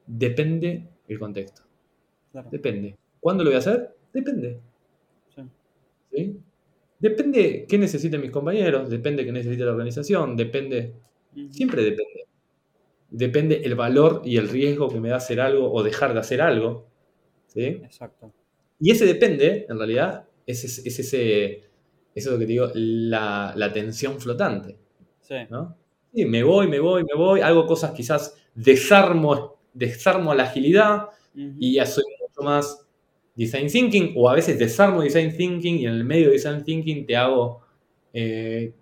depende 0.06 0.88
el 1.08 1.18
contexto. 1.20 1.64
claro. 2.32 2.50
Depende. 2.52 2.96
¿Cuándo 3.20 3.44
lo 3.44 3.50
voy 3.50 3.56
a 3.56 3.60
hacer? 3.60 3.96
Depende. 4.14 4.60
Sí. 5.36 5.42
¿sí? 6.12 6.40
Depende 7.00 7.66
qué 7.70 7.78
necesiten 7.78 8.22
mis 8.22 8.32
compañeros, 8.32 8.90
depende 8.90 9.26
qué 9.26 9.32
necesite 9.32 9.66
la 9.66 9.72
organización, 9.72 10.36
depende, 10.36 10.96
siempre 11.52 11.84
depende. 11.84 12.26
Depende 13.10 13.62
el 13.64 13.76
valor 13.76 14.22
y 14.26 14.38
el 14.38 14.50
riesgo 14.50 14.90
que 14.90 15.00
me 15.00 15.10
da 15.10 15.18
hacer 15.18 15.40
algo 15.40 15.72
o 15.72 15.84
dejar 15.84 16.14
de 16.14 16.20
hacer 16.20 16.42
algo. 16.42 16.88
¿sí? 17.48 17.64
Exacto. 17.84 18.34
Y 18.80 18.92
ese 18.92 19.06
depende, 19.06 19.66
en 19.70 19.78
realidad, 19.78 20.28
es, 20.46 20.64
es, 20.66 20.86
es 20.86 21.00
ese, 21.00 21.52
eso 22.16 22.30
es 22.30 22.34
lo 22.34 22.40
que 22.40 22.46
te 22.46 22.52
digo, 22.54 22.70
la, 22.74 23.54
la 23.56 23.72
tensión 23.74 24.20
flotante. 24.20 24.78
Sí. 25.22 25.36
¿no? 25.50 25.78
Sí, 26.14 26.26
me 26.26 26.44
voy, 26.44 26.68
me 26.68 26.80
voy, 26.80 27.04
me 27.04 27.16
voy, 27.16 27.42
hago 27.42 27.66
cosas 27.68 27.92
quizás, 27.92 28.36
desarmo, 28.56 29.60
desarmo 29.74 30.34
la 30.34 30.44
agilidad, 30.44 31.10
y 31.36 31.76
ya 31.76 31.86
soy 31.86 32.04
mucho 32.20 32.42
más 32.42 32.87
design 33.38 33.68
thinking 33.70 34.14
o 34.18 34.30
a 34.30 34.34
veces 34.34 34.58
desarmo 34.60 35.02
design 35.02 35.32
thinking 35.36 35.78
y 35.78 35.86
en 35.86 35.94
el 35.94 36.04
medio 36.04 36.26
de 36.28 36.34
design 36.34 36.64
thinking 36.64 37.06
te 37.06 37.16
hago 37.16 37.62
eh, 38.12 38.74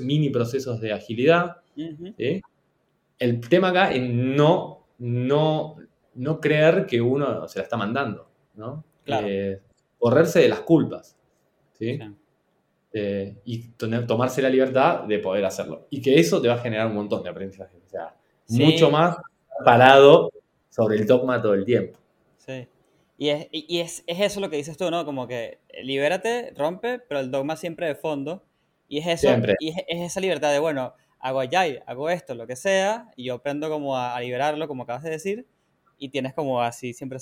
mini 0.00 0.30
procesos 0.30 0.80
de 0.80 0.92
agilidad. 0.92 1.58
El 3.18 3.40
tema 3.48 3.68
acá 3.68 3.92
es 3.92 4.08
no, 4.08 4.86
no, 4.98 5.76
no 6.14 6.40
creer 6.40 6.86
que 6.86 7.00
uno 7.00 7.46
se 7.46 7.58
la 7.58 7.64
está 7.64 7.76
mandando, 7.76 8.28
¿no? 8.54 8.84
Claro. 9.04 9.26
Eh, 9.28 9.60
correrse 9.98 10.40
de 10.40 10.48
las 10.48 10.60
culpas. 10.60 11.16
Eh, 12.92 13.36
y 13.44 13.68
tomarse 13.68 14.40
la 14.40 14.48
libertad 14.48 15.04
de 15.04 15.18
poder 15.18 15.44
hacerlo. 15.44 15.86
Y 15.90 16.00
que 16.00 16.18
eso 16.18 16.40
te 16.40 16.48
va 16.48 16.54
a 16.54 16.58
generar 16.58 16.86
un 16.86 16.94
montón 16.94 17.22
de 17.22 17.28
aprendizaje. 17.28 17.76
O 17.86 17.88
sea, 17.88 18.14
Sí. 18.46 18.64
mucho 18.64 18.90
más 18.90 19.18
parado 19.62 20.32
sobre 20.70 20.96
el 20.96 21.06
dogma 21.06 21.42
todo 21.42 21.52
el 21.52 21.66
tiempo. 21.66 21.98
Sí. 22.38 22.66
Y, 23.20 23.30
es, 23.30 23.48
y 23.50 23.80
es, 23.80 24.04
es 24.06 24.20
eso 24.20 24.40
lo 24.40 24.48
que 24.48 24.56
dices 24.56 24.76
tú, 24.76 24.90
¿no? 24.90 25.04
Como 25.04 25.26
que 25.26 25.58
libérate, 25.82 26.52
rompe, 26.56 27.00
pero 27.00 27.18
el 27.20 27.32
dogma 27.32 27.56
siempre 27.56 27.88
de 27.88 27.96
fondo. 27.96 28.44
Y 28.86 28.98
es 28.98 29.06
eso, 29.08 29.28
Siempre. 29.28 29.56
y 29.58 29.70
es, 29.70 29.76
es 29.88 30.00
esa 30.02 30.20
libertad 30.20 30.52
de, 30.52 30.60
bueno, 30.60 30.94
hago 31.20 31.40
agile, 31.40 31.82
hago 31.86 32.08
esto, 32.08 32.34
lo 32.34 32.46
que 32.46 32.56
sea, 32.56 33.10
y 33.16 33.24
yo 33.24 33.34
aprendo 33.34 33.68
como 33.68 33.96
a, 33.96 34.16
a 34.16 34.20
liberarlo, 34.20 34.66
como 34.68 34.84
acabas 34.84 35.02
de 35.02 35.10
decir, 35.10 35.46
y 35.98 36.10
tienes 36.10 36.32
como 36.32 36.62
así 36.62 36.94
siempre 36.94 37.18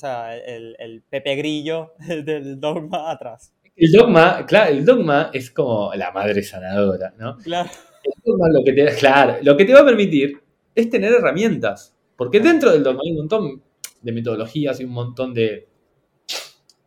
el, 0.46 0.76
el 0.78 1.02
Pepe 1.02 1.34
Grillo 1.34 1.94
del 1.98 2.60
dogma 2.60 3.10
atrás. 3.10 3.52
El 3.74 3.92
dogma, 3.92 4.46
claro, 4.46 4.70
el 4.70 4.84
dogma 4.84 5.30
es 5.32 5.50
como 5.50 5.92
la 5.94 6.10
madre 6.10 6.42
sanadora, 6.42 7.12
¿no? 7.18 7.36
Claro. 7.38 7.68
El 8.04 8.12
dogma 8.24 8.48
lo 8.50 8.64
que 8.64 8.72
te, 8.72 8.94
claro, 8.96 9.36
lo 9.42 9.56
que 9.56 9.64
te 9.64 9.74
va 9.74 9.80
a 9.80 9.84
permitir 9.84 10.40
es 10.74 10.88
tener 10.88 11.12
herramientas. 11.12 11.94
Porque 12.16 12.40
dentro 12.40 12.70
del 12.70 12.82
dogma 12.82 13.00
hay 13.04 13.10
un 13.10 13.18
montón 13.18 13.62
de 14.00 14.12
metodologías 14.12 14.80
y 14.80 14.84
un 14.84 14.92
montón 14.92 15.34
de, 15.34 15.68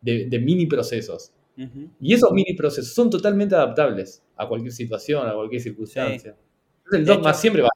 de, 0.00 0.26
de 0.26 0.38
mini 0.38 0.66
procesos. 0.66 1.32
Ujú. 1.56 1.90
Y 2.00 2.14
esos 2.14 2.32
mini 2.32 2.54
procesos 2.54 2.94
son 2.94 3.10
totalmente 3.10 3.54
adaptables 3.54 4.22
a 4.36 4.48
cualquier 4.48 4.72
situación, 4.72 5.26
a 5.28 5.34
cualquier 5.34 5.60
circunstancia. 5.60 6.36
Entonces 6.78 7.00
el 7.00 7.04
dogma 7.04 7.30
hecho- 7.30 7.38
siempre 7.38 7.62
va, 7.62 7.68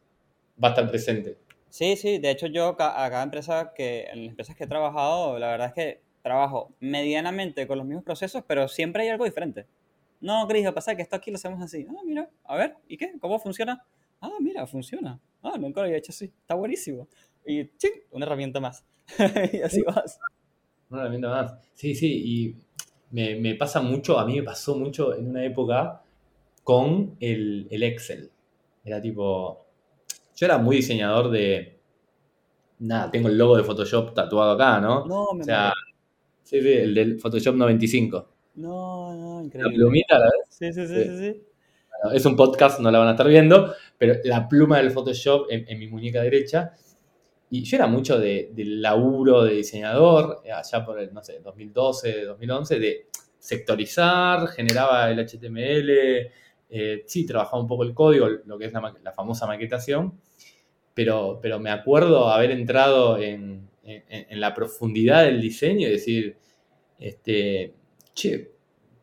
va 0.62 0.68
a 0.68 0.70
estar 0.70 0.88
presente. 0.88 1.38
Sí, 1.68 1.96
sí, 1.96 2.18
de 2.18 2.30
hecho 2.30 2.46
yo 2.46 2.68
a 2.68 2.76
cada 2.76 3.22
empresa 3.22 3.72
que, 3.74 4.04
en 4.04 4.20
las 4.22 4.30
empresas 4.30 4.56
que 4.56 4.64
he 4.64 4.66
trabajado, 4.68 5.38
la 5.38 5.48
verdad 5.48 5.66
es 5.68 5.72
que 5.74 6.00
trabajo 6.22 6.72
medianamente 6.80 7.66
con 7.66 7.76
los 7.78 7.86
mismos 7.86 8.04
procesos, 8.04 8.44
pero 8.46 8.68
siempre 8.68 9.02
hay 9.02 9.08
algo 9.10 9.24
diferente. 9.24 9.66
No, 10.20 10.46
Gris, 10.46 10.70
pasa 10.72 10.94
que 10.96 11.02
esto 11.02 11.16
aquí 11.16 11.30
lo 11.30 11.36
hacemos 11.36 11.60
así. 11.60 11.86
Ah, 11.90 12.00
mira, 12.04 12.30
a 12.44 12.56
ver, 12.56 12.76
¿y 12.88 12.96
qué? 12.96 13.12
¿Cómo 13.20 13.38
funciona? 13.38 13.84
Ah, 14.20 14.30
mira, 14.40 14.66
funciona. 14.66 15.20
Ah, 15.42 15.56
nunca 15.58 15.80
lo 15.80 15.86
había 15.86 15.98
hecho 15.98 16.12
así. 16.12 16.26
Está 16.40 16.54
buenísimo. 16.54 17.08
Y 17.44 17.66
¡ching! 17.76 17.92
una 18.12 18.24
herramienta 18.24 18.58
más. 18.60 18.84
y 19.52 19.60
así 19.60 19.82
vas. 19.82 20.18
Una 20.94 21.02
herramienta 21.02 21.28
más. 21.28 21.54
Sí, 21.74 21.94
sí, 21.94 22.22
y 22.24 22.56
me, 23.10 23.36
me 23.36 23.54
pasa 23.56 23.80
mucho, 23.80 24.18
a 24.18 24.24
mí 24.26 24.36
me 24.36 24.42
pasó 24.44 24.76
mucho 24.76 25.14
en 25.14 25.28
una 25.28 25.44
época 25.44 26.02
con 26.62 27.16
el, 27.20 27.66
el 27.70 27.82
Excel. 27.82 28.30
Era 28.84 29.00
tipo, 29.00 29.66
yo 30.36 30.46
era 30.46 30.58
muy 30.58 30.76
diseñador 30.76 31.30
de, 31.30 31.78
nada, 32.78 33.10
tengo 33.10 33.28
el 33.28 33.38
logo 33.38 33.56
de 33.56 33.64
Photoshop 33.64 34.14
tatuado 34.14 34.52
acá, 34.52 34.80
¿no? 34.80 35.04
No, 35.06 35.32
me 35.34 35.42
o 35.42 35.44
sea, 35.44 35.72
sí, 36.42 36.60
sí, 36.60 36.68
el 36.72 36.94
del 36.94 37.18
Photoshop 37.20 37.56
95. 37.56 38.28
No, 38.56 39.14
no, 39.16 39.38
La 39.40 39.44
increíble. 39.46 39.74
plumita, 39.76 40.18
¿la 40.18 40.26
ves? 40.26 40.46
Sí, 40.48 40.72
sí, 40.72 40.86
sí, 40.86 40.94
Sí. 40.94 41.04
sí, 41.04 41.18
sí. 41.18 41.42
Bueno, 42.02 42.16
es 42.16 42.26
un 42.26 42.36
podcast, 42.36 42.80
no 42.80 42.90
la 42.90 42.98
van 42.98 43.08
a 43.08 43.12
estar 43.12 43.26
viendo, 43.28 43.74
pero 43.98 44.14
la 44.24 44.48
pluma 44.48 44.78
del 44.78 44.90
Photoshop 44.92 45.46
en, 45.50 45.64
en 45.68 45.78
mi 45.78 45.88
muñeca 45.88 46.22
derecha. 46.22 46.72
Y 47.54 47.62
yo 47.62 47.76
era 47.76 47.86
mucho 47.86 48.18
de, 48.18 48.50
del 48.52 48.82
laburo 48.82 49.44
de 49.44 49.54
diseñador, 49.54 50.42
eh, 50.44 50.50
allá 50.52 50.84
por 50.84 50.98
el, 50.98 51.12
no 51.14 51.22
sé, 51.22 51.38
2012, 51.40 52.24
2011, 52.24 52.78
de 52.78 53.06
sectorizar, 53.38 54.48
generaba 54.48 55.10
el 55.10 55.18
HTML, 55.20 56.32
eh, 56.70 57.04
sí, 57.06 57.24
trabajaba 57.26 57.62
un 57.62 57.68
poco 57.68 57.84
el 57.84 57.94
código, 57.94 58.26
lo 58.28 58.58
que 58.58 58.66
es 58.66 58.72
la, 58.72 59.12
famosa 59.12 59.46
maquetación, 59.46 60.18
pero, 60.94 61.38
pero 61.42 61.58
me 61.60 61.70
acuerdo 61.70 62.28
haber 62.28 62.50
entrado 62.52 63.18
en, 63.18 63.68
en- 63.84 64.04
en 64.30 64.40
la 64.40 64.54
profundidad 64.54 65.24
del 65.24 65.40
diseño 65.40 65.88
y 65.88 65.90
decir, 65.92 66.36
este, 66.98 67.74
che, 68.14 68.52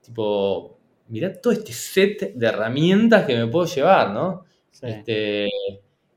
tipo, 0.01 0.77
mirá 1.09 1.33
todo 1.41 1.53
este 1.53 1.73
set 1.73 2.33
de 2.35 2.47
herramientas 2.47 3.25
que 3.25 3.35
me 3.37 3.47
puedo 3.47 3.65
llevar, 3.67 4.11
¿no? 4.11 4.45
Sí. 4.71 4.87
Este, 4.87 5.49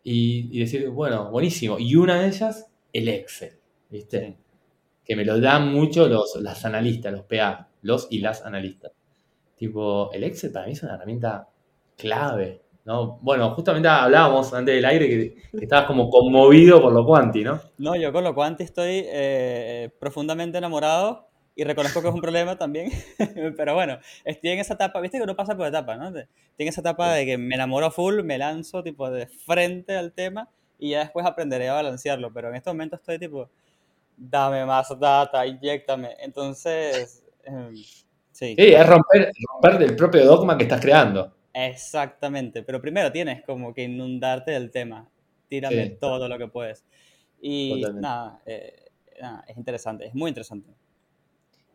y, 0.04 0.50
y 0.56 0.60
decir, 0.60 0.88
bueno, 0.90 1.30
buenísimo. 1.30 1.78
Y 1.78 1.96
una 1.96 2.20
de 2.20 2.28
ellas, 2.28 2.70
el 2.92 3.08
Excel, 3.08 3.58
¿viste? 3.88 4.26
Sí. 4.26 4.36
Que 5.04 5.16
me 5.16 5.24
lo 5.24 5.40
dan 5.40 5.72
mucho 5.72 6.06
los, 6.06 6.36
las 6.40 6.64
analistas, 6.64 7.12
los 7.12 7.22
PA. 7.22 7.68
los 7.82 8.06
y 8.10 8.18
las 8.18 8.44
analistas. 8.44 8.92
Tipo, 9.56 10.12
el 10.12 10.24
Excel 10.24 10.52
para 10.52 10.66
mí 10.66 10.72
es 10.72 10.82
una 10.82 10.94
herramienta 10.94 11.48
clave, 11.96 12.62
¿no? 12.84 13.18
Bueno, 13.22 13.50
justamente 13.54 13.88
hablábamos 13.88 14.52
antes 14.52 14.74
del 14.74 14.84
aire 14.84 15.08
que, 15.08 15.34
que 15.56 15.64
estabas 15.64 15.86
como 15.86 16.10
conmovido 16.10 16.82
por 16.82 16.92
lo 16.92 17.06
cuanti, 17.06 17.42
¿no? 17.42 17.60
No, 17.78 17.96
yo 17.96 18.12
con 18.12 18.24
lo 18.24 18.34
cuanti 18.34 18.62
estoy 18.64 19.04
eh, 19.06 19.90
profundamente 19.98 20.58
enamorado 20.58 21.28
y 21.56 21.64
reconozco 21.64 22.02
que 22.02 22.08
es 22.08 22.14
un 22.14 22.20
problema 22.20 22.56
también. 22.56 22.90
Pero 23.56 23.74
bueno, 23.74 23.98
estoy 24.24 24.50
en 24.50 24.58
esa 24.58 24.74
etapa, 24.74 25.00
viste 25.00 25.18
que 25.18 25.24
uno 25.24 25.36
pasa 25.36 25.56
por 25.56 25.66
etapas, 25.66 25.98
¿no? 25.98 26.08
Estoy 26.08 26.26
en 26.58 26.68
esa 26.68 26.80
etapa 26.80 27.12
de 27.14 27.26
que 27.26 27.38
me 27.38 27.54
enamoro 27.54 27.90
full, 27.90 28.22
me 28.22 28.38
lanzo 28.38 28.82
tipo 28.82 29.10
de 29.10 29.26
frente 29.26 29.96
al 29.96 30.12
tema 30.12 30.48
y 30.78 30.90
ya 30.90 31.00
después 31.00 31.24
aprenderé 31.24 31.68
a 31.68 31.74
balancearlo. 31.74 32.32
Pero 32.32 32.48
en 32.48 32.56
este 32.56 32.70
momento 32.70 32.96
estoy 32.96 33.18
tipo, 33.18 33.48
dame 34.16 34.64
más 34.64 34.88
data, 34.98 35.46
inyectame. 35.46 36.16
Entonces, 36.20 37.24
em, 37.44 37.74
sí. 37.74 38.54
Sí, 38.56 38.56
es 38.58 38.86
romper, 38.86 39.32
romper 39.52 39.78
del 39.78 39.96
propio 39.96 40.24
dogma 40.24 40.56
que 40.58 40.64
estás 40.64 40.80
creando. 40.80 41.32
Exactamente, 41.52 42.64
pero 42.64 42.80
primero 42.80 43.12
tienes 43.12 43.44
como 43.44 43.72
que 43.72 43.84
inundarte 43.84 44.50
del 44.50 44.72
tema, 44.72 45.08
tírame 45.48 45.86
Sí. 45.86 45.96
todo 46.00 46.28
lo 46.28 46.36
que 46.36 46.48
puedes. 46.48 46.84
Y 47.40 47.84
nada, 47.94 48.40
eh, 48.44 48.90
nada, 49.20 49.44
es 49.46 49.56
interesante, 49.56 50.06
es 50.06 50.14
muy 50.14 50.30
interesante. 50.30 50.70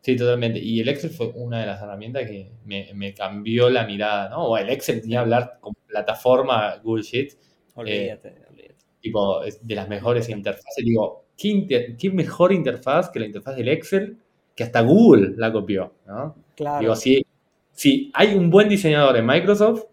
Sí, 0.02 0.16
totalmente. 0.16 0.60
Y 0.60 0.80
el 0.80 0.88
Excel 0.90 1.10
fue 1.10 1.28
una 1.36 1.60
de 1.60 1.66
las 1.66 1.82
herramientas 1.82 2.24
que 2.26 2.50
me, 2.66 2.90
me 2.94 3.14
cambió 3.14 3.70
la 3.70 3.86
mirada, 3.86 4.30
¿no? 4.30 4.46
O 4.48 4.58
el 4.58 4.70
Excel 4.70 5.02
ni 5.06 5.16
hablar 5.16 5.58
como 5.60 5.76
plataforma 5.88 6.78
Google 6.78 7.04
Sheets, 7.04 7.38
Olvídate, 7.76 8.30
olvídate. 8.50 8.76
tipo, 9.02 9.44
es 9.44 9.66
de 9.66 9.76
las 9.76 9.88
mejores 9.90 10.28
interfaces. 10.30 10.84
Digo, 10.86 11.26
¿qué, 11.38 11.48
inter- 11.50 11.98
qué 11.98 12.10
mejor 12.12 12.52
interfaz 12.54 13.10
que 13.10 13.20
la 13.20 13.26
interfaz 13.26 13.56
del 13.56 13.68
Excel 13.70 14.18
que 14.56 14.64
hasta 14.64 14.82
Google 14.82 15.34
la 15.38 15.52
copió, 15.52 15.94
¿no? 16.08 16.36
Claro, 16.56 16.80
Digo, 16.82 16.96
si, 16.96 17.26
si 17.72 18.12
hay 18.14 18.36
un 18.36 18.50
buen 18.50 18.68
diseñador 18.68 19.16
en 19.18 19.26
Microsoft, 19.26 19.84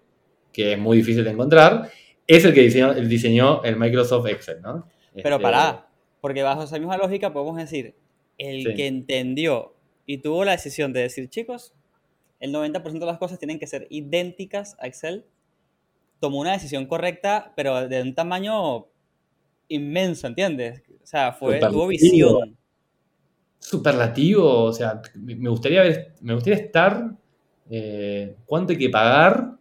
que 0.52 0.72
es 0.72 0.78
muy 0.78 0.96
difícil 0.98 1.22
de 1.24 1.30
encontrar, 1.30 1.88
es 2.26 2.44
el 2.44 2.52
que 2.54 2.62
diseñó 2.62 2.92
el, 2.92 3.08
diseñó 3.08 3.62
el 3.62 3.76
Microsoft 3.76 4.26
Excel, 4.28 4.60
¿no? 4.62 4.88
pero 5.14 5.36
Este, 5.36 5.42
pará, 5.42 5.86
porque 6.20 6.42
bajo 6.42 6.64
esa 6.64 6.78
misma 6.78 6.96
lógica 6.96 7.32
podemos 7.32 7.56
decir, 7.56 7.94
el 8.38 8.62
Sí. 8.64 8.74
que 8.74 8.86
entendió 8.88 9.74
y 10.06 10.18
tuvo 10.18 10.44
la 10.44 10.52
decisión 10.52 10.92
de 10.92 11.00
decir, 11.00 11.28
chicos, 11.28 11.74
el 12.40 12.52
90% 12.52 12.98
de 12.98 13.06
las 13.06 13.18
cosas 13.18 13.38
tienen 13.38 13.58
que 13.58 13.66
ser 13.66 13.86
idénticas 13.90 14.76
a 14.78 14.86
Excel, 14.86 15.26
tomó 16.20 16.40
una 16.40 16.52
decisión 16.52 16.86
correcta, 16.86 17.52
pero 17.56 17.88
de 17.88 18.02
un 18.02 18.14
tamaño 18.14 18.86
inmenso, 19.68 20.26
¿entiendes? 20.26 20.82
O 21.02 21.06
sea, 21.06 21.32
fue, 21.32 21.58
tuvo 21.60 21.88
visión. 21.88 22.56
superlativo, 23.58 24.64
o 24.64 24.72
sea, 24.72 25.02
me 25.14 25.48
gustaría 25.48 25.82
ver, 25.82 26.14
me 26.20 26.34
gustaría 26.34 26.64
estar, 26.64 27.16
eh, 27.68 28.36
cuánto 28.46 28.72
hay 28.72 28.78
que 28.78 28.90
pagar 28.90 29.56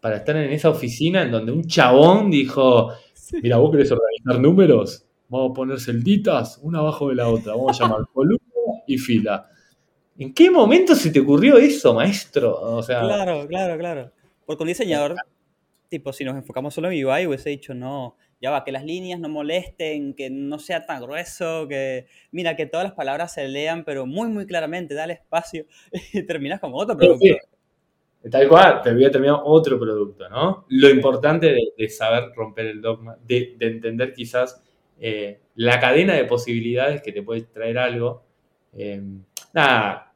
para 0.00 0.16
estar 0.16 0.36
en 0.36 0.50
esa 0.50 0.70
oficina 0.70 1.22
en 1.22 1.30
donde 1.30 1.52
un 1.52 1.64
chabón 1.64 2.30
dijo, 2.30 2.90
mira, 3.42 3.58
vos 3.58 3.70
querés 3.70 3.92
organizar 3.92 4.40
números, 4.40 5.06
vamos 5.28 5.50
a 5.50 5.54
poner 5.54 5.80
celditas 5.80 6.58
una 6.62 6.78
abajo 6.78 7.10
de 7.10 7.16
la 7.16 7.28
otra, 7.28 7.54
vamos 7.54 7.78
a 7.80 7.84
llamar 7.84 8.00
columna 8.14 8.40
y 8.86 8.96
fila. 8.96 9.46
¿En 10.20 10.34
qué 10.34 10.50
momento 10.50 10.94
se 10.94 11.10
te 11.10 11.20
ocurrió 11.20 11.56
eso, 11.58 11.94
maestro? 11.94 12.60
O 12.60 12.82
sea, 12.82 13.00
Claro, 13.00 13.46
claro, 13.48 13.78
claro. 13.78 14.12
Porque 14.46 14.62
un 14.62 14.68
diseñador, 14.68 15.16
tipo, 15.88 16.12
si 16.12 16.24
nos 16.24 16.36
enfocamos 16.36 16.74
solo 16.74 16.90
en 16.90 17.04
UI, 17.04 17.26
hubiese 17.26 17.50
dicho, 17.50 17.74
no, 17.74 18.16
ya 18.40 18.50
va, 18.50 18.64
que 18.64 18.72
las 18.72 18.84
líneas 18.84 19.18
no 19.20 19.28
molesten, 19.28 20.14
que 20.14 20.30
no 20.30 20.58
sea 20.58 20.84
tan 20.86 21.02
grueso, 21.02 21.66
que, 21.68 22.06
mira, 22.32 22.56
que 22.56 22.66
todas 22.66 22.84
las 22.84 22.94
palabras 22.94 23.34
se 23.34 23.48
lean, 23.48 23.84
pero 23.84 24.06
muy, 24.06 24.28
muy 24.28 24.46
claramente, 24.46 24.94
dale 24.94 25.14
espacio, 25.14 25.66
y 26.12 26.24
terminas 26.26 26.60
con 26.60 26.72
otro 26.74 26.94
Sí, 26.94 26.98
producto. 26.98 27.24
sí. 27.26 27.36
Tal 28.30 28.48
cual, 28.48 28.82
te 28.82 28.92
voy 28.92 29.04
a 29.06 29.10
terminar 29.10 29.40
otro 29.44 29.78
producto, 29.78 30.28
¿no? 30.28 30.66
Lo 30.68 30.90
importante 30.90 31.46
de, 31.46 31.72
de 31.78 31.88
saber 31.88 32.30
romper 32.36 32.66
el 32.66 32.82
dogma, 32.82 33.16
de, 33.26 33.54
de 33.58 33.66
entender 33.68 34.12
quizás 34.12 34.62
eh, 35.00 35.40
la 35.54 35.80
cadena 35.80 36.14
de 36.14 36.26
posibilidades 36.26 37.00
que 37.00 37.12
te 37.12 37.22
puede 37.22 37.42
traer 37.42 37.78
algo. 37.78 38.22
Eh, 38.74 39.02
nada, 39.54 40.09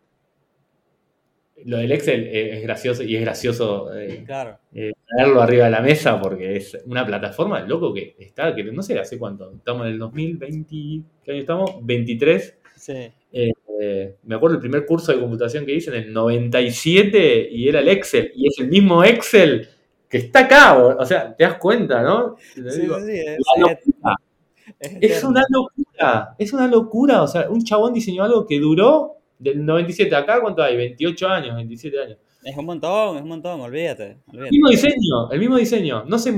lo 1.64 1.78
del 1.78 1.92
Excel 1.92 2.26
es, 2.30 2.62
gracioso 2.62 3.02
y 3.02 3.16
es 3.16 3.22
gracioso 3.22 3.94
eh, 3.94 4.22
Claro. 4.26 4.58
eh, 4.72 4.92
traerlo 5.06 5.40
arriba 5.42 5.64
de 5.66 5.70
la 5.70 5.80
mesa 5.80 6.20
porque 6.20 6.56
es 6.56 6.76
una 6.86 7.04
plataforma 7.06 7.60
loco 7.60 7.92
que 7.94 8.14
está, 8.18 8.54
que 8.54 8.64
no 8.64 8.82
sé 8.82 8.98
hace 8.98 9.18
cuánto, 9.18 9.52
estamos 9.52 9.86
en 9.86 9.92
el 9.92 9.98
2020, 9.98 10.66
¿qué 11.24 11.30
año 11.32 11.40
estamos? 11.40 11.70
23. 11.82 12.58
Sí. 12.76 13.12
Eh, 13.32 14.16
me 14.22 14.36
acuerdo 14.36 14.56
el 14.56 14.60
primer 14.60 14.86
curso 14.86 15.12
de 15.12 15.20
computación 15.20 15.66
que 15.66 15.74
hice 15.74 15.90
en 15.90 15.96
el 16.04 16.12
97 16.12 17.48
y 17.50 17.68
era 17.68 17.80
el 17.80 17.88
Excel. 17.88 18.32
Y 18.34 18.46
es 18.48 18.58
el 18.58 18.68
mismo 18.68 19.02
Excel 19.02 19.68
que 20.08 20.18
está 20.18 20.40
acá. 20.40 20.78
O 20.78 20.96
o 21.00 21.04
sea, 21.06 21.34
te 21.34 21.44
das 21.44 21.54
cuenta, 21.58 22.02
¿no? 22.02 22.36
Sí, 22.54 22.62
digo, 22.62 22.98
sí, 23.00 23.06
sí, 23.06 23.12
es, 23.18 23.36
es- 23.38 23.38
locura. 23.58 24.16
es 25.00 25.24
una 25.24 25.42
locura. 25.50 26.34
Es 26.38 26.52
una 26.52 26.66
locura. 26.68 27.22
O 27.22 27.26
sea, 27.28 27.48
un 27.50 27.64
chabón 27.64 27.92
diseñó 27.94 28.22
algo 28.22 28.46
que 28.46 28.58
duró 28.60 29.16
del 29.38 29.64
97 29.64 30.14
acá. 30.14 30.40
¿Cuánto 30.40 30.62
hay? 30.62 30.76
28 30.76 31.28
años, 31.28 31.56
27 31.56 32.00
años. 32.00 32.18
Es 32.44 32.56
un 32.56 32.66
montón, 32.66 33.16
es 33.16 33.22
un 33.22 33.28
montón, 33.28 33.60
olvídate. 33.60 34.18
El 34.32 34.50
mismo 34.50 34.68
diseño, 34.68 35.30
el 35.30 35.40
mismo 35.40 35.56
diseño. 35.56 36.04
No 36.04 36.18
se 36.18 36.34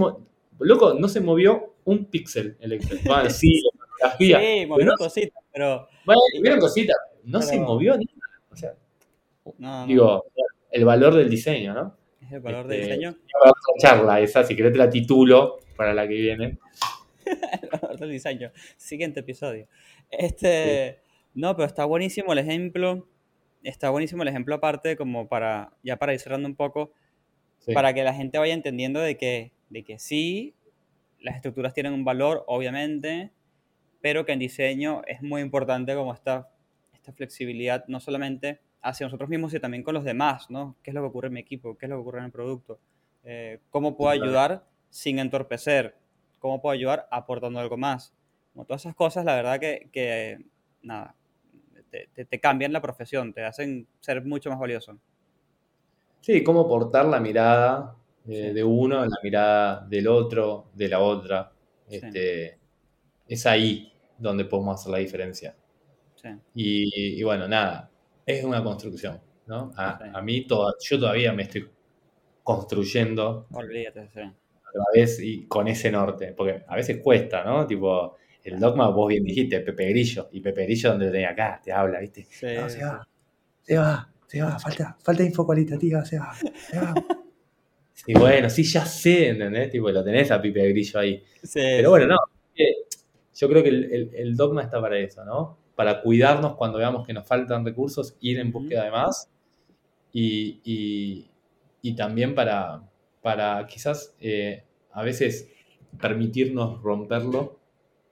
Loco, 0.59 0.95
no 0.95 1.09
se 1.09 1.21
movió 1.21 1.75
un 1.85 2.07
píxel 2.07 2.57
el 2.61 2.73
Excel. 2.73 3.01
Bueno, 3.05 3.29
sí, 3.31 3.63
fotografía. 3.79 4.41
Sí, 4.41 4.67
movieron 4.67 4.95
no- 4.99 5.05
cositas, 5.05 5.45
pero 5.53 5.89
bueno, 6.05 6.21
vieron 6.41 6.61
cositas. 6.61 6.97
No 7.25 7.43
se 7.43 7.59
movió 7.61 7.93
nada. 7.95 8.07
O 8.51 8.57
sea, 8.57 8.75
no, 9.59 9.81
no, 9.81 9.87
digo, 9.87 10.25
el 10.71 10.85
valor 10.85 11.15
del 11.15 11.29
diseño, 11.29 11.75
¿no? 11.75 11.97
es 12.27 12.33
el 12.33 12.41
valor 12.41 12.67
del 12.67 12.81
este, 12.81 12.95
diseño. 12.95 13.17
Charla 13.79 14.21
esa, 14.21 14.45
si 14.45 14.57
querés 14.57 14.73
te 14.73 14.79
la 14.79 14.91
titulo 14.91 15.59
para 15.77 15.95
la 15.95 16.07
que 16.07 16.15
viene. 16.15 16.59
El 17.63 17.69
valor 17.69 17.99
del 17.99 18.11
diseño. 18.11 18.53
Siguiente 18.77 19.21
episodio. 19.21 19.67
Este, 20.09 21.01
no, 21.37 21.55
pero 21.55 21.67
está 21.67 21.85
buenísimo 21.85 22.33
el 22.33 22.39
ejemplo. 22.39 23.07
Está 23.63 23.91
buenísimo 23.91 24.23
el 24.23 24.29
ejemplo 24.29 24.55
aparte, 24.57 24.97
como 24.97 25.29
para, 25.29 25.73
ya 25.83 25.97
para 25.97 26.13
ir 26.15 26.21
cerrando 26.21 26.49
un 26.49 26.57
poco, 26.57 26.93
Sí. 27.59 27.73
para 27.73 27.95
que 27.95 28.05
la 28.05 28.13
gente 28.15 28.39
vaya 28.39 28.55
entendiendo 28.55 29.01
de 29.01 29.17
que, 29.17 29.53
de 29.71 29.83
que 29.83 29.99
sí, 29.99 30.55
las 31.21 31.37
estructuras 31.37 31.75
tienen 31.75 31.93
un 31.95 32.05
valor, 32.05 32.45
obviamente, 32.47 33.33
pero 34.01 34.25
que 34.25 34.33
en 34.33 34.39
diseño 34.39 35.03
es 35.07 35.23
muy 35.23 35.41
importante 35.43 35.95
como 35.95 36.13
esta, 36.13 36.49
esta 36.93 37.13
flexibilidad, 37.13 37.85
no 37.89 37.99
solamente 37.99 38.61
hacia 38.83 39.07
nosotros 39.07 39.29
mismos, 39.29 39.51
sino 39.51 39.61
también 39.63 39.83
con 39.83 39.95
los 39.95 40.05
demás, 40.05 40.49
¿no? 40.51 40.77
¿Qué 40.83 40.91
es 40.91 40.95
lo 40.95 41.01
que 41.01 41.09
ocurre 41.09 41.27
en 41.29 41.35
mi 41.35 41.41
equipo? 41.41 41.77
¿Qué 41.77 41.87
es 41.87 41.91
lo 41.91 41.97
que 41.97 42.01
ocurre 42.03 42.19
en 42.21 42.27
el 42.27 42.31
producto? 42.33 42.79
Eh, 43.25 43.59
¿Cómo 43.71 43.97
puedo 43.97 44.11
ayudar 44.11 44.65
sin 44.91 45.19
entorpecer? 45.19 45.97
¿Cómo 46.39 46.61
puedo 46.61 46.73
ayudar 46.73 47.09
aportando 47.11 47.59
algo 47.59 47.77
más? 47.77 48.15
Como 48.53 48.65
todas 48.65 48.83
esas 48.83 48.95
cosas, 48.95 49.25
la 49.25 49.35
verdad 49.35 49.59
que, 49.59 49.89
que 49.93 50.39
nada, 50.83 51.17
te, 51.91 52.09
te- 52.15 52.25
te 52.25 52.41
cambian 52.41 52.73
la 52.73 52.81
profesión, 52.83 53.33
te 53.33 53.45
hacen 53.45 53.87
ser 54.01 54.25
mucho 54.25 54.51
más 54.51 54.59
valioso. 54.59 54.99
Sí, 56.21 56.43
cómo 56.43 56.67
portar 56.67 57.07
la 57.07 57.21
mirada 57.21 57.97
eh, 58.29 58.49
Sí. 58.49 58.55
de 58.55 58.65
uno 58.65 59.05
en 59.05 59.11
la 59.11 59.17
mirada 59.23 59.87
del 59.89 60.09
otro, 60.09 60.67
de 60.75 60.89
la 60.89 60.99
otra. 61.01 61.53
Sí. 61.89 61.97
Este, 61.97 62.59
Es 63.29 63.47
ahí 63.47 63.93
donde 64.19 64.45
podemos 64.45 64.81
hacer 64.81 64.93
la 64.93 64.99
diferencia. 64.99 65.55
Sí. 66.17 66.29
Y, 66.55 67.21
y 67.21 67.23
bueno, 67.23 67.47
nada, 67.49 67.91
es 68.25 68.43
una 68.45 68.63
construcción, 68.65 69.21
¿no? 69.47 69.73
A, 69.77 70.21
mí 70.23 70.47
toda- 70.47 70.75
yo 70.81 70.99
todavía 70.99 71.33
me 71.33 71.43
estoy 71.45 71.69
construyendo 72.43 73.47
Olvídate, 73.53 74.09
sí. 74.09 74.21
otra 74.21 74.85
vez 74.95 75.21
y 75.21 75.47
con 75.47 75.69
ese 75.69 75.91
norte, 75.91 76.33
porque 76.37 76.65
a 76.67 76.77
veces 76.77 77.01
cuesta, 77.03 77.45
¿no? 77.45 77.67
Tipo, 77.67 78.17
el 78.51 78.61
dogma, 78.61 78.89
vos 78.91 79.09
bien 79.09 79.25
dijiste, 79.25 79.61
Pepe 79.61 79.89
Grillo, 79.91 80.29
y 80.33 80.41
Pepe 80.41 80.65
Grillo 80.65 80.91
donde 80.91 81.07
lo 81.07 81.13
tenía 81.13 81.31
acá, 81.31 81.61
te 81.63 81.73
habla, 81.73 82.01
¿viste? 82.01 82.25
Sí, 82.25 82.47
No, 82.57 82.69
sí. 82.69 82.79
se 82.79 82.85
va, 82.85 83.09
se 83.63 83.79
va, 83.79 84.13
se 84.27 84.43
va, 84.43 84.59
falta, 84.59 84.97
falta 85.03 85.23
info 85.25 85.47
cualitativa, 85.47 86.05
se 86.05 86.19
va, 86.19 86.35
se 86.35 86.79
va. 86.79 86.95
Y 88.07 88.15
bueno, 88.15 88.49
sí, 88.51 88.63
ya 88.65 88.85
sé, 88.87 89.31
¿entendés? 89.31 89.71
Tipo, 89.71 89.91
lo 89.91 90.05
tenés 90.05 90.31
a 90.31 90.41
Pepe 90.41 90.69
Grillo 90.69 91.01
ahí. 91.01 91.23
Sí, 91.43 91.61
Pero 91.77 91.91
bueno, 91.91 92.07
no. 92.07 92.17
eh, 92.55 92.75
Yo 93.35 93.49
creo 93.49 93.63
que 93.63 93.69
el, 93.71 93.85
el- 93.93 94.11
el 94.15 94.37
dogma 94.37 94.63
está 94.63 94.81
para 94.81 94.99
eso, 94.99 95.25
¿no? 95.25 95.59
Para 95.75 96.03
cuidarnos 96.03 96.55
cuando 96.57 96.79
veamos 96.79 97.07
que 97.07 97.13
nos 97.13 97.27
faltan 97.27 97.65
recursos, 97.65 98.17
ir 98.21 98.39
en 98.39 98.53
búsqueda 98.53 98.85
de 98.85 98.91
más. 98.91 99.29
Y, 100.13 100.61
y- 100.65 101.31
y 101.83 101.95
también 101.97 102.35
para, 102.35 102.83
para 103.23 103.67
quizás 103.67 104.15
eh, 104.21 104.65
a 104.93 105.03
veces 105.03 105.49
permitirnos 106.01 106.83
romperlo, 106.83 107.59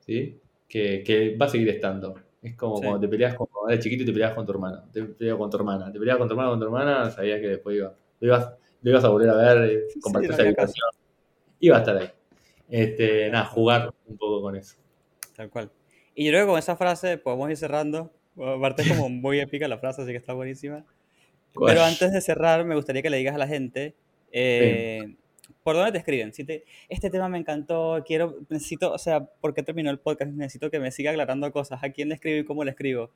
¿sí? 0.05 0.38
Que, 0.68 1.02
que 1.05 1.36
va 1.36 1.46
a 1.46 1.48
seguir 1.48 1.68
estando. 1.68 2.14
Es 2.42 2.57
como 2.57 2.76
Sí. 2.76 2.82
cuando 2.82 3.00
te 3.00 3.09
peleas 3.09 3.34
con, 3.34 3.46
cuando 3.46 3.70
eras 3.70 3.82
chiquito 3.82 4.02
y 4.02 4.07
te 4.07 4.12
peleas 4.12 4.34
con 4.34 4.44
tu 4.44 4.52
hermano. 4.52 4.84
Te 4.92 5.02
peleas 5.02 5.36
con 5.36 5.48
tu 5.50 5.57
hermana. 5.57 5.90
Te 5.92 5.98
peleas 5.98 6.18
con 6.18 6.28
tu 6.28 6.32
hermano 6.34 6.50
con 6.50 6.59
tu 6.59 6.64
hermana, 6.66 7.11
sabías 7.11 7.40
que 7.40 7.48
después 7.48 7.76
iba, 7.76 7.94
lo, 8.20 8.26
ibas, 8.26 8.50
lo 8.82 8.90
ibas 8.90 9.05
a 9.05 9.09
volver 9.09 9.30
a 9.30 9.34
ver, 9.36 9.70
eh, 9.70 9.82
compartir 10.00 10.30
no 10.30 10.34
esa 10.34 10.42
habitación. 10.42 10.88
Iba 11.61 11.76
a 11.76 11.78
estar 11.80 11.96
ahí. 11.96 12.11
Este, 12.68 13.30
nada, 13.30 13.46
jugar 13.46 13.94
un 14.07 14.16
poco 14.18 14.42
con 14.42 14.57
eso. 14.57 14.76
Tal 15.36 15.48
cual. 15.50 15.70
Y 16.14 16.26
yo 16.26 16.30
creo 16.32 16.44
que 16.44 16.50
con 16.50 16.59
esa 16.59 16.76
frase 16.76 17.18
podemos 17.18 17.48
ir 17.50 17.57
cerrando. 17.57 18.11
Aparte 18.36 18.82
es 18.82 18.88
como 18.88 19.09
muy 19.09 19.40
épica 19.40 19.68
la 19.68 19.78
frase, 19.78 20.02
así 20.02 20.11
que 20.11 20.16
está 20.18 20.32
buenísima. 20.32 20.84
¿Cuál? 21.55 21.72
Pero 21.72 21.84
antes 21.84 22.12
de 22.12 22.20
cerrar, 22.20 22.64
me 22.64 22.74
gustaría 22.74 23.00
que 23.00 23.11
le 23.11 23.16
digas 23.16 23.34
a 23.34 23.38
la 23.38 23.46
gente 23.46 23.94
eh, 24.32 25.14
por 25.65 25.75
dónde 25.75 25.91
te 25.93 25.99
escriben. 25.99 26.33
Si 26.33 26.45
te, 26.45 26.65
este 26.89 27.11
tema 27.11 27.29
me 27.29 27.39
encantó, 27.39 28.05
quiero, 28.07 28.37
necesito, 28.49 28.93
o 28.93 28.99
sea, 28.99 29.25
¿por 29.25 29.53
qué 29.55 29.65
terminó 29.65 29.91
el 29.91 29.99
podcast? 29.99 30.31
Necesito 30.31 30.71
que 30.71 30.79
me 30.79 30.93
siga 30.93 31.11
aclarando 31.11 31.51
cosas. 31.51 31.83
¿A 31.83 31.91
quién 31.91 32.09
le 32.11 32.15
escribo 32.15 32.39
y 32.39 32.45
cómo 32.45 32.62
le 32.62 32.71
escribo? 32.71 33.11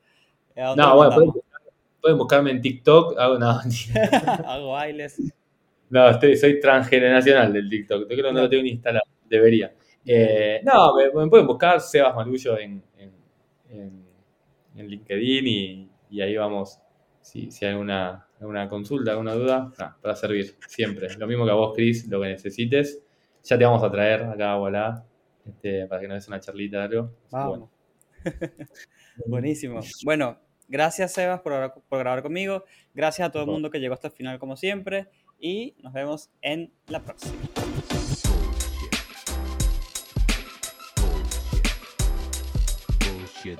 ¿A 0.57 0.69
dónde 0.69 0.83
No, 0.83 0.95
bueno, 0.97 1.33
pueden, 2.01 2.17
buscarme 2.17 2.51
en 2.51 2.61
TikTok. 2.61 3.17
Hago, 3.17 3.39
no, 3.39 3.57
mentira. 3.63 4.03
Hago 4.45 4.71
bailes. 4.71 5.21
no 5.89 6.09
estoy, 6.09 6.35
soy 6.35 6.59
transgeneracional 6.59 7.53
del 7.53 7.69
TikTok. 7.69 8.07
Creo 8.07 8.17
que 8.25 8.33
no 8.33 8.41
lo 8.41 8.49
tengo 8.49 8.63
ni 8.63 8.71
instalado. 8.71 9.05
Debería. 9.29 9.73
Eh, 10.05 10.61
no, 10.63 10.95
me, 10.95 11.05
me 11.11 11.27
pueden 11.29 11.45
buscar 11.47 11.79
Sebas 11.79 12.15
Marullo 12.15 12.57
en, 12.57 12.81
en, 12.97 13.11
en- 13.69 14.09
en 14.75 14.87
LinkedIn 14.87 15.45
y, 15.47 15.89
y 16.09 16.21
ahí 16.21 16.35
vamos. 16.37 16.79
Si, 17.21 17.51
si 17.51 17.65
hay 17.65 17.71
alguna, 17.71 18.27
alguna 18.39 18.67
consulta, 18.69 19.11
alguna 19.11 19.33
duda, 19.33 19.71
para 20.01 20.15
servir 20.15 20.55
siempre. 20.67 21.07
Lo 21.17 21.27
mismo 21.27 21.45
que 21.45 21.51
a 21.51 21.55
vos, 21.55 21.73
Chris, 21.75 22.07
lo 22.07 22.21
que 22.21 22.27
necesites. 22.29 23.01
Ya 23.43 23.57
te 23.57 23.65
vamos 23.65 23.83
a 23.83 23.91
traer 23.91 24.23
acá, 24.23 24.55
voilà, 24.55 25.05
este, 25.45 25.85
para 25.87 26.01
que 26.01 26.07
nos 26.07 26.15
des 26.15 26.27
una 26.27 26.39
charlita 26.39 26.77
de 26.77 26.83
algo. 26.97 27.13
Vamos. 27.31 27.49
bueno. 27.59 27.69
Buenísimo. 29.25 29.79
Bueno, 30.03 30.39
gracias 30.67 31.13
Sebas 31.13 31.41
por, 31.41 31.53
grabar- 31.53 31.73
por 31.87 31.99
grabar 31.99 32.21
conmigo. 32.23 32.63
Gracias 32.93 33.27
a 33.27 33.31
todo 33.31 33.43
el 33.43 33.49
mundo 33.49 33.69
que 33.69 33.79
llegó 33.79 33.93
hasta 33.93 34.07
el 34.07 34.13
final 34.13 34.39
como 34.39 34.55
siempre. 34.57 35.07
Y 35.39 35.75
nos 35.81 35.93
vemos 35.93 36.29
en 36.41 36.71
la 36.87 37.01
próxima. 37.01 37.33
Bullshit. 42.99 43.59